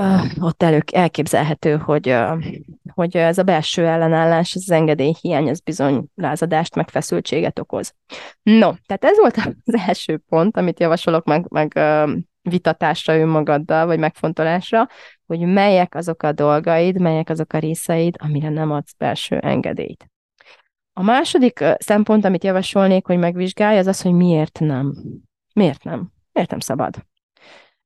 uh, 0.00 0.44
ott 0.44 0.62
elő 0.62 0.82
elképzelhető, 0.92 1.76
hogy, 1.76 2.08
uh, 2.08 2.44
hogy 3.02 3.16
ez 3.16 3.38
a 3.38 3.42
belső 3.42 3.86
ellenállás, 3.86 4.54
ez 4.54 4.62
az 4.62 4.70
engedélyhiány, 4.70 5.48
ez 5.48 5.60
bizony 5.60 6.04
lázadást, 6.14 6.74
meg 6.74 6.88
feszültséget 6.88 7.58
okoz. 7.58 7.94
No, 8.42 8.72
tehát 8.86 9.04
ez 9.04 9.18
volt 9.18 9.36
az 9.64 9.74
első 9.86 10.16
pont, 10.28 10.56
amit 10.56 10.80
javasolok 10.80 11.24
meg, 11.24 11.46
meg 11.48 11.80
vitatásra 12.42 13.16
önmagaddal, 13.16 13.86
vagy 13.86 13.98
megfontolásra, 13.98 14.88
hogy 15.26 15.40
melyek 15.40 15.94
azok 15.94 16.22
a 16.22 16.32
dolgaid, 16.32 17.00
melyek 17.00 17.28
azok 17.28 17.52
a 17.52 17.58
részeid, 17.58 18.14
amire 18.18 18.48
nem 18.48 18.70
adsz 18.70 18.94
belső 18.98 19.38
engedélyt. 19.38 20.10
A 20.92 21.02
második 21.02 21.64
szempont, 21.78 22.24
amit 22.24 22.44
javasolnék, 22.44 23.06
hogy 23.06 23.18
megvizsgálj, 23.18 23.78
az 23.78 23.86
az, 23.86 24.02
hogy 24.02 24.12
miért 24.12 24.58
nem. 24.60 24.94
Miért 25.54 25.84
nem? 25.84 26.12
Miért 26.32 26.50
nem 26.50 26.58
szabad? 26.58 26.94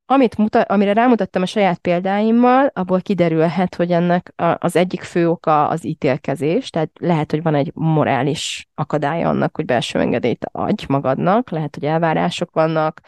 Amit 0.07 0.37
muta- 0.37 0.63
amire 0.63 0.93
rámutattam 0.93 1.43
a 1.43 1.47
saját 1.47 1.79
példáimmal, 1.79 2.71
abból 2.75 3.01
kiderülhet, 3.01 3.75
hogy 3.75 3.91
ennek 3.91 4.33
az 4.59 4.77
egyik 4.77 5.03
fő 5.03 5.29
oka 5.29 5.69
az 5.69 5.85
ítélkezés, 5.85 6.71
tehát 6.71 6.91
lehet, 7.01 7.31
hogy 7.31 7.43
van 7.43 7.55
egy 7.55 7.71
morális 7.75 8.69
akadálya 8.75 9.29
annak, 9.29 9.57
hogy 9.57 9.65
belső 9.65 9.99
engedélyt 9.99 10.47
adj 10.53 10.85
magadnak, 10.89 11.51
lehet, 11.51 11.75
hogy 11.75 11.85
elvárások 11.85 12.51
vannak, 12.53 13.01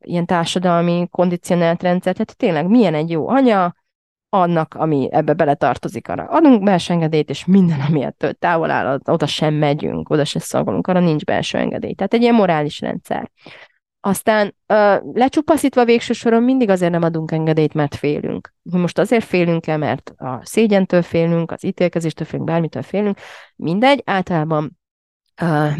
ilyen 0.00 0.26
társadalmi 0.26 1.08
kondicionált 1.10 1.82
rendszer, 1.82 2.12
tehát 2.12 2.36
tényleg 2.36 2.66
milyen 2.66 2.94
egy 2.94 3.10
jó 3.10 3.28
anya, 3.28 3.74
annak, 4.28 4.74
ami 4.74 5.08
ebbe 5.10 5.32
beletartozik, 5.32 6.08
arra 6.08 6.24
adunk 6.24 6.62
belső 6.62 6.92
engedélyt, 6.92 7.30
és 7.30 7.44
minden, 7.44 7.80
ami 7.80 8.02
ettől 8.02 8.32
távol 8.32 8.70
áll, 8.70 9.00
oda 9.04 9.26
sem 9.26 9.54
megyünk, 9.54 10.10
oda 10.10 10.24
sem 10.24 10.40
szagolunk, 10.40 10.86
arra 10.86 11.00
nincs 11.00 11.24
belső 11.24 11.58
engedély. 11.58 11.92
Tehát 11.92 12.14
egy 12.14 12.22
ilyen 12.22 12.34
morális 12.34 12.80
rendszer. 12.80 13.30
Aztán 14.06 14.46
uh, 14.68 15.12
lecsupaszítva 15.12 15.84
végső 15.84 16.12
soron 16.12 16.42
mindig 16.42 16.68
azért 16.68 16.92
nem 16.92 17.02
adunk 17.02 17.30
engedélyt, 17.30 17.74
mert 17.74 17.94
félünk. 17.94 18.54
Most 18.62 18.98
azért 18.98 19.24
félünk-e, 19.24 19.76
mert 19.76 20.12
a 20.16 20.40
szégyentől 20.42 21.02
félünk, 21.02 21.50
az 21.50 21.64
ítélkezéstől 21.64 22.26
félünk, 22.26 22.48
bármitől 22.48 22.82
félünk, 22.82 23.18
mindegy, 23.56 24.02
általában 24.04 24.78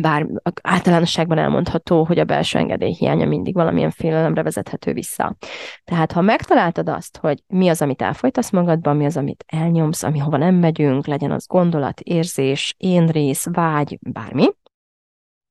bár 0.00 0.26
általánosságban 0.62 1.38
elmondható, 1.38 2.04
hogy 2.04 2.18
a 2.18 2.24
belső 2.24 2.58
engedély 2.58 2.92
hiánya 2.92 3.26
mindig 3.26 3.54
valamilyen 3.54 3.90
félelemre 3.90 4.42
vezethető 4.42 4.92
vissza. 4.92 5.36
Tehát, 5.84 6.12
ha 6.12 6.20
megtaláltad 6.20 6.88
azt, 6.88 7.16
hogy 7.16 7.42
mi 7.46 7.68
az, 7.68 7.82
amit 7.82 8.02
elfolytasz 8.02 8.50
magadban, 8.50 8.96
mi 8.96 9.04
az, 9.04 9.16
amit 9.16 9.44
elnyomsz, 9.46 10.02
ami 10.02 10.18
hova 10.18 10.36
nem 10.36 10.54
megyünk, 10.54 11.06
legyen 11.06 11.30
az 11.30 11.46
gondolat, 11.46 12.00
érzés, 12.00 12.74
én 12.78 13.06
rész, 13.06 13.46
vágy, 13.50 13.98
bármi, 14.00 14.46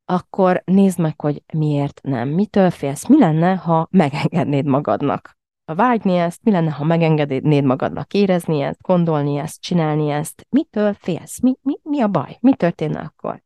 akkor 0.05 0.61
nézd 0.65 0.99
meg, 0.99 1.21
hogy 1.21 1.43
miért 1.53 1.99
nem. 2.03 2.29
Mitől 2.29 2.69
félsz? 2.69 3.07
Mi 3.07 3.19
lenne, 3.19 3.55
ha 3.55 3.87
megengednéd 3.91 4.65
magadnak 4.65 5.37
vágyni 5.65 6.17
ezt? 6.17 6.43
Mi 6.43 6.51
lenne, 6.51 6.71
ha 6.71 6.83
megengednéd 6.83 7.63
magadnak 7.63 8.13
érezni 8.13 8.61
ezt, 8.61 8.81
gondolni 8.81 9.37
ezt, 9.37 9.61
csinálni 9.61 10.09
ezt? 10.09 10.45
Mitől 10.49 10.93
félsz? 10.93 11.41
Mi, 11.41 11.55
mi, 11.61 11.73
mi 11.83 12.01
a 12.01 12.07
baj? 12.07 12.37
Mi 12.39 12.55
történne 12.55 12.99
akkor? 12.99 13.43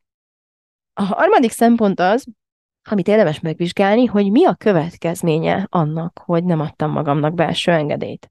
A 0.92 1.02
harmadik 1.02 1.50
szempont 1.50 2.00
az, 2.00 2.26
amit 2.90 3.08
érdemes 3.08 3.40
megvizsgálni, 3.40 4.04
hogy 4.04 4.30
mi 4.30 4.44
a 4.44 4.54
következménye 4.54 5.66
annak, 5.70 6.22
hogy 6.24 6.44
nem 6.44 6.60
adtam 6.60 6.90
magamnak 6.90 7.34
belső 7.34 7.72
engedélyt. 7.72 8.30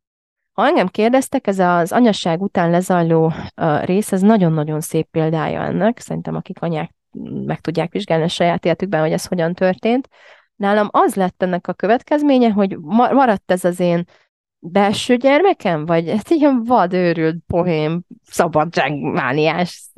Ha 0.52 0.66
engem 0.66 0.88
kérdeztek, 0.88 1.48
ez 1.48 1.60
az 1.60 1.92
anyasság 1.92 2.42
után 2.42 2.70
lezajló 2.70 3.34
rész, 3.82 4.12
ez 4.12 4.22
nagyon-nagyon 4.22 4.82
szép 4.82 5.08
példája 5.10 5.64
ennek. 5.64 6.00
Szerintem 6.00 6.36
akik 6.36 6.62
anyák 6.62 6.97
meg 7.46 7.62
tudják 7.62 7.92
vizsgálni 7.92 8.24
a 8.24 8.28
saját 8.28 8.66
életükben, 8.66 9.02
hogy 9.02 9.12
ez 9.12 9.26
hogyan 9.26 9.54
történt. 9.54 10.10
Nálam 10.56 10.88
az 10.92 11.16
lett 11.16 11.44
ennek 11.44 11.68
a 11.68 11.74
következménye, 11.74 12.50
hogy 12.50 12.78
maradt 13.12 13.52
ez 13.52 13.64
az 13.64 13.80
én 13.80 14.06
belső 14.60 15.16
gyermekem, 15.16 15.86
vagy 15.86 16.08
ez 16.08 16.32
ilyen 16.32 16.64
vadőrült, 16.64 17.36
pohém, 17.48 18.04
szabadságmániás, 18.24 19.90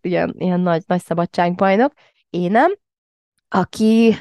ilyen, 0.00 0.34
ilyen 0.38 0.60
nagy, 0.60 0.82
nagy 0.86 1.00
szabadságbajnok, 1.00 1.92
énem, 2.30 2.74
aki, 3.48 4.16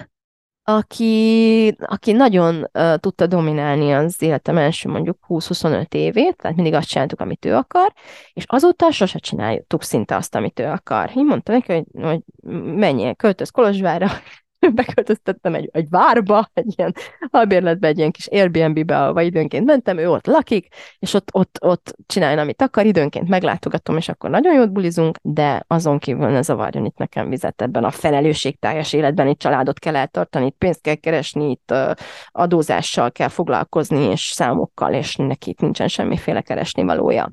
aki, 0.69 1.75
aki 1.79 2.11
nagyon 2.11 2.67
uh, 2.73 2.95
tudta 2.95 3.27
dominálni 3.27 3.93
az 3.93 4.21
életem 4.21 4.57
első 4.57 4.89
mondjuk 4.89 5.17
20-25 5.27 5.93
évét, 5.93 6.35
tehát 6.37 6.55
mindig 6.55 6.73
azt 6.73 6.87
csináltuk, 6.87 7.19
amit 7.19 7.45
ő 7.45 7.55
akar, 7.55 7.93
és 8.33 8.43
azóta 8.47 8.91
sose 8.91 9.19
csináltuk 9.19 9.83
szinte 9.83 10.15
azt, 10.15 10.35
amit 10.35 10.59
ő 10.59 10.65
akar. 10.65 11.11
Én 11.15 11.25
mondtam 11.25 11.55
neki, 11.55 11.73
hogy, 11.73 12.03
hogy 12.03 12.19
menjél, 12.75 13.15
költöz 13.15 13.49
Kolozsvárra, 13.49 14.07
beköltöztettem 14.73 15.55
egy, 15.55 15.69
egy 15.71 15.89
várba, 15.89 16.49
egy 16.53 16.73
ilyen 16.77 16.93
albérletbe, 17.31 17.87
egy 17.87 17.97
ilyen 17.97 18.11
kis 18.11 18.27
Airbnb-be, 18.27 19.03
ahova 19.03 19.21
időnként 19.21 19.65
mentem, 19.65 19.97
ő 19.97 20.09
ott 20.09 20.25
lakik, 20.25 20.67
és 20.99 21.13
ott, 21.13 21.29
ott, 21.33 21.57
ott 21.61 21.95
csinálja, 22.05 22.41
amit 22.41 22.61
akar, 22.61 22.85
időnként 22.85 23.27
meglátogatom, 23.27 23.97
és 23.97 24.09
akkor 24.09 24.29
nagyon 24.29 24.53
jót 24.53 24.71
bulizunk, 24.71 25.17
de 25.21 25.63
azon 25.67 25.99
kívül 25.99 26.27
ne 26.27 26.41
zavarjon 26.41 26.85
itt 26.85 26.97
nekem 26.97 27.29
vizet 27.29 27.61
ebben 27.61 27.83
a 27.83 27.91
felelősségteljes 27.91 28.93
életben, 28.93 29.27
itt 29.27 29.39
családot 29.39 29.79
kell 29.79 29.95
eltartani, 29.95 30.45
itt 30.45 30.57
pénzt 30.57 30.81
kell 30.81 30.95
keresni, 30.95 31.49
itt 31.49 31.73
adózással 32.31 33.11
kell 33.11 33.27
foglalkozni, 33.27 34.03
és 34.03 34.21
számokkal, 34.21 34.93
és 34.93 35.15
neki 35.15 35.49
itt 35.49 35.59
nincsen 35.59 35.87
semmiféle 35.87 36.41
keresni 36.41 36.83
valója. 36.83 37.31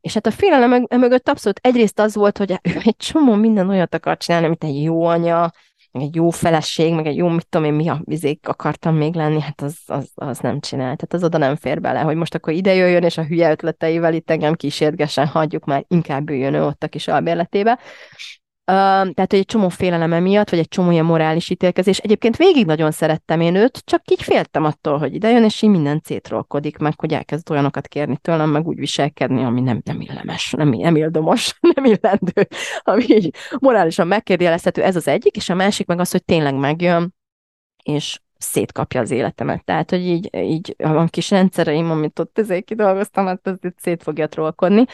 És 0.00 0.14
hát 0.14 0.26
a 0.26 0.30
félelem 0.30 0.86
mögött 0.88 1.28
abszolút 1.28 1.58
egyrészt 1.62 1.98
az 1.98 2.14
volt, 2.14 2.38
hogy 2.38 2.50
ő 2.50 2.80
egy 2.84 2.96
csomó 2.96 3.34
minden 3.34 3.68
olyat 3.68 3.94
akar 3.94 4.16
csinálni, 4.16 4.46
amit 4.46 4.64
egy 4.64 4.82
jó 4.82 5.04
anya, 5.04 5.50
meg 5.92 6.02
egy 6.02 6.14
jó 6.14 6.30
feleség, 6.30 6.94
meg 6.94 7.06
egy 7.06 7.16
jó, 7.16 7.28
mit 7.28 7.46
tudom 7.48 7.66
én, 7.66 7.72
mi 7.72 7.88
a 7.88 8.00
vizék 8.04 8.48
akartam 8.48 8.96
még 8.96 9.14
lenni, 9.14 9.40
hát 9.40 9.60
az, 9.60 9.76
az, 9.86 10.10
az 10.14 10.38
nem 10.38 10.60
csinál. 10.60 10.96
Tehát 10.96 11.12
az 11.12 11.24
oda 11.24 11.38
nem 11.38 11.56
fér 11.56 11.80
bele, 11.80 12.00
hogy 12.00 12.16
most 12.16 12.34
akkor 12.34 12.52
ide 12.52 12.74
jöjjön, 12.74 13.02
és 13.02 13.18
a 13.18 13.24
hülye 13.24 13.50
ötleteivel 13.50 14.14
itt 14.14 14.30
engem 14.30 14.54
kísérgesen 14.54 15.26
hagyjuk 15.26 15.64
már, 15.64 15.84
inkább 15.88 16.30
üljön 16.30 16.54
ő 16.54 16.64
ott 16.64 16.82
a 16.82 16.88
kis 16.88 17.08
albérletébe. 17.08 17.78
Tehát, 18.68 19.26
hogy 19.30 19.38
egy 19.38 19.44
csomó 19.44 19.68
féleleme 19.68 20.20
miatt, 20.20 20.50
vagy 20.50 20.58
egy 20.58 20.68
csomó 20.68 20.90
ilyen 20.90 21.04
morális 21.04 21.50
ítélkezés. 21.50 21.98
Egyébként 21.98 22.36
végig 22.36 22.66
nagyon 22.66 22.90
szerettem 22.90 23.40
én 23.40 23.54
őt, 23.54 23.82
csak 23.84 24.10
így 24.10 24.22
féltem 24.22 24.64
attól, 24.64 24.98
hogy 24.98 25.14
ide 25.14 25.30
jön, 25.30 25.44
és 25.44 25.62
így 25.62 25.70
minden 25.70 26.00
szétrolkodik 26.04 26.78
meg, 26.78 27.00
hogy 27.00 27.12
elkezd 27.12 27.50
olyanokat 27.50 27.88
kérni 27.88 28.16
tőlem, 28.16 28.50
meg 28.50 28.66
úgy 28.66 28.78
viselkedni, 28.78 29.44
ami 29.44 29.60
nem, 29.60 29.80
nem 29.84 30.00
illemes, 30.00 30.50
nem, 30.50 30.68
nem 30.68 30.96
ildomos, 30.96 31.58
nem 31.74 31.84
illendő, 31.84 32.48
ami 32.82 33.04
így 33.08 33.34
morálisan 33.58 34.06
megkérdőjelezhető. 34.06 34.82
Ez 34.82 34.96
az 34.96 35.08
egyik, 35.08 35.36
és 35.36 35.48
a 35.48 35.54
másik 35.54 35.86
meg 35.86 36.00
az, 36.00 36.10
hogy 36.10 36.24
tényleg 36.24 36.54
megjön, 36.54 37.14
és 37.82 38.20
szétkapja 38.38 39.00
az 39.00 39.10
életemet. 39.10 39.64
Tehát, 39.64 39.90
hogy 39.90 40.06
így, 40.06 40.36
így 40.36 40.74
a 40.78 41.04
kis 41.04 41.30
rendszereim, 41.30 41.90
amit 41.90 42.18
ott 42.18 42.38
ezért 42.38 42.64
kidolgoztam, 42.64 43.26
hát 43.26 43.46
az 43.46 43.56
itt 43.60 43.78
szét 43.78 44.02
fogja 44.02 44.26
trollkodni. 44.26 44.84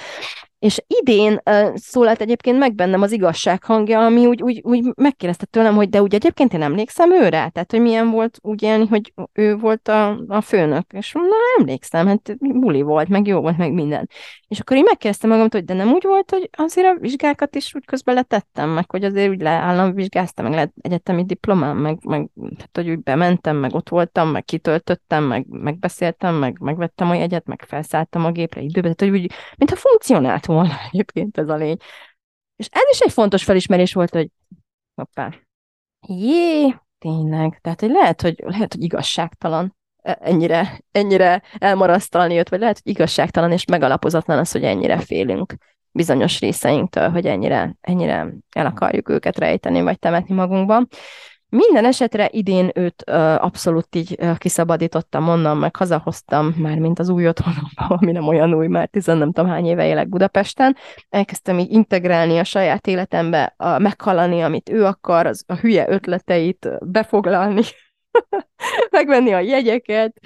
És 0.65 0.85
idén 0.87 1.41
uh, 1.51 1.73
szólalt 1.75 2.21
egyébként 2.21 2.59
meg 2.59 2.75
bennem 2.75 3.03
az 3.03 3.13
igazság 3.13 3.65
hangja, 3.65 4.05
ami 4.05 4.27
úgy, 4.27 4.43
úgy, 4.43 4.61
úgy 4.63 4.93
megkérdezte 4.97 5.45
tőlem, 5.47 5.75
hogy 5.75 5.89
de 5.89 6.03
úgy 6.03 6.15
egyébként 6.15 6.53
én 6.53 6.63
emlékszem 6.63 7.13
őre? 7.13 7.49
Tehát, 7.49 7.71
hogy 7.71 7.81
milyen 7.81 8.11
volt 8.11 8.39
úgy 8.43 8.63
élni, 8.63 8.87
hogy 8.87 9.13
ő 9.33 9.57
volt 9.57 9.89
a, 9.89 10.19
a 10.29 10.41
főnök. 10.41 10.93
És 10.93 11.13
na, 11.13 11.23
emlékszem, 11.59 12.07
hát 12.07 12.37
buli 12.39 12.83
volt, 12.83 13.09
meg 13.09 13.27
jó 13.27 13.41
volt, 13.41 13.57
meg 13.57 13.73
minden. 13.73 14.09
És 14.49 14.61
akkor 14.61 14.77
én 14.77 14.83
megkérdeztem 14.87 15.31
magam, 15.31 15.49
hogy 15.51 15.65
de 15.65 15.75
nem 15.75 15.93
úgy 15.93 16.03
volt, 16.03 16.31
hogy 16.31 16.51
azért 16.57 16.87
a 16.87 16.99
vizsgákat 17.01 17.57
is 17.57 17.75
úgy 17.75 17.85
közben 17.85 18.15
letettem, 18.15 18.71
meg 18.71 18.91
hogy 18.91 19.05
azért 19.05 19.31
úgy 19.31 19.41
leállam 19.41 19.95
vizsgáztam, 19.95 20.45
meg 20.45 20.55
lehet 20.55 20.73
egyetemi 20.81 21.25
diplomám, 21.25 21.77
meg, 21.77 21.99
meg 22.05 22.29
tehát, 22.35 22.71
hogy 22.73 22.91
úgy 22.91 23.03
bementem, 23.03 23.57
meg 23.57 23.75
ott 23.75 23.89
voltam, 23.89 24.29
meg 24.29 24.45
kitöltöttem, 24.45 25.25
meg 25.25 25.47
megbeszéltem, 25.49 26.35
meg 26.35 26.57
megvettem 26.61 27.11
a 27.11 27.15
jegyet, 27.15 27.47
meg 27.47 27.65
felszálltam 27.67 28.25
a 28.25 28.31
gépre 28.31 28.61
időbe, 28.61 28.93
tehát 28.95 29.13
hogy 29.13 29.23
úgy, 29.23 29.33
mintha 29.57 29.77
funkcionált 29.77 30.47
volna 30.55 30.75
egyébként 30.93 31.39
ez 31.39 31.49
a 31.49 31.55
lény. 31.55 31.77
És 32.57 32.69
ez 32.71 32.83
is 32.91 32.99
egy 32.99 33.13
fontos 33.13 33.45
felismerés 33.45 33.93
volt, 33.93 34.11
hogy 34.11 34.29
hoppá, 34.95 35.35
jé, 36.07 36.75
tényleg, 36.99 37.59
tehát 37.61 37.81
hogy 37.81 37.91
lehet, 37.91 38.21
hogy, 38.21 38.43
lehet, 38.47 38.73
hogy 38.73 38.83
igazságtalan 38.83 39.77
e, 40.03 40.19
ennyire, 40.21 40.81
ennyire 40.93 41.43
elmarasztalni 41.59 42.39
őt, 42.39 42.49
vagy 42.49 42.61
lehet, 42.61 42.81
hogy 42.83 42.93
igazságtalan 42.93 43.53
és 43.53 43.65
megalapozatlan 43.65 44.39
az, 44.39 44.53
hogy 44.53 44.65
ennyire 44.65 44.99
félünk 44.99 45.55
bizonyos 45.91 46.41
részeinktől, 46.41 47.09
hogy 47.09 47.27
ennyire, 47.27 47.77
ennyire 47.81 48.35
el 48.51 48.67
akarjuk 48.67 49.09
őket 49.09 49.39
rejteni, 49.39 49.83
vagy 49.83 49.99
temetni 49.99 50.35
magunkban. 50.35 50.89
Minden 51.55 51.85
esetre 51.85 52.29
idén 52.33 52.71
őt 52.75 53.03
ö, 53.07 53.13
abszolút 53.17 53.95
így 53.95 54.15
ö, 54.19 54.33
kiszabadítottam 54.39 55.29
onnan, 55.29 55.57
meg 55.57 55.77
hazahoztam 55.77 56.55
már, 56.59 56.79
mint 56.79 56.99
az 56.99 57.09
új 57.09 57.29
otthonomba, 57.29 57.85
ami 57.87 58.13
nem 58.13 58.29
olyan 58.29 58.55
új, 58.55 58.67
már 58.67 58.89
tizen 58.89 59.19
nem 59.19 59.33
tudom 59.33 59.51
hány 59.51 59.67
éve 59.67 59.87
élek 59.87 60.09
Budapesten. 60.09 60.77
Elkezdtem 61.09 61.59
így 61.59 61.73
integrálni 61.73 62.39
a 62.39 62.45
saját 62.45 62.87
életembe, 62.87 63.55
a, 63.57 63.79
meghallani, 63.79 64.43
amit 64.43 64.69
ő 64.69 64.85
akar, 64.85 65.27
az, 65.27 65.45
a 65.47 65.55
hülye 65.55 65.91
ötleteit 65.91 66.69
befoglalni, 66.81 67.63
megvenni 68.91 69.33
a 69.33 69.41
jegyeket, 69.41 70.21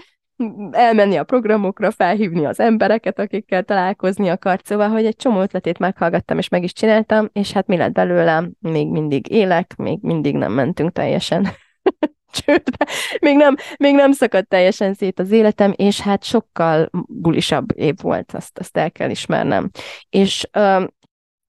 elmenni 0.71 1.17
a 1.17 1.25
programokra, 1.25 1.91
felhívni 1.91 2.45
az 2.45 2.61
embereket, 2.61 3.19
akikkel 3.19 3.63
találkozni 3.63 4.29
akart, 4.29 4.67
szóval, 4.67 4.89
hogy 4.89 5.05
egy 5.05 5.17
csomó 5.17 5.41
ötletét 5.41 5.79
meghallgattam, 5.79 6.39
és 6.39 6.49
meg 6.49 6.63
is 6.63 6.73
csináltam, 6.73 7.29
és 7.33 7.53
hát 7.53 7.67
mi 7.67 7.77
lett 7.77 7.93
belőlem? 7.93 8.53
Még 8.59 8.89
mindig 8.89 9.31
élek, 9.31 9.77
még 9.77 9.99
mindig 10.03 10.35
nem 10.37 10.53
mentünk 10.53 10.93
teljesen 10.93 11.49
csődbe, 12.33 12.87
még 13.21 13.37
nem, 13.37 13.57
még 13.77 13.95
nem 13.95 14.13
szakadt 14.13 14.49
teljesen 14.49 14.95
szét 14.95 15.19
az 15.19 15.31
életem, 15.31 15.73
és 15.77 16.01
hát 16.01 16.25
sokkal 16.25 16.91
bulisabb 17.09 17.79
év 17.79 17.95
volt, 18.03 18.33
azt, 18.33 18.59
azt 18.59 18.77
el 18.77 18.91
kell 18.91 19.11
ismernem. 19.11 19.71
És 20.09 20.49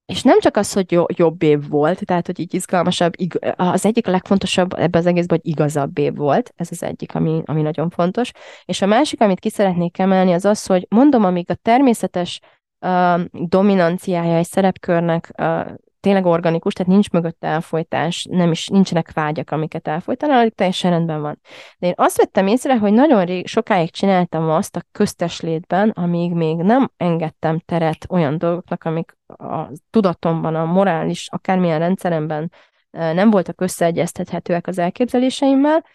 és 0.09 0.23
nem 0.23 0.39
csak 0.39 0.57
az, 0.57 0.73
hogy 0.73 0.99
jobb 1.07 1.43
év 1.43 1.67
volt, 1.67 2.05
tehát, 2.05 2.25
hogy 2.25 2.39
így 2.39 2.53
izgalmasabb, 2.53 3.13
az 3.55 3.85
egyik 3.85 4.05
legfontosabb 4.05 4.73
ebben 4.73 5.01
az 5.01 5.05
egészben, 5.07 5.39
hogy 5.41 5.51
igazabb 5.51 5.97
év 5.97 6.15
volt, 6.15 6.53
ez 6.55 6.67
az 6.71 6.83
egyik, 6.83 7.15
ami, 7.15 7.41
ami 7.45 7.61
nagyon 7.61 7.89
fontos. 7.89 8.31
És 8.65 8.81
a 8.81 8.85
másik, 8.85 9.21
amit 9.21 9.39
ki 9.39 9.49
szeretnék 9.49 9.99
emelni, 9.99 10.33
az 10.33 10.45
az, 10.45 10.65
hogy 10.65 10.85
mondom, 10.89 11.23
amíg 11.23 11.49
a 11.49 11.53
természetes 11.53 12.39
uh, 12.79 13.21
dominanciája 13.31 14.35
egy 14.35 14.45
szerepkörnek 14.45 15.31
uh, 15.37 15.65
tényleg 15.99 16.25
organikus, 16.25 16.73
tehát 16.73 16.91
nincs 16.91 17.09
mögötte 17.09 17.47
elfolytás, 17.47 18.27
nem 18.29 18.51
is 18.51 18.67
nincsenek 18.67 19.11
vágyak, 19.13 19.51
amiket 19.51 19.87
elfolytanak, 19.87 20.53
teljesen 20.55 20.91
rendben 20.91 21.21
van. 21.21 21.39
De 21.77 21.87
én 21.87 21.93
azt 21.95 22.17
vettem 22.17 22.47
észre, 22.47 22.77
hogy 22.77 22.93
nagyon 22.93 23.25
rég, 23.25 23.47
sokáig 23.47 23.91
csináltam 23.91 24.49
azt 24.49 24.75
a 24.75 24.83
köztes 24.91 25.41
létben, 25.41 25.89
amíg 25.89 26.31
még 26.31 26.55
nem 26.55 26.91
engedtem 26.97 27.59
teret 27.59 28.05
olyan 28.09 28.37
dolgoknak, 28.37 28.83
amik 28.83 29.17
a 29.27 29.71
tudatomban, 29.89 30.55
a 30.55 30.65
morális, 30.65 31.27
akármilyen 31.31 31.79
rendszeremben 31.79 32.51
nem 32.91 33.29
voltak 33.29 33.61
összeegyeztethetőek 33.61 34.67
az 34.67 34.77
elképzeléseimmel, 34.77 35.85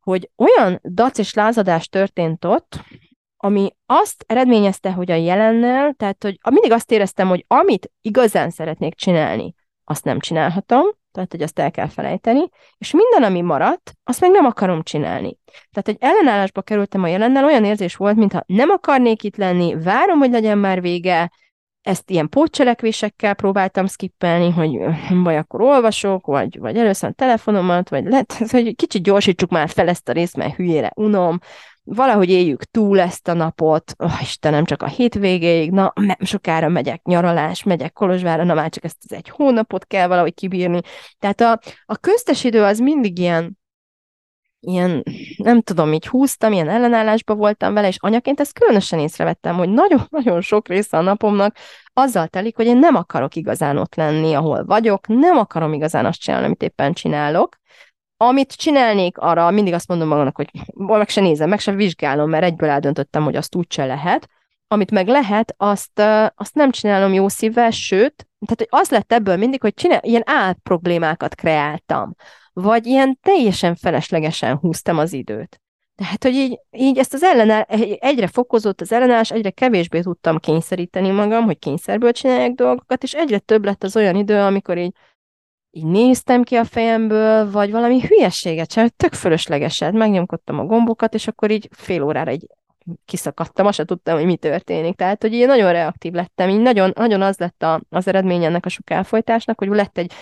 hogy 0.00 0.30
olyan 0.36 0.80
dac 0.94 1.18
és 1.18 1.34
lázadás 1.34 1.88
történt 1.88 2.44
ott, 2.44 2.84
ami 3.42 3.70
azt 3.86 4.24
eredményezte, 4.26 4.92
hogy 4.92 5.10
a 5.10 5.14
jelennel, 5.14 5.92
tehát 5.92 6.22
hogy 6.22 6.38
mindig 6.50 6.72
azt 6.72 6.90
éreztem, 6.90 7.28
hogy 7.28 7.44
amit 7.48 7.92
igazán 8.00 8.50
szeretnék 8.50 8.94
csinálni, 8.94 9.54
azt 9.84 10.04
nem 10.04 10.18
csinálhatom, 10.18 10.82
tehát 11.12 11.30
hogy 11.30 11.42
azt 11.42 11.58
el 11.58 11.70
kell 11.70 11.88
felejteni, 11.88 12.48
és 12.78 12.90
minden, 12.90 13.22
ami 13.30 13.40
maradt, 13.40 13.92
azt 14.04 14.20
meg 14.20 14.30
nem 14.30 14.44
akarom 14.44 14.82
csinálni. 14.82 15.38
Tehát 15.70 15.88
egy 15.88 15.96
ellenállásba 16.00 16.62
kerültem 16.62 17.02
a 17.02 17.06
jelennel, 17.06 17.44
olyan 17.44 17.64
érzés 17.64 17.96
volt, 17.96 18.16
mintha 18.16 18.44
nem 18.46 18.70
akarnék 18.70 19.22
itt 19.22 19.36
lenni, 19.36 19.74
várom, 19.82 20.18
hogy 20.18 20.30
legyen 20.30 20.58
már 20.58 20.80
vége, 20.80 21.30
ezt 21.82 22.10
ilyen 22.10 22.28
pótcselekvésekkel 22.28 23.34
próbáltam 23.34 23.86
skippelni, 23.86 24.50
hogy 24.50 24.78
vagy 25.24 25.36
akkor 25.36 25.60
olvasok, 25.60 26.26
vagy, 26.26 26.58
vagy 26.58 26.76
először 26.76 27.10
a 27.10 27.12
telefonomat, 27.12 27.88
vagy 27.88 28.04
lehet, 28.04 28.32
hogy 28.50 28.76
kicsit 28.76 29.02
gyorsítsuk 29.02 29.50
már 29.50 29.68
fel 29.68 29.88
ezt 29.88 30.08
a 30.08 30.12
részt, 30.12 30.36
mert 30.36 30.54
hülyére 30.54 30.92
unom, 30.94 31.38
valahogy 31.84 32.30
éljük 32.30 32.64
túl 32.64 33.00
ezt 33.00 33.28
a 33.28 33.32
napot, 33.32 33.94
oh, 33.98 34.20
Istenem, 34.20 34.64
csak 34.64 34.82
a 34.82 34.86
hétvégéig, 34.86 35.70
na, 35.70 35.92
nem 35.94 36.16
sokára 36.20 36.68
megyek 36.68 37.02
nyaralás, 37.02 37.62
megyek 37.62 37.92
Kolozsvárra, 37.92 38.44
na 38.44 38.54
már 38.54 38.70
csak 38.70 38.84
ezt 38.84 38.98
az 39.04 39.12
egy 39.12 39.28
hónapot 39.28 39.86
kell 39.86 40.06
valahogy 40.06 40.34
kibírni. 40.34 40.80
Tehát 41.18 41.40
a, 41.40 41.60
a 41.84 41.96
köztes 41.96 42.44
idő 42.44 42.62
az 42.62 42.78
mindig 42.78 43.18
ilyen, 43.18 43.58
ilyen, 44.60 45.04
nem 45.36 45.60
tudom, 45.60 45.92
így 45.92 46.06
húztam, 46.06 46.52
ilyen 46.52 46.68
ellenállásba 46.68 47.34
voltam 47.34 47.74
vele, 47.74 47.88
és 47.88 47.96
anyaként 47.98 48.40
ezt 48.40 48.58
különösen 48.58 48.98
észrevettem, 48.98 49.56
hogy 49.56 49.68
nagyon-nagyon 49.68 50.40
sok 50.40 50.68
része 50.68 50.96
a 50.96 51.00
napomnak 51.00 51.56
azzal 51.92 52.26
telik, 52.26 52.56
hogy 52.56 52.66
én 52.66 52.78
nem 52.78 52.94
akarok 52.94 53.34
igazán 53.34 53.76
ott 53.76 53.94
lenni, 53.94 54.34
ahol 54.34 54.64
vagyok, 54.64 55.06
nem 55.06 55.36
akarom 55.36 55.72
igazán 55.72 56.06
azt 56.06 56.20
csinálni, 56.20 56.46
amit 56.46 56.62
éppen 56.62 56.92
csinálok, 56.92 57.56
amit 58.22 58.52
csinálnék, 58.56 59.18
arra 59.18 59.50
mindig 59.50 59.72
azt 59.72 59.88
mondom 59.88 60.08
magamnak, 60.08 60.36
hogy 60.36 60.50
meg 60.74 61.08
se 61.08 61.20
nézem, 61.20 61.48
meg 61.48 61.60
se 61.60 61.72
vizsgálom, 61.72 62.30
mert 62.30 62.44
egyből 62.44 62.68
eldöntöttem, 62.68 63.24
hogy 63.24 63.36
azt 63.36 63.54
úgyse 63.54 63.84
lehet. 63.84 64.28
amit 64.66 64.90
meg 64.90 65.08
lehet, 65.08 65.54
azt, 65.56 66.02
azt 66.34 66.54
nem 66.54 66.70
csinálom 66.70 67.12
jó 67.12 67.28
szívvel, 67.28 67.70
sőt, 67.70 68.28
tehát 68.46 68.56
hogy 68.56 68.80
az 68.80 68.90
lett 68.90 69.12
ebből 69.12 69.36
mindig, 69.36 69.60
hogy 69.60 69.74
csinál, 69.74 70.00
ilyen 70.02 70.24
problémákat 70.62 71.34
kreáltam, 71.34 72.14
vagy 72.52 72.86
ilyen 72.86 73.18
teljesen 73.22 73.74
feleslegesen 73.74 74.56
húztam 74.56 74.98
az 74.98 75.12
időt. 75.12 75.60
Tehát, 75.94 76.24
hogy 76.24 76.34
így, 76.34 76.58
így 76.70 76.98
ezt 76.98 77.14
az 77.14 77.22
ellenáll, 77.22 77.62
egyre 77.98 78.26
fokozott 78.26 78.80
az 78.80 78.92
ellenállás, 78.92 79.30
egyre 79.30 79.50
kevésbé 79.50 80.00
tudtam 80.00 80.38
kényszeríteni 80.38 81.10
magam, 81.10 81.44
hogy 81.44 81.58
kényszerből 81.58 82.12
csináljak 82.12 82.54
dolgokat, 82.54 83.02
és 83.02 83.14
egyre 83.14 83.38
több 83.38 83.64
lett 83.64 83.82
az 83.82 83.96
olyan 83.96 84.16
idő, 84.16 84.40
amikor 84.40 84.78
így, 84.78 84.94
így 85.70 85.84
néztem 85.84 86.42
ki 86.42 86.54
a 86.54 86.64
fejemből, 86.64 87.50
vagy 87.50 87.70
valami 87.70 88.00
hülyeséget 88.00 88.72
sem, 88.72 88.88
tök 88.96 89.12
fölöslegeset, 89.12 89.92
megnyomkodtam 89.92 90.58
a 90.58 90.64
gombokat, 90.64 91.14
és 91.14 91.28
akkor 91.28 91.50
így 91.50 91.68
fél 91.72 92.02
órára 92.02 92.30
egy 92.30 92.46
kiszakadtam, 93.04 93.66
azt 93.66 93.76
sem 93.76 93.86
tudtam, 93.86 94.16
hogy 94.16 94.24
mi 94.24 94.36
történik. 94.36 94.96
Tehát, 94.96 95.22
hogy 95.22 95.32
én 95.32 95.46
nagyon 95.46 95.72
reaktív 95.72 96.12
lettem, 96.12 96.48
így 96.48 96.60
nagyon, 96.60 96.92
nagyon 96.94 97.22
az 97.22 97.38
lett 97.38 97.62
a, 97.62 97.80
az 97.88 98.08
eredmény 98.08 98.44
ennek 98.44 98.66
a 98.66 98.68
sok 98.68 98.90
elfolytásnak, 98.90 99.58
hogy 99.58 99.68
lett 99.68 99.98
egy 99.98 100.12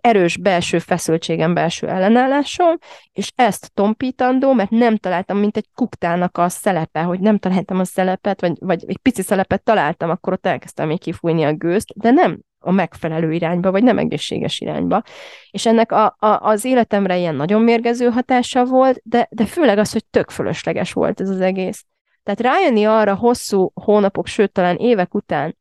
erős 0.00 0.36
belső 0.36 0.78
feszültségem, 0.78 1.54
belső 1.54 1.88
ellenállásom, 1.88 2.78
és 3.12 3.32
ezt 3.34 3.70
tompítandó, 3.74 4.52
mert 4.52 4.70
nem 4.70 4.96
találtam, 4.96 5.38
mint 5.38 5.56
egy 5.56 5.68
kuktának 5.74 6.38
a 6.38 6.48
szelepe, 6.48 7.02
hogy 7.02 7.20
nem 7.20 7.38
találtam 7.38 7.78
a 7.78 7.84
szelepet, 7.84 8.40
vagy, 8.40 8.56
vagy 8.60 8.84
egy 8.86 8.98
pici 8.98 9.22
szelepet 9.22 9.62
találtam, 9.62 10.10
akkor 10.10 10.32
ott 10.32 10.46
elkezdtem 10.46 10.86
még 10.86 11.00
kifújni 11.00 11.44
a 11.44 11.52
gőzt, 11.52 11.92
de 11.94 12.10
nem 12.10 12.40
a 12.66 12.70
megfelelő 12.70 13.32
irányba, 13.32 13.70
vagy 13.70 13.82
nem 13.82 13.98
egészséges 13.98 14.60
irányba. 14.60 15.02
És 15.50 15.66
ennek 15.66 15.92
a, 15.92 16.16
a, 16.18 16.26
az 16.26 16.64
életemre 16.64 17.16
ilyen 17.16 17.34
nagyon 17.34 17.62
mérgező 17.62 18.08
hatása 18.08 18.64
volt, 18.64 19.00
de, 19.04 19.28
de 19.30 19.46
főleg 19.46 19.78
az, 19.78 19.92
hogy 19.92 20.06
tök 20.06 20.30
fölösleges 20.30 20.92
volt 20.92 21.20
ez 21.20 21.28
az 21.28 21.40
egész. 21.40 21.84
Tehát 22.22 22.40
rájönni 22.40 22.84
arra 22.84 23.14
hosszú 23.14 23.70
hónapok, 23.74 24.26
sőt 24.26 24.52
talán 24.52 24.76
évek 24.76 25.14
után, 25.14 25.56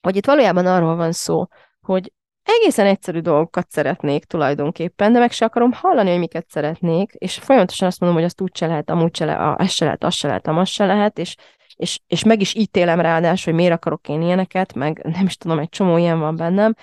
hogy 0.00 0.16
itt 0.16 0.26
valójában 0.26 0.66
arról 0.66 0.96
van 0.96 1.12
szó, 1.12 1.46
hogy 1.80 2.12
egészen 2.42 2.86
egyszerű 2.86 3.20
dolgokat 3.20 3.70
szeretnék 3.70 4.24
tulajdonképpen, 4.24 5.12
de 5.12 5.18
meg 5.18 5.32
se 5.32 5.44
akarom 5.44 5.72
hallani, 5.72 6.10
hogy 6.10 6.18
miket 6.18 6.48
szeretnék, 6.48 7.12
és 7.12 7.38
folyamatosan 7.38 7.88
azt 7.88 8.00
mondom, 8.00 8.18
hogy 8.18 8.28
azt 8.28 8.40
úgy 8.40 8.56
se 8.56 8.66
lehet, 8.66 8.90
amúgy 8.90 9.16
se 9.16 9.24
lehet, 9.24 9.60
ez 9.60 9.70
se 9.70 9.84
lehet, 9.84 10.04
az 10.04 10.14
se 10.14 10.26
lehet, 10.26 10.46
amaz 10.46 10.68
se 10.68 10.86
lehet, 10.86 11.18
és, 11.18 11.36
és, 11.82 11.98
és 12.06 12.24
meg 12.24 12.40
is 12.40 12.54
ítélem 12.54 13.00
ráadásul, 13.00 13.52
hogy 13.52 13.62
miért 13.62 13.76
akarok 13.76 14.08
én 14.08 14.22
ilyeneket, 14.22 14.74
meg 14.74 15.00
nem 15.12 15.26
is 15.26 15.36
tudom, 15.36 15.58
egy 15.58 15.68
csomó 15.68 15.96
ilyen 15.96 16.18
van 16.18 16.36
bennem, 16.36 16.74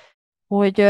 hogy, 0.47 0.85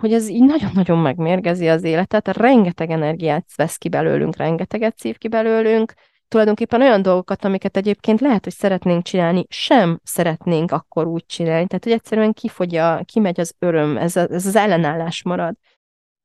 hogy 0.00 0.12
ez 0.12 0.28
így 0.28 0.44
nagyon-nagyon 0.44 0.98
megmérgezi 0.98 1.68
az 1.68 1.82
életet, 1.82 2.28
rengeteg 2.28 2.90
energiát 2.90 3.46
vesz 3.56 3.76
ki 3.76 3.88
belőlünk, 3.88 4.36
rengeteget 4.36 4.98
szív 4.98 5.18
ki 5.18 5.28
belőlünk, 5.28 5.92
tulajdonképpen 6.28 6.80
olyan 6.80 7.02
dolgokat, 7.02 7.44
amiket 7.44 7.76
egyébként 7.76 8.20
lehet, 8.20 8.44
hogy 8.44 8.52
szeretnénk 8.52 9.02
csinálni, 9.02 9.44
sem 9.48 10.00
szeretnénk 10.02 10.72
akkor 10.72 11.06
úgy 11.06 11.26
csinálni. 11.26 11.66
Tehát, 11.66 11.84
hogy 11.84 11.92
egyszerűen 11.92 12.32
kifogy 12.32 12.80
kimegy 13.04 13.40
az 13.40 13.54
öröm, 13.58 13.96
ez, 13.96 14.16
a, 14.16 14.20
ez 14.20 14.46
az 14.46 14.56
ellenállás 14.56 15.22
marad 15.22 15.54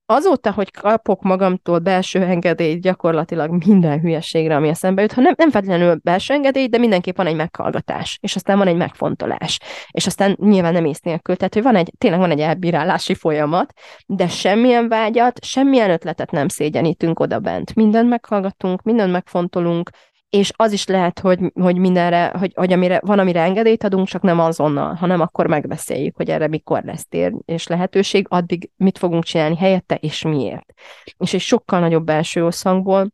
azóta, 0.06 0.52
hogy 0.52 0.72
kapok 0.72 1.22
magamtól 1.22 1.80
belső 1.80 2.22
engedélyt 2.22 2.82
gyakorlatilag 2.82 3.66
minden 3.66 4.00
hülyeségre, 4.00 4.56
ami 4.56 4.68
eszembe 4.68 5.02
jut, 5.02 5.14
ha 5.14 5.22
nem, 5.22 5.34
nem 5.38 5.50
feltétlenül 5.50 6.00
belső 6.04 6.34
engedély, 6.34 6.68
de 6.68 6.78
mindenképp 6.78 7.18
van 7.18 7.28
egy 7.28 7.36
meghallgatás, 7.36 8.18
és 8.22 8.36
aztán 8.36 8.58
van 8.58 8.68
egy 8.68 8.76
megfontolás, 8.76 9.60
és 9.92 10.06
aztán 10.06 10.38
nyilván 10.40 10.74
nem 10.74 10.86
ész 10.86 11.00
nélkül, 11.00 11.36
tehát 11.36 11.54
hogy 11.54 11.64
van 11.64 11.76
egy, 11.76 11.92
tényleg 11.98 12.20
van 12.20 12.32
egy 12.32 12.40
elbírálási 12.40 13.14
folyamat, 13.14 13.74
de 14.06 14.28
semmilyen 14.28 14.88
vágyat, 14.88 15.44
semmilyen 15.44 15.90
ötletet 15.90 16.32
nem 16.32 16.48
szégyenítünk 16.48 17.20
oda 17.20 17.40
bent. 17.40 17.76
Mindent 17.76 18.10
meghallgatunk, 18.10 18.82
mindent 18.82 19.12
megfontolunk, 19.12 19.90
és 20.34 20.52
az 20.56 20.72
is 20.72 20.86
lehet, 20.86 21.20
hogy, 21.20 21.40
hogy 21.54 21.78
mindenre, 21.78 22.34
hogy, 22.40 22.52
hogy 22.56 22.74
amire, 22.74 23.00
van, 23.06 23.20
amire 23.20 23.42
engedélyt 23.42 23.84
adunk, 23.84 24.08
csak 24.08 24.22
nem 24.22 24.40
azonnal, 24.40 24.94
hanem 24.94 25.22
akkor 25.22 25.48
megbeszéljük, 25.48 26.16
hogy 26.16 26.30
erre 26.30 26.48
mikor 26.48 26.84
lesz 26.84 27.06
tér 27.08 27.34
és 27.46 27.68
lehetőség, 27.68 28.26
addig 28.30 28.70
mit 28.76 28.98
fogunk 28.98 29.24
csinálni 29.24 29.56
helyette, 29.56 29.96
és 29.96 30.22
miért. 30.22 30.74
És 31.18 31.34
egy 31.34 31.40
sokkal 31.40 31.80
nagyobb 31.80 32.06
belső 32.06 32.42
összhangból 32.42 33.12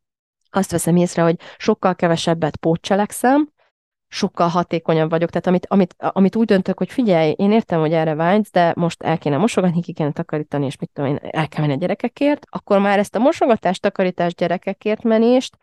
azt 0.50 0.72
veszem 0.72 0.96
észre, 0.96 1.22
hogy 1.22 1.36
sokkal 1.58 1.96
kevesebbet 1.96 2.58
pótcselekszem, 2.58 3.50
sokkal 4.08 4.48
hatékonyabb 4.48 5.10
vagyok. 5.10 5.30
Tehát 5.30 5.48
amit, 5.48 5.66
amit, 5.70 5.96
amit 5.98 6.36
úgy 6.36 6.46
döntök, 6.46 6.78
hogy 6.78 6.92
figyelj, 6.92 7.34
én 7.38 7.52
értem, 7.52 7.80
hogy 7.80 7.94
erre 7.94 8.16
vágysz, 8.16 8.52
de 8.52 8.74
most 8.76 9.04
el 9.04 9.18
kéne 9.18 9.38
mosogatni, 9.38 9.82
ki 9.82 9.94
kéne 9.94 10.12
takarítani, 10.12 10.66
és 10.66 10.78
mit 10.78 10.90
tudom 10.94 11.10
én, 11.10 11.20
el 11.22 11.48
kell 11.48 11.62
menni 11.62 11.74
a 11.74 11.80
gyerekekért, 11.80 12.46
akkor 12.50 12.80
már 12.80 13.00
ezt 13.00 13.16
a 13.16 13.20
mosogatás, 13.20 13.80
takarítás, 13.80 14.36
gyerekekért 14.36 15.04
menést 15.04 15.58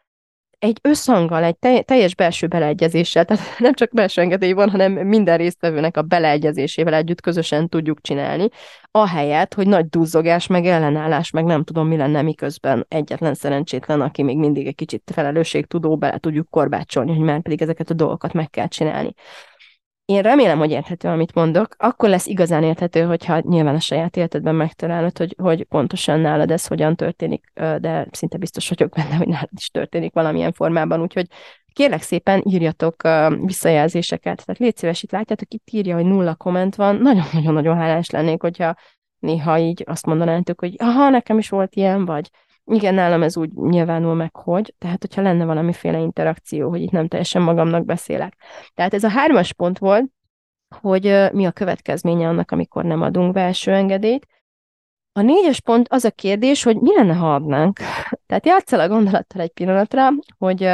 egy 0.58 0.78
összhanggal, 0.82 1.44
egy 1.44 1.84
teljes 1.84 2.14
belső 2.14 2.46
beleegyezéssel, 2.46 3.24
tehát 3.24 3.44
nem 3.58 3.74
csak 3.74 3.90
belső 3.92 4.20
engedély 4.20 4.52
van, 4.52 4.70
hanem 4.70 4.92
minden 4.92 5.36
résztvevőnek 5.36 5.96
a 5.96 6.02
beleegyezésével 6.02 6.94
együtt 6.94 7.20
közösen 7.20 7.68
tudjuk 7.68 8.00
csinálni, 8.00 8.48
ahelyett, 8.90 9.54
hogy 9.54 9.66
nagy 9.66 9.88
duzzogás, 9.88 10.46
meg 10.46 10.66
ellenállás, 10.66 11.30
meg 11.30 11.44
nem 11.44 11.64
tudom, 11.64 11.88
mi 11.88 11.96
lenne, 11.96 12.22
miközben 12.22 12.86
egyetlen 12.88 13.34
szerencsétlen, 13.34 14.00
aki 14.00 14.22
még 14.22 14.36
mindig 14.36 14.66
egy 14.66 14.74
kicsit 14.74 15.10
felelősségtudó, 15.14 15.96
bele 15.96 16.18
tudjuk 16.18 16.50
korbácsolni, 16.50 17.14
hogy 17.14 17.24
már 17.24 17.42
pedig 17.42 17.62
ezeket 17.62 17.90
a 17.90 17.94
dolgokat 17.94 18.32
meg 18.32 18.50
kell 18.50 18.68
csinálni. 18.68 19.14
Én 20.06 20.22
remélem, 20.22 20.58
hogy 20.58 20.70
érthető, 20.70 21.08
amit 21.08 21.34
mondok. 21.34 21.74
Akkor 21.78 22.08
lesz 22.08 22.26
igazán 22.26 22.62
érthető, 22.62 23.02
hogyha 23.02 23.40
nyilván 23.40 23.74
a 23.74 23.80
saját 23.80 24.16
életedben 24.16 24.54
megtalálod, 24.54 25.18
hogy, 25.18 25.34
hogy 25.38 25.64
pontosan 25.64 26.20
nálad 26.20 26.50
ez 26.50 26.66
hogyan 26.66 26.96
történik, 26.96 27.52
de 27.54 28.06
szinte 28.10 28.36
biztos 28.36 28.68
vagyok 28.68 28.90
benne, 28.90 29.14
hogy 29.14 29.28
nálad 29.28 29.48
is 29.56 29.70
történik 29.70 30.12
valamilyen 30.12 30.52
formában, 30.52 31.00
úgyhogy 31.00 31.26
kérlek 31.72 32.02
szépen 32.02 32.42
írjatok 32.44 33.02
visszajelzéseket. 33.44 34.44
Tehát 34.44 34.60
légy 34.60 34.76
szíves, 34.76 35.02
itt 35.02 35.10
látjátok, 35.12 35.52
itt 35.52 35.68
írja, 35.70 35.94
hogy 35.94 36.06
nulla 36.06 36.34
komment 36.34 36.74
van. 36.74 36.96
Nagyon-nagyon-nagyon 36.96 37.76
hálás 37.76 38.10
lennék, 38.10 38.40
hogyha 38.42 38.74
néha 39.18 39.58
így 39.58 39.82
azt 39.86 40.06
mondanátok, 40.06 40.60
hogy 40.60 40.74
aha, 40.78 41.08
nekem 41.08 41.38
is 41.38 41.48
volt 41.48 41.74
ilyen, 41.74 42.04
vagy 42.04 42.30
igen, 42.66 42.94
nálam 42.94 43.22
ez 43.22 43.36
úgy 43.36 43.52
nyilvánul 43.52 44.14
meg, 44.14 44.36
hogy, 44.36 44.74
tehát 44.78 45.00
hogyha 45.00 45.22
lenne 45.22 45.44
valamiféle 45.44 45.98
interakció, 45.98 46.68
hogy 46.68 46.82
itt 46.82 46.90
nem 46.90 47.08
teljesen 47.08 47.42
magamnak 47.42 47.84
beszélek. 47.84 48.36
Tehát 48.74 48.94
ez 48.94 49.04
a 49.04 49.08
hármas 49.08 49.52
pont 49.52 49.78
volt, 49.78 50.04
hogy 50.80 51.28
mi 51.32 51.46
a 51.46 51.52
következménye 51.52 52.28
annak, 52.28 52.50
amikor 52.50 52.84
nem 52.84 53.02
adunk 53.02 53.32
belső 53.32 53.72
engedélyt. 53.72 54.26
A 55.12 55.20
négyes 55.20 55.60
pont 55.60 55.88
az 55.88 56.04
a 56.04 56.10
kérdés, 56.10 56.62
hogy 56.62 56.76
mi 56.76 56.94
lenne, 56.94 57.14
ha 57.14 57.34
adnánk. 57.34 57.78
Tehát 58.26 58.46
játszol 58.46 58.80
a 58.80 58.88
gondolattal 58.88 59.40
egy 59.40 59.52
pillanatra, 59.52 60.08
hogy, 60.38 60.68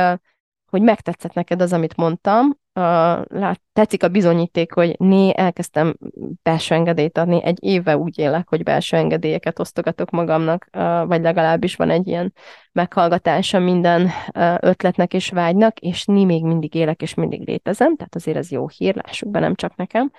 hogy 0.71 0.83
megtetszett 0.83 1.33
neked 1.35 1.61
az, 1.61 1.73
amit 1.73 1.97
mondtam, 1.97 2.61
lát, 2.75 3.61
tetszik 3.73 4.03
a 4.03 4.09
bizonyíték, 4.09 4.73
hogy 4.73 4.95
né, 4.99 5.33
elkezdtem 5.37 5.97
belső 6.43 6.75
engedélyt 6.75 7.19
adni, 7.19 7.45
egy 7.45 7.59
éve 7.65 7.97
úgy 7.97 8.19
élek, 8.19 8.49
hogy 8.49 8.63
belső 8.63 8.97
engedélyeket 8.97 9.59
osztogatok 9.59 10.11
magamnak, 10.11 10.69
vagy 11.07 11.23
legalábbis 11.23 11.77
van 11.77 11.91
egy 11.91 12.07
ilyen 12.07 12.33
meghallgatása 12.73 13.59
minden 13.59 14.11
ötletnek 14.61 15.15
és 15.15 15.29
vágynak, 15.29 15.79
és 15.79 16.05
ni 16.05 16.25
még 16.25 16.45
mindig 16.45 16.75
élek, 16.75 17.03
és 17.03 17.15
mindig 17.15 17.47
létezem, 17.47 17.97
tehát 17.97 18.15
azért 18.15 18.37
ez 18.37 18.51
jó 18.51 18.69
hír, 18.69 18.95
lássuk 18.95 19.31
be, 19.31 19.39
nem 19.39 19.55
csak 19.55 19.77
nekem. 19.77 20.13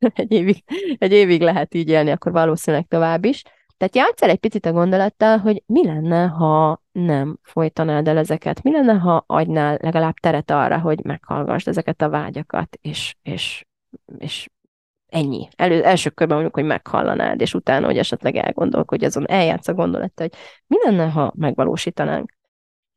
egy, 0.14 0.32
évig, 0.32 0.64
egy 0.98 1.12
évig 1.12 1.40
lehet 1.40 1.74
így 1.74 1.88
élni, 1.88 2.10
akkor 2.10 2.32
valószínűleg 2.32 2.86
tovább 2.88 3.24
is. 3.24 3.42
Tehát 3.80 3.96
játszál 3.96 4.30
egy 4.30 4.38
picit 4.38 4.66
a 4.66 4.72
gondolattal, 4.72 5.38
hogy 5.38 5.62
mi 5.66 5.86
lenne, 5.86 6.26
ha 6.26 6.82
nem 6.92 7.38
folytanád 7.42 8.08
el 8.08 8.18
ezeket? 8.18 8.62
Mi 8.62 8.70
lenne, 8.70 8.92
ha 8.92 9.24
adnál 9.26 9.78
legalább 9.82 10.14
teret 10.14 10.50
arra, 10.50 10.78
hogy 10.78 11.04
meghallgassd 11.04 11.68
ezeket 11.68 12.02
a 12.02 12.08
vágyakat, 12.08 12.78
és, 12.80 13.16
és, 13.22 13.66
és 14.18 14.48
ennyi. 15.06 15.48
Elő, 15.56 15.84
első 15.84 16.10
körben 16.10 16.36
mondjuk, 16.36 16.56
hogy 16.56 16.66
meghallanád, 16.66 17.40
és 17.40 17.54
utána, 17.54 17.86
hogy 17.86 17.98
esetleg 17.98 18.36
elgondolkodj 18.36 19.04
azon, 19.04 19.28
eljátsz 19.28 19.68
a 19.68 19.74
gondolattal, 19.74 20.28
hogy 20.28 20.38
mi 20.66 20.76
lenne, 20.84 21.10
ha 21.10 21.32
megvalósítanánk? 21.36 22.32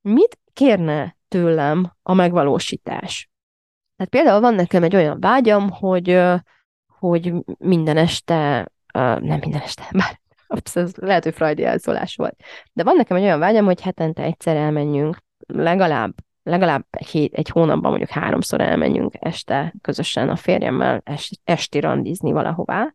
Mit 0.01 0.39
kérne 0.53 1.17
tőlem 1.27 1.93
a 2.01 2.13
megvalósítás? 2.13 3.29
Tehát 3.95 4.11
például 4.11 4.41
van 4.41 4.55
nekem 4.55 4.83
egy 4.83 4.95
olyan 4.95 5.19
vágyam, 5.19 5.69
hogy, 5.69 6.21
hogy 6.99 7.33
minden 7.57 7.97
este, 7.97 8.71
nem 8.93 9.39
minden 9.39 9.61
este, 9.61 9.83
bár 9.91 10.21
ez 10.73 10.91
lehet, 10.95 11.23
hogy 11.23 11.33
frajdi 11.33 11.63
elszólás 11.63 12.15
volt. 12.15 12.35
De 12.73 12.83
van 12.83 12.95
nekem 12.95 13.17
egy 13.17 13.23
olyan 13.23 13.39
vágyam, 13.39 13.65
hogy 13.65 13.81
hetente 13.81 14.23
egyszer 14.23 14.55
elmenjünk, 14.55 15.17
legalább 15.47 16.13
legalább 16.43 16.85
egy, 16.89 17.07
hét, 17.07 17.33
egy 17.33 17.49
hónapban 17.49 17.89
mondjuk 17.89 18.09
háromszor 18.09 18.61
elmenjünk 18.61 19.13
este 19.19 19.73
közösen 19.81 20.29
a 20.29 20.35
férjemmel 20.35 21.01
est, 21.05 21.39
esti 21.43 21.79
randizni 21.79 22.31
valahová, 22.31 22.91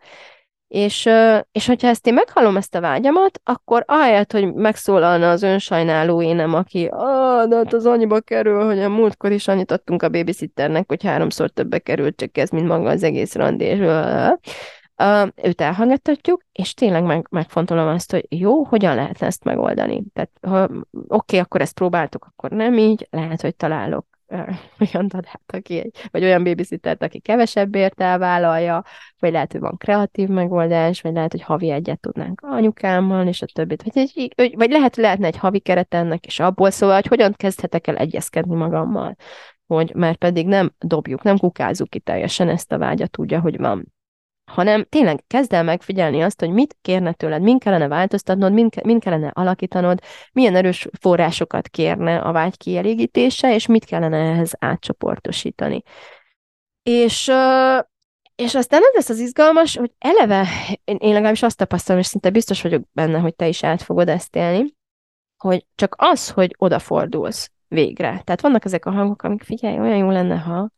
és, 0.69 1.09
és 1.53 1.67
hogyha 1.67 1.89
ezt 1.89 2.07
én 2.07 2.15
meghallom, 2.15 2.57
ezt 2.57 2.75
a 2.75 2.81
vágyamat, 2.81 3.41
akkor 3.45 3.85
ahelyett, 3.87 4.33
hogy 4.33 4.53
megszólalna 4.53 5.31
az 5.31 5.43
önsajnáló 5.43 6.23
énem, 6.23 6.55
aki, 6.55 6.87
ah, 6.91 7.49
de 7.49 7.57
hát 7.57 7.73
az 7.73 7.87
annyiba 7.87 8.21
kerül, 8.21 8.65
hogy 8.65 8.79
a 8.79 8.89
múltkor 8.89 9.33
is 9.33 9.49
annyit 9.49 9.71
adtunk 9.71 10.03
a 10.03 10.09
babysitternek, 10.09 10.85
hogy 10.89 11.05
háromszor 11.05 11.51
többe 11.51 11.79
került, 11.79 12.17
csak 12.17 12.39
ez, 12.39 12.51
mint 12.51 12.67
maga 12.67 12.89
az 12.89 13.03
egész 13.03 13.35
randi, 13.35 13.65
és 13.65 13.79
őt 15.43 15.61
elhallgattatjuk, 15.61 16.43
és 16.53 16.75
tényleg 16.75 17.03
meg, 17.03 17.27
megfontolom 17.31 17.89
azt, 17.89 18.11
hogy 18.11 18.27
jó, 18.29 18.65
hogyan 18.65 18.95
lehetne 18.95 19.27
ezt 19.27 19.45
megoldani. 19.45 20.03
Tehát, 20.13 20.31
ha 20.41 20.63
oké, 20.63 20.83
okay, 21.09 21.39
akkor 21.39 21.61
ezt 21.61 21.75
próbáltuk, 21.75 22.25
akkor 22.25 22.51
nem 22.51 22.79
így, 22.79 23.07
lehet, 23.11 23.41
hogy 23.41 23.57
találok 23.57 24.07
olyan 24.81 25.09
dadát, 25.09 25.43
aki 25.47 25.79
egy, 25.79 26.09
vagy 26.11 26.23
olyan 26.23 26.45
babysittert, 26.45 27.03
aki 27.03 27.21
kevesebbért 27.21 28.01
elvállalja, 28.01 28.85
vagy 29.19 29.33
lehet, 29.33 29.53
hogy 29.53 29.61
van 29.61 29.77
kreatív 29.77 30.29
megoldás, 30.29 31.01
vagy 31.01 31.13
lehet, 31.13 31.31
hogy 31.31 31.43
havi 31.43 31.71
egyet 31.71 32.01
tudnánk 32.01 32.41
anyukámmal, 32.41 33.27
és 33.27 33.43
a 33.43 33.47
többit. 33.47 33.83
Vagy, 33.83 34.11
egy, 34.35 34.55
vagy 34.57 34.71
lehet, 34.71 34.95
hogy 34.95 35.05
lehetne 35.05 35.27
egy 35.27 35.37
havi 35.37 35.59
keret 35.59 35.95
ennek, 35.95 36.27
és 36.27 36.41
abból 36.41 36.71
szóval, 36.71 36.95
hogy 36.95 37.07
hogyan 37.07 37.33
kezdhetek 37.33 37.87
el 37.87 37.97
egyezkedni 37.97 38.55
magammal, 38.55 39.17
hogy 39.67 39.95
mert 39.95 40.19
pedig 40.19 40.47
nem 40.47 40.75
dobjuk, 40.79 41.23
nem 41.23 41.39
kukázzuk 41.39 41.89
ki 41.89 42.01
teljesen 42.01 42.49
ezt 42.49 42.73
a 42.73 42.79
vágyat 42.79 43.19
úgy, 43.19 43.35
ahogy 43.35 43.59
van 43.59 43.97
hanem 44.59 44.85
tényleg 44.85 45.25
kezd 45.27 45.53
el 45.53 45.63
megfigyelni 45.63 46.23
azt, 46.23 46.41
hogy 46.41 46.51
mit 46.51 46.77
kérne 46.83 47.13
tőled, 47.13 47.43
min 47.43 47.59
kellene 47.59 47.89
változtatnod, 47.89 48.53
min, 48.53 48.69
min 48.85 49.01
kellene 49.01 49.31
alakítanod, 49.35 50.01
milyen 50.33 50.57
erős 50.57 50.89
forrásokat 51.01 51.69
kérne 51.69 52.19
a 52.19 52.33
vágy 52.33 52.57
kielégítése, 52.57 53.55
és 53.55 53.67
mit 53.67 53.85
kellene 53.85 54.17
ehhez 54.17 54.53
átcsoportosítani. 54.59 55.83
És, 56.83 57.31
és 58.35 58.55
aztán 58.55 58.81
ez 58.83 58.95
lesz 58.95 59.09
az 59.09 59.19
izgalmas, 59.19 59.77
hogy 59.77 59.93
eleve, 59.99 60.47
én, 60.85 60.97
én 61.01 61.13
legalábbis 61.13 61.43
azt 61.43 61.57
tapasztalom, 61.57 62.01
és 62.01 62.07
szinte 62.07 62.31
biztos 62.31 62.63
vagyok 62.63 62.83
benne, 62.93 63.19
hogy 63.19 63.35
te 63.35 63.49
is 63.49 63.65
át 63.65 63.83
fogod 63.83 64.09
ezt 64.09 64.37
élni, 64.37 64.75
hogy 65.37 65.67
csak 65.75 65.95
az, 65.99 66.31
hogy 66.31 66.55
odafordulsz 66.59 67.51
végre. 67.69 68.09
Tehát 68.25 68.41
vannak 68.41 68.65
ezek 68.65 68.87
a 68.87 68.91
hangok, 68.91 69.23
amik 69.23 69.43
figyelj, 69.43 69.79
olyan 69.79 69.97
jó 69.97 70.11
lenne, 70.11 70.37
ha 70.37 70.71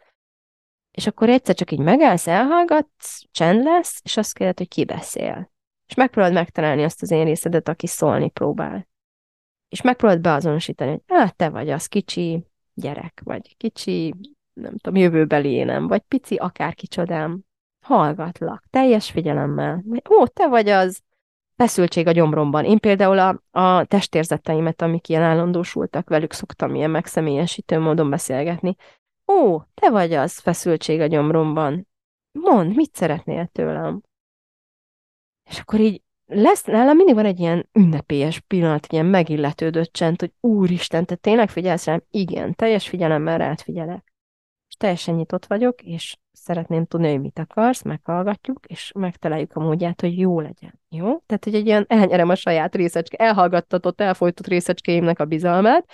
és 0.90 1.06
akkor 1.06 1.28
egyszer 1.28 1.54
csak 1.54 1.70
így 1.70 1.78
megállsz, 1.78 2.26
elhallgatsz, 2.26 3.22
csend 3.30 3.62
lesz, 3.62 4.00
és 4.02 4.16
azt 4.16 4.34
kérded, 4.34 4.58
hogy 4.58 4.68
ki 4.68 4.84
beszél. 4.84 5.50
És 5.86 5.94
megpróbálod 5.94 6.36
megtalálni 6.36 6.84
azt 6.84 7.02
az 7.02 7.10
én 7.10 7.24
részedet, 7.24 7.68
aki 7.68 7.86
szólni 7.86 8.30
próbál. 8.30 8.88
És 9.68 9.82
megpróbálod 9.82 10.22
beazonosítani, 10.22 10.90
hogy 10.90 11.00
hát 11.06 11.36
te 11.36 11.48
vagy 11.48 11.70
az 11.70 11.86
kicsi 11.86 12.44
gyerek, 12.74 13.20
vagy 13.24 13.56
kicsi, 13.56 14.14
nem 14.52 14.76
tudom, 14.76 15.00
jövőbeli 15.00 15.50
énem, 15.50 15.86
vagy 15.86 16.00
pici 16.00 16.36
akár 16.36 16.74
kicsodám. 16.74 17.40
Hallgatlak, 17.80 18.64
teljes 18.70 19.10
figyelemmel. 19.10 19.84
Ó, 20.10 20.26
te 20.26 20.48
vagy 20.48 20.68
az, 20.68 21.02
feszültség 21.60 22.06
a 22.06 22.12
gyomromban. 22.12 22.64
Én 22.64 22.78
például 22.78 23.18
a, 23.18 23.42
a 23.60 23.84
testérzeteimet, 23.84 24.82
amik 24.82 25.08
ilyen 25.08 25.22
állandósultak, 25.22 26.08
velük 26.08 26.32
szoktam 26.32 26.74
ilyen 26.74 26.90
megszemélyesítő 26.90 27.78
módon 27.78 28.10
beszélgetni. 28.10 28.76
Ó, 29.30 29.62
te 29.74 29.90
vagy 29.90 30.12
az, 30.12 30.38
feszültség 30.38 31.00
a 31.00 31.06
gyomromban. 31.06 31.88
Mondd, 32.32 32.74
mit 32.74 32.94
szeretnél 32.94 33.46
tőlem? 33.46 34.02
És 35.50 35.58
akkor 35.58 35.80
így 35.80 36.02
lesz, 36.26 36.64
nálam 36.64 36.96
mindig 36.96 37.14
van 37.14 37.24
egy 37.24 37.40
ilyen 37.40 37.68
ünnepélyes 37.72 38.40
pillanat, 38.40 38.86
ilyen 38.86 39.06
megilletődött 39.06 39.92
csend, 39.92 40.20
hogy 40.20 40.32
úristen, 40.40 41.04
te 41.04 41.14
tényleg 41.14 41.48
figyelsz 41.48 41.84
rám? 41.84 42.02
Igen, 42.10 42.54
teljes 42.54 42.88
figyelemmel 42.88 43.38
rád 43.38 43.60
figyelek. 43.60 44.12
És 44.68 44.74
teljesen 44.76 45.14
nyitott 45.14 45.46
vagyok, 45.46 45.82
és 45.82 46.16
szeretném 46.32 46.86
tudni, 46.86 47.10
hogy 47.10 47.20
mit 47.20 47.38
akarsz, 47.38 47.82
meghallgatjuk, 47.82 48.66
és 48.66 48.92
megtaláljuk 48.94 49.52
a 49.56 49.60
módját, 49.60 50.00
hogy 50.00 50.18
jó 50.18 50.40
legyen. 50.40 50.80
Jó? 50.88 51.18
Tehát, 51.26 51.44
hogy 51.44 51.54
egy 51.54 51.66
ilyen 51.66 51.84
elnyerem 51.88 52.28
a 52.28 52.34
saját 52.34 52.74
részecske, 52.74 53.16
elhallgattatott, 53.16 54.00
elfolytott 54.00 54.46
részecskéimnek 54.46 55.18
a 55.18 55.24
bizalmát, 55.24 55.90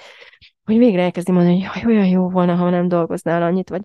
hogy 0.66 0.78
végre 0.78 1.02
elkezdi 1.02 1.32
mondani, 1.32 1.62
hogy 1.62 1.82
jaj, 1.82 1.94
olyan 1.94 2.06
jó 2.06 2.28
volna, 2.28 2.54
ha 2.54 2.70
nem 2.70 2.88
dolgoznál 2.88 3.42
annyit, 3.42 3.68
vagy 3.68 3.82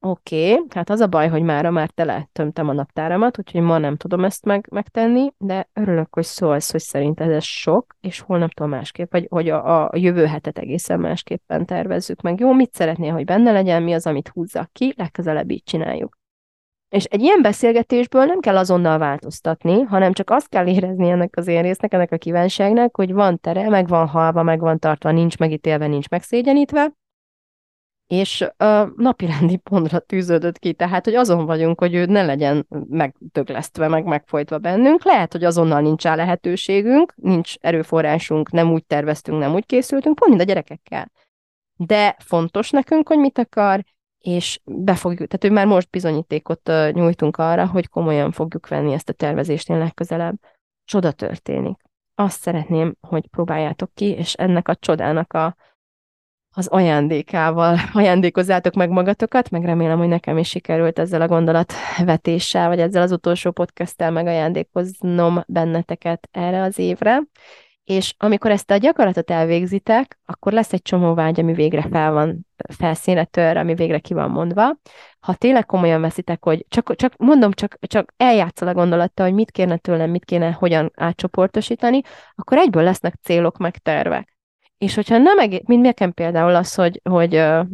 oké, 0.00 0.52
okay, 0.52 0.66
hát 0.68 0.90
az 0.90 1.00
a 1.00 1.06
baj, 1.06 1.28
hogy 1.28 1.42
mára 1.42 1.70
már 1.70 1.90
tele 1.90 2.28
tömtem 2.32 2.68
a 2.68 2.72
naptáramat, 2.72 3.38
úgyhogy 3.38 3.60
ma 3.60 3.78
nem 3.78 3.96
tudom 3.96 4.24
ezt 4.24 4.44
meg, 4.44 4.66
megtenni, 4.70 5.32
de 5.38 5.68
örülök, 5.72 6.14
hogy 6.14 6.24
szólsz, 6.24 6.70
hogy 6.70 6.80
szerinted 6.80 7.30
ez 7.30 7.44
sok, 7.44 7.96
és 8.00 8.20
holnaptól 8.20 8.66
másképp, 8.66 9.12
vagy 9.12 9.26
hogy 9.30 9.48
a, 9.48 9.84
a 9.84 9.96
jövő 9.96 10.24
hetet 10.26 10.58
egészen 10.58 11.00
másképpen 11.00 11.66
tervezzük 11.66 12.20
meg. 12.20 12.40
Jó, 12.40 12.52
mit 12.52 12.74
szeretnél, 12.74 13.12
hogy 13.12 13.24
benne 13.24 13.52
legyen, 13.52 13.82
mi 13.82 13.92
az, 13.92 14.06
amit 14.06 14.28
húzzak 14.28 14.72
ki, 14.72 14.94
legközelebb 14.96 15.50
így 15.50 15.62
csináljuk. 15.62 16.19
És 16.90 17.04
egy 17.04 17.20
ilyen 17.20 17.42
beszélgetésből 17.42 18.24
nem 18.24 18.40
kell 18.40 18.56
azonnal 18.56 18.98
változtatni, 18.98 19.80
hanem 19.80 20.12
csak 20.12 20.30
azt 20.30 20.48
kell 20.48 20.66
érezni 20.66 21.10
ennek 21.10 21.36
az 21.36 21.46
én 21.46 21.62
résznek, 21.62 21.92
ennek 21.92 22.12
a 22.12 22.16
kívánságnak, 22.16 22.96
hogy 22.96 23.12
van 23.12 23.40
tere, 23.40 23.68
meg 23.68 23.88
van 23.88 24.06
halva, 24.06 24.42
meg 24.42 24.60
van 24.60 24.78
tartva, 24.78 25.10
nincs 25.10 25.38
megítélve, 25.38 25.86
nincs 25.86 26.08
megszégyenítve, 26.08 26.92
és 28.10 28.40
a 28.56 28.92
napirendi 28.96 29.56
pontra 29.56 29.98
tűződött 29.98 30.58
ki, 30.58 30.72
tehát, 30.72 31.04
hogy 31.04 31.14
azon 31.14 31.46
vagyunk, 31.46 31.78
hogy 31.78 31.94
ő 31.94 32.04
ne 32.04 32.22
legyen 32.22 32.66
megdöglesztve, 32.88 33.88
meg 33.88 34.04
megfojtva 34.04 34.58
bennünk. 34.58 35.04
Lehet, 35.04 35.32
hogy 35.32 35.44
azonnal 35.44 35.80
nincs 35.80 36.02
rá 36.02 36.14
lehetőségünk, 36.14 37.14
nincs 37.16 37.54
erőforrásunk, 37.60 38.50
nem 38.50 38.72
úgy 38.72 38.84
terveztünk, 38.84 39.38
nem 39.38 39.54
úgy 39.54 39.66
készültünk, 39.66 40.14
pont 40.14 40.30
mind 40.30 40.40
a 40.40 40.44
gyerekekkel. 40.44 41.10
De 41.76 42.16
fontos 42.18 42.70
nekünk, 42.70 43.08
hogy 43.08 43.18
mit 43.18 43.38
akar, 43.38 43.84
és 44.20 44.60
be 44.64 44.94
fogjuk, 44.94 45.28
tehát 45.28 45.42
hogy 45.42 45.52
már 45.52 45.66
most 45.66 45.90
bizonyítékot 45.90 46.70
nyújtunk 46.92 47.36
arra, 47.36 47.66
hogy 47.66 47.88
komolyan 47.88 48.32
fogjuk 48.32 48.68
venni 48.68 48.92
ezt 48.92 49.08
a 49.08 49.12
tervezést 49.12 49.70
én 49.70 49.78
legközelebb. 49.78 50.34
Csoda 50.84 51.12
történik. 51.12 51.78
Azt 52.14 52.40
szeretném, 52.40 52.94
hogy 53.00 53.26
próbáljátok 53.26 53.90
ki, 53.94 54.04
és 54.04 54.32
ennek 54.32 54.68
a 54.68 54.74
csodának 54.74 55.32
a, 55.32 55.56
az 56.56 56.66
ajándékával 56.66 57.78
ajándékozzátok 57.92 58.74
meg 58.74 58.90
magatokat, 58.90 59.50
meg 59.50 59.64
remélem, 59.64 59.98
hogy 59.98 60.08
nekem 60.08 60.38
is 60.38 60.48
sikerült 60.48 60.98
ezzel 60.98 61.20
a 61.20 61.26
gondolatvetéssel, 61.26 62.68
vagy 62.68 62.80
ezzel 62.80 63.02
az 63.02 63.12
utolsó 63.12 63.50
podcasttel 63.50 64.10
megajándékoznom 64.10 65.42
benneteket 65.46 66.28
erre 66.32 66.62
az 66.62 66.78
évre 66.78 67.22
és 67.90 68.14
amikor 68.18 68.50
ezt 68.50 68.70
a 68.70 68.76
gyakorlatot 68.76 69.30
elvégzitek, 69.30 70.18
akkor 70.24 70.52
lesz 70.52 70.72
egy 70.72 70.82
csomó 70.82 71.14
vágy, 71.14 71.40
ami 71.40 71.52
végre 71.52 71.86
fel 71.90 72.12
van 72.12 72.46
felszínre 72.78 73.24
tör, 73.24 73.56
ami 73.56 73.74
végre 73.74 73.98
ki 73.98 74.14
van 74.14 74.30
mondva. 74.30 74.76
Ha 75.20 75.34
tényleg 75.34 75.66
komolyan 75.66 76.00
veszitek, 76.00 76.44
hogy 76.44 76.64
csak, 76.68 76.96
csak 76.96 77.16
mondom, 77.16 77.52
csak, 77.52 77.78
csak 77.80 78.12
eljátszol 78.16 78.68
a 78.68 78.74
gondolattal, 78.74 79.26
hogy 79.26 79.34
mit 79.34 79.50
kéne 79.50 79.76
tőlem, 79.76 80.10
mit 80.10 80.24
kéne 80.24 80.52
hogyan 80.52 80.92
átcsoportosítani, 80.94 82.00
akkor 82.34 82.58
egyből 82.58 82.82
lesznek 82.82 83.14
célok, 83.22 83.56
meg 83.56 83.78
tervek. 83.78 84.36
És 84.78 84.94
hogyha 84.94 85.18
nem 85.18 85.38
egész, 85.38 85.62
mint 85.64 85.82
nekem 85.82 86.12
például 86.12 86.54
az, 86.54 86.74
hogy, 86.74 87.00
hogy 87.10 87.36
uh, 87.36 87.66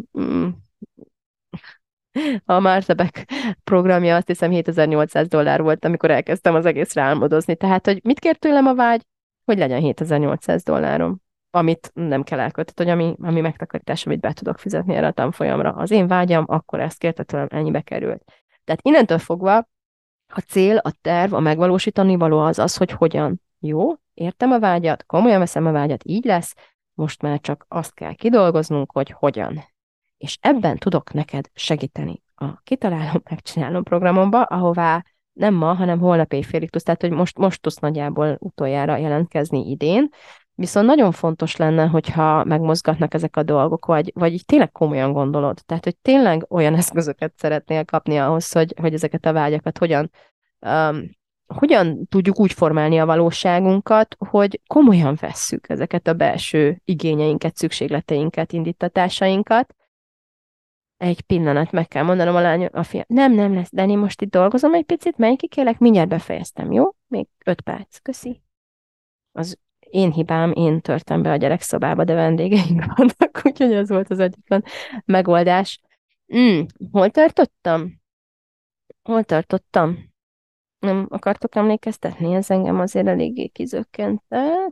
a 2.55 2.61
Marsebek 2.61 3.33
programja 3.65 4.17
azt 4.17 4.27
hiszem 4.27 4.51
7800 4.51 5.29
dollár 5.29 5.63
volt, 5.63 5.85
amikor 5.85 6.11
elkezdtem 6.11 6.55
az 6.55 6.67
egészre 6.67 7.03
álmodozni. 7.03 7.57
Tehát, 7.57 7.87
hogy 7.87 8.01
mit 8.03 8.19
kér 8.19 8.37
tőlem 8.37 8.67
a 8.67 8.75
vágy, 8.75 9.03
hogy 9.47 9.59
legyen 9.59 9.81
7800 9.81 10.63
dollárom, 10.63 11.21
amit 11.51 11.91
nem 11.95 12.23
kell 12.23 12.41
elköltetni, 12.41 12.85
hogy 12.85 12.93
ami, 12.93 13.15
ami 13.23 13.41
megtakarítás, 13.41 14.07
amit 14.07 14.21
be 14.21 14.33
tudok 14.33 14.59
fizetni 14.59 14.95
erre 14.95 15.07
a 15.07 15.13
tanfolyamra. 15.13 15.73
Az 15.73 15.91
én 15.91 16.07
vágyam, 16.07 16.45
akkor 16.49 16.81
ezt 16.81 16.99
kérte 16.99 17.23
tőlem, 17.23 17.47
ennyibe 17.51 17.81
került. 17.81 18.25
Tehát 18.65 18.81
innentől 18.83 19.19
fogva 19.19 19.57
a 20.27 20.41
cél, 20.41 20.77
a 20.77 20.93
terv, 21.01 21.35
a 21.35 21.41
megvalósítani 21.41 22.17
való 22.17 22.39
az 22.39 22.59
az, 22.59 22.77
hogy 22.77 22.91
hogyan. 22.91 23.41
Jó, 23.59 23.93
értem 24.15 24.51
a 24.51 24.59
vágyat, 24.59 25.07
komolyan 25.07 25.39
veszem 25.39 25.67
a 25.67 25.73
vágyat, 25.73 26.05
így 26.05 26.25
lesz, 26.25 26.55
most 26.95 27.23
már 27.23 27.41
csak 27.41 27.65
azt 27.69 27.95
kell 27.95 28.15
kidolgoznunk, 28.15 28.93
hogy 28.93 29.11
hogyan. 29.11 29.65
És 30.19 30.39
ebben 30.41 30.77
tudok 30.77 31.13
neked 31.13 31.51
segíteni. 31.55 32.23
A 32.35 32.61
Kitalálom, 32.63 33.23
Megcsinálom 33.31 33.83
programomba, 33.83 34.43
ahová 34.43 35.05
nem 35.37 35.55
ma, 35.55 35.75
hanem 35.75 35.99
holnap 35.99 36.33
éjfélig 36.33 36.71
tudsz, 36.71 36.85
tehát 36.85 37.01
hogy 37.01 37.11
most, 37.11 37.39
most 37.39 37.63
tudsz 37.63 37.79
nagyjából 37.79 38.37
utoljára 38.41 38.97
jelentkezni 38.97 39.71
idén, 39.71 40.09
Viszont 40.59 40.87
nagyon 40.87 41.13
fontos 41.13 41.57
lenne, 41.57 41.87
hogyha 41.87 42.45
megmozgatnak 42.45 43.15
ezek 43.15 43.37
a 43.37 43.43
dolgok, 43.43 43.87
vagy, 43.87 44.13
vagy 44.15 44.43
tényleg 44.47 44.73
komolyan 44.73 45.13
gondolod. 45.13 45.59
Tehát, 45.67 45.85
hogy 45.85 45.97
tényleg 45.97 46.47
olyan 46.49 46.75
eszközöket 46.81 47.33
szeretnél 47.37 47.85
kapni 47.85 48.19
ahhoz, 48.19 48.53
hogy, 48.53 48.75
hogy 48.81 48.95
ezeket 48.95 49.27
a 49.27 49.33
vágyakat 49.33 49.79
hogyan, 49.79 50.11
um, 50.61 51.11
hogyan 51.47 52.07
tudjuk 52.09 52.41
úgy 52.41 52.53
formálni 52.53 52.99
a 52.99 53.07
valóságunkat, 53.07 54.17
hogy 54.29 54.61
komolyan 54.67 55.17
vesszük 55.21 55.69
ezeket 55.69 56.07
a 56.07 56.15
belső 56.15 56.81
igényeinket, 56.85 57.57
szükségleteinket, 57.57 58.53
indítatásainkat, 58.53 59.75
egy 60.97 61.21
pillanat, 61.21 61.73
meg 61.73 61.89
kell 61.89 62.03
mondanom 62.03 62.35
a 62.35 62.41
lány, 62.41 62.65
a 62.65 62.83
fia. 62.83 63.05
Nem, 63.07 63.33
nem 63.33 63.55
lesz, 63.55 63.71
de 63.73 63.87
én 63.87 63.99
most 63.99 64.23
itt 64.23 64.31
dolgozom 64.31 64.75
egy 64.75 64.85
picit, 64.85 65.17
menj 65.17 65.37
ki, 65.37 65.49
kérlek, 65.49 65.79
mindjárt 65.79 66.09
befejeztem, 66.09 66.73
jó? 66.73 66.95
Még 67.07 67.27
öt 67.45 67.61
perc, 67.61 67.99
köszi. 67.99 68.43
Az 69.33 69.59
én 69.79 70.13
hibám, 70.13 70.53
én 70.53 70.81
törtem 70.81 71.23
be 71.23 71.31
a 71.31 71.37
gyerekszobába, 71.37 72.05
de 72.05 72.15
vendégeink 72.15 72.85
vannak, 72.97 73.41
úgyhogy 73.45 73.73
ez 73.73 73.89
volt 73.89 74.11
az 74.11 74.19
egyetlen 74.19 74.65
megoldás. 75.05 75.81
Mm, 76.37 76.61
hol 76.91 77.11
tartottam? 77.11 78.01
Hol 79.03 79.25
tartottam? 79.25 80.15
Nem 80.87 81.07
akartok 81.11 81.55
emlékeztetni, 81.55 82.35
ez 82.35 82.51
engem 82.51 82.81
azért 82.81 83.07
eléggé 83.07 83.47
kizökkent. 83.47 84.23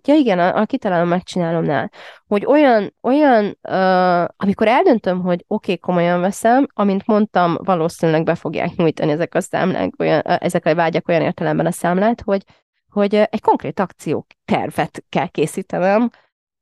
Ja 0.04 0.14
igen, 0.14 0.38
a, 0.38 0.60
a 0.60 0.64
kitalálom, 0.64 1.08
megcsinálomnál, 1.08 1.90
hogy 2.26 2.44
olyan, 2.46 2.94
olyan 3.02 3.44
uh, 3.44 4.24
amikor 4.36 4.68
eldöntöm, 4.68 5.20
hogy 5.20 5.44
oké, 5.46 5.72
okay, 5.72 5.78
komolyan 5.78 6.20
veszem, 6.20 6.66
amint 6.74 7.06
mondtam, 7.06 7.56
valószínűleg 7.64 8.24
be 8.24 8.34
fogják 8.34 8.74
nyújtani 8.76 9.10
ezek 9.10 9.34
a 9.34 9.40
számlák, 9.40 9.92
olyan, 9.98 10.20
ezek 10.20 10.66
a 10.66 10.74
vágyak 10.74 11.08
olyan 11.08 11.22
értelemben 11.22 11.66
a 11.66 11.70
számlát, 11.70 12.20
hogy, 12.20 12.42
hogy 12.88 13.14
egy 13.14 13.40
konkrét 13.40 13.80
akció 13.80 14.26
tervet 14.44 15.04
kell 15.08 15.26
készítenem, 15.26 16.10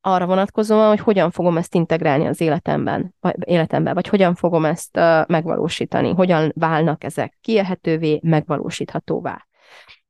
arra 0.04 0.26
vonatkozóan, 0.26 0.88
hogy 0.88 1.00
hogyan 1.00 1.30
fogom 1.30 1.56
ezt 1.56 1.74
integrálni 1.74 2.26
az 2.26 2.40
életemben, 2.40 3.14
vagy, 3.20 3.34
életemben, 3.44 3.94
vagy 3.94 4.08
hogyan 4.08 4.34
fogom 4.34 4.64
ezt 4.64 4.96
uh, 4.96 5.26
megvalósítani, 5.26 6.12
hogyan 6.12 6.52
válnak 6.54 7.04
ezek 7.04 7.38
kiélhetővé, 7.40 8.20
megvalósíthatóvá. 8.22 9.46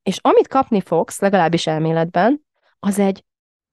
És 0.02 0.18
amit 0.22 0.48
kapni 0.48 0.80
fogsz, 0.80 1.20
legalábbis 1.20 1.66
elméletben, 1.66 2.46
az 2.78 2.98
egy 2.98 3.24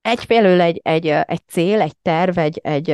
egyfelől 0.01 0.61
egy, 0.61 0.80
egy, 0.84 1.07
egy 1.07 1.41
cél, 1.47 1.82
egy 1.82 1.97
terv, 1.97 2.38
egy, 2.38 2.57
egy, 2.57 2.89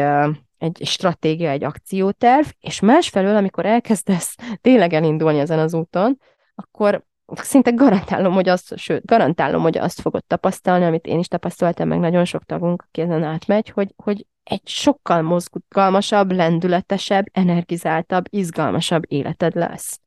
egy 0.57 0.82
stratégia, 0.84 1.49
egy 1.49 1.63
akcióterv, 1.63 2.47
és 2.59 2.80
másfelől, 2.80 3.36
amikor 3.36 3.65
elkezdesz 3.65 4.36
tényleg 4.61 4.93
elindulni 4.93 5.39
ezen 5.39 5.59
az 5.59 5.73
úton, 5.73 6.19
akkor 6.55 7.03
szinte 7.34 7.71
garantálom, 7.71 8.34
hogy 8.34 8.49
azt, 8.49 8.78
sőt, 8.78 9.05
garantálom, 9.05 9.61
hogy 9.61 9.78
azt 9.78 10.01
fogod 10.01 10.26
tapasztalni, 10.26 10.86
amit 10.86 11.05
én 11.05 11.19
is 11.19 11.28
tapasztaltam, 11.28 11.88
meg 11.88 11.99
nagyon 11.99 12.26
sok 12.26 12.43
tagunk, 12.43 12.84
aki 12.88 13.01
ezen 13.01 13.23
átmegy, 13.23 13.69
hogy, 13.69 13.93
hogy 14.03 14.26
egy 14.43 14.67
sokkal 14.67 15.21
mozgalmasabb, 15.21 16.32
lendületesebb, 16.32 17.26
energizáltabb, 17.32 18.26
izgalmasabb 18.30 19.03
életed 19.07 19.55
lesz. 19.55 19.99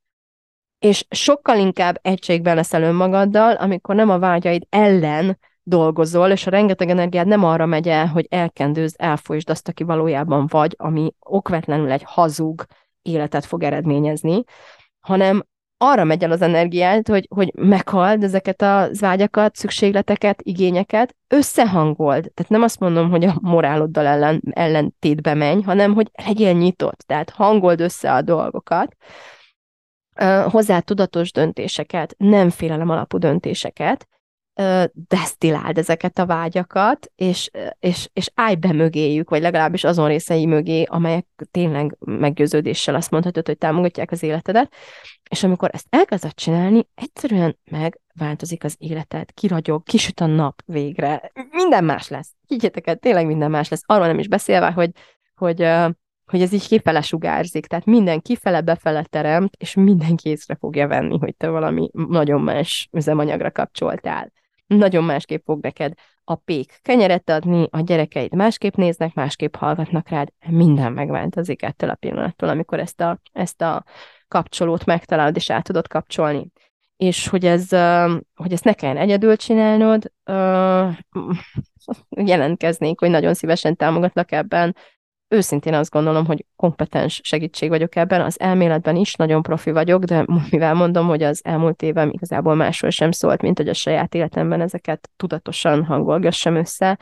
És 0.78 1.06
sokkal 1.10 1.58
inkább 1.58 1.98
egységben 2.02 2.54
leszel 2.54 2.82
önmagaddal, 2.82 3.52
amikor 3.52 3.94
nem 3.94 4.10
a 4.10 4.18
vágyaid 4.18 4.66
ellen 4.68 5.38
dolgozol, 5.62 6.30
és 6.30 6.46
a 6.46 6.50
rengeteg 6.50 6.90
energiád 6.90 7.26
nem 7.26 7.44
arra 7.44 7.66
megy 7.66 7.88
el, 7.88 8.06
hogy 8.06 8.26
elkendőzd, 8.30 8.94
elfolytsd 8.98 9.50
azt, 9.50 9.68
aki 9.68 9.82
valójában 9.82 10.46
vagy, 10.46 10.74
ami 10.78 11.12
okvetlenül 11.20 11.90
egy 11.90 12.02
hazug 12.02 12.64
életet 13.02 13.44
fog 13.44 13.62
eredményezni, 13.62 14.44
hanem 15.00 15.44
arra 15.78 16.04
megy 16.04 16.22
el 16.22 16.30
az 16.30 16.42
energiát, 16.42 17.08
hogy, 17.08 17.26
hogy 17.34 17.52
meghald 17.54 18.22
ezeket 18.22 18.62
a 18.62 18.88
vágyakat, 19.00 19.56
szükségleteket, 19.56 20.40
igényeket, 20.42 21.16
összehangold. 21.28 22.30
Tehát 22.34 22.50
nem 22.50 22.62
azt 22.62 22.80
mondom, 22.80 23.10
hogy 23.10 23.24
a 23.24 23.38
moráloddal 23.40 24.06
ellen, 24.06 24.42
ellentétbe 24.50 25.34
menj, 25.34 25.62
hanem 25.62 25.94
hogy 25.94 26.10
legyél 26.24 26.52
nyitott, 26.52 26.98
tehát 27.06 27.30
hangold 27.30 27.80
össze 27.80 28.12
a 28.12 28.22
dolgokat, 28.22 28.96
hozzá 30.48 30.80
tudatos 30.80 31.32
döntéseket, 31.32 32.14
nem 32.16 32.50
félelem 32.50 32.88
alapú 32.88 33.18
döntéseket, 33.18 34.08
desztiláld 34.92 35.78
ezeket 35.78 36.18
a 36.18 36.26
vágyakat, 36.26 37.12
és, 37.14 37.50
és, 37.78 38.08
és 38.12 38.30
állj 38.34 38.54
be 38.54 38.72
mögéjük, 38.72 39.30
vagy 39.30 39.42
legalábbis 39.42 39.84
azon 39.84 40.08
részei 40.08 40.46
mögé, 40.46 40.82
amelyek 40.82 41.26
tényleg 41.50 41.96
meggyőződéssel 41.98 42.94
azt 42.94 43.10
mondhatod, 43.10 43.46
hogy 43.46 43.58
támogatják 43.58 44.10
az 44.10 44.22
életedet, 44.22 44.72
és 45.30 45.44
amikor 45.44 45.70
ezt 45.72 45.86
elkezded 45.90 46.34
csinálni, 46.34 46.88
egyszerűen 46.94 47.58
megváltozik 47.70 48.64
az 48.64 48.74
életed, 48.78 49.32
kiragyog, 49.34 49.82
kisüt 49.82 50.20
a 50.20 50.26
nap 50.26 50.62
végre, 50.66 51.32
minden 51.52 51.84
más 51.84 52.08
lesz. 52.08 52.30
Higgyétek 52.46 52.86
el, 52.86 52.96
tényleg 52.96 53.26
minden 53.26 53.50
más 53.50 53.68
lesz. 53.68 53.82
Arról 53.86 54.06
nem 54.06 54.18
is 54.18 54.28
beszélve, 54.28 54.70
hogy, 54.70 54.90
hogy 55.34 55.68
hogy 56.30 56.42
ez 56.42 56.52
így 56.52 56.68
kifele 56.68 57.00
sugárzik, 57.00 57.66
tehát 57.66 57.84
minden 57.84 58.20
kifele-befele 58.20 59.02
teremt, 59.02 59.54
és 59.58 59.74
mindenki 59.74 60.28
észre 60.28 60.54
fogja 60.54 60.86
venni, 60.86 61.18
hogy 61.18 61.36
te 61.36 61.48
valami 61.48 61.90
nagyon 61.92 62.40
más 62.40 62.88
üzemanyagra 62.92 63.50
kapcsoltál 63.50 64.32
nagyon 64.68 65.04
másképp 65.04 65.44
fog 65.44 65.62
neked 65.62 65.92
a 66.24 66.34
pék 66.34 66.78
kenyeret 66.82 67.30
adni, 67.30 67.68
a 67.70 67.80
gyerekeid 67.80 68.34
másképp 68.34 68.74
néznek, 68.74 69.14
másképp 69.14 69.54
hallgatnak 69.54 70.08
rád, 70.08 70.28
minden 70.48 70.92
megváltozik 70.92 71.62
ettől 71.62 71.90
a 71.90 71.94
pillanattól, 71.94 72.48
amikor 72.48 72.78
ezt 72.78 73.00
a, 73.00 73.20
ezt 73.32 73.62
a 73.62 73.84
kapcsolót 74.28 74.84
megtalálod, 74.84 75.36
és 75.36 75.50
át 75.50 75.64
tudod 75.64 75.88
kapcsolni. 75.88 76.50
És 76.96 77.28
hogy, 77.28 77.46
ez, 77.46 77.68
hogy 78.34 78.52
ezt 78.52 78.64
ne 78.64 78.72
kelljen 78.72 78.96
egyedül 78.96 79.36
csinálnod, 79.36 80.12
jelentkeznék, 82.32 83.00
hogy 83.00 83.10
nagyon 83.10 83.34
szívesen 83.34 83.76
támogatlak 83.76 84.32
ebben, 84.32 84.76
őszintén 85.28 85.74
azt 85.74 85.90
gondolom, 85.90 86.26
hogy 86.26 86.44
kompetens 86.56 87.20
segítség 87.24 87.68
vagyok 87.68 87.96
ebben, 87.96 88.20
az 88.20 88.40
elméletben 88.40 88.96
is 88.96 89.14
nagyon 89.14 89.42
profi 89.42 89.70
vagyok, 89.70 90.04
de 90.04 90.24
mivel 90.50 90.74
mondom, 90.74 91.06
hogy 91.06 91.22
az 91.22 91.44
elmúlt 91.44 91.82
évem 91.82 92.10
igazából 92.12 92.54
másról 92.54 92.90
sem 92.90 93.10
szólt, 93.10 93.42
mint 93.42 93.58
hogy 93.58 93.68
a 93.68 93.74
saját 93.74 94.14
életemben 94.14 94.60
ezeket 94.60 95.10
tudatosan 95.16 95.84
hangolgassam 95.84 96.54
össze, 96.54 96.98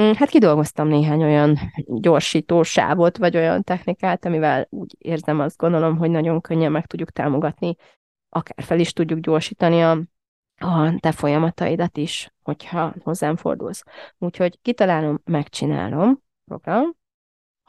mm, 0.00 0.10
Hát 0.12 0.28
kidolgoztam 0.28 0.88
néhány 0.88 1.22
olyan 1.22 1.58
gyorsító 1.86 2.62
sávot, 2.62 3.16
vagy 3.16 3.36
olyan 3.36 3.62
technikát, 3.62 4.24
amivel 4.24 4.66
úgy 4.70 4.94
érzem, 4.98 5.40
azt 5.40 5.56
gondolom, 5.56 5.96
hogy 5.96 6.10
nagyon 6.10 6.40
könnyen 6.40 6.72
meg 6.72 6.86
tudjuk 6.86 7.10
támogatni, 7.10 7.74
akár 8.28 8.64
fel 8.64 8.78
is 8.78 8.92
tudjuk 8.92 9.18
gyorsítani 9.18 9.82
a, 9.82 9.90
a 10.56 10.98
te 11.00 11.12
folyamataidat 11.12 11.96
is, 11.96 12.32
hogyha 12.42 12.94
hozzám 13.02 13.36
fordulsz. 13.36 13.84
Úgyhogy 14.18 14.58
kitalálom, 14.62 15.20
megcsinálom 15.24 16.22
program, 16.44 16.97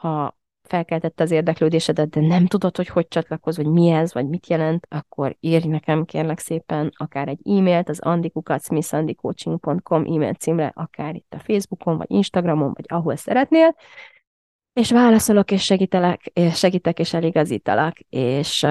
ha 0.00 0.38
felkeltette 0.62 1.22
az 1.22 1.30
érdeklődésedet, 1.30 2.08
de 2.08 2.20
nem 2.20 2.46
tudod, 2.46 2.76
hogy 2.76 2.88
hogy 2.88 3.08
csatlakoz, 3.08 3.56
vagy 3.56 3.66
mi 3.66 3.88
ez, 3.88 4.14
vagy 4.14 4.28
mit 4.28 4.48
jelent, 4.48 4.86
akkor 4.90 5.36
írj 5.40 5.68
nekem 5.68 6.04
kérlek 6.04 6.38
szépen 6.38 6.92
akár 6.96 7.28
egy 7.28 7.40
e-mailt 7.44 7.88
az 7.88 8.00
andikukacmissandicoaching.com 8.00 10.04
e-mail 10.04 10.34
címre, 10.34 10.72
akár 10.74 11.14
itt 11.14 11.34
a 11.34 11.38
Facebookon, 11.38 11.96
vagy 11.96 12.10
Instagramon, 12.10 12.72
vagy 12.74 12.84
ahol 12.88 13.16
szeretnél, 13.16 13.74
és 14.72 14.90
válaszolok, 14.90 15.50
és 15.50 15.62
segítelek, 15.62 16.26
és 16.26 16.58
segítek, 16.58 16.98
és 16.98 17.14
eligazítalak, 17.14 17.98
és, 18.08 18.66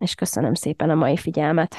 és 0.00 0.14
köszönöm 0.14 0.54
szépen 0.54 0.90
a 0.90 0.94
mai 0.94 1.16
figyelmet. 1.16 1.74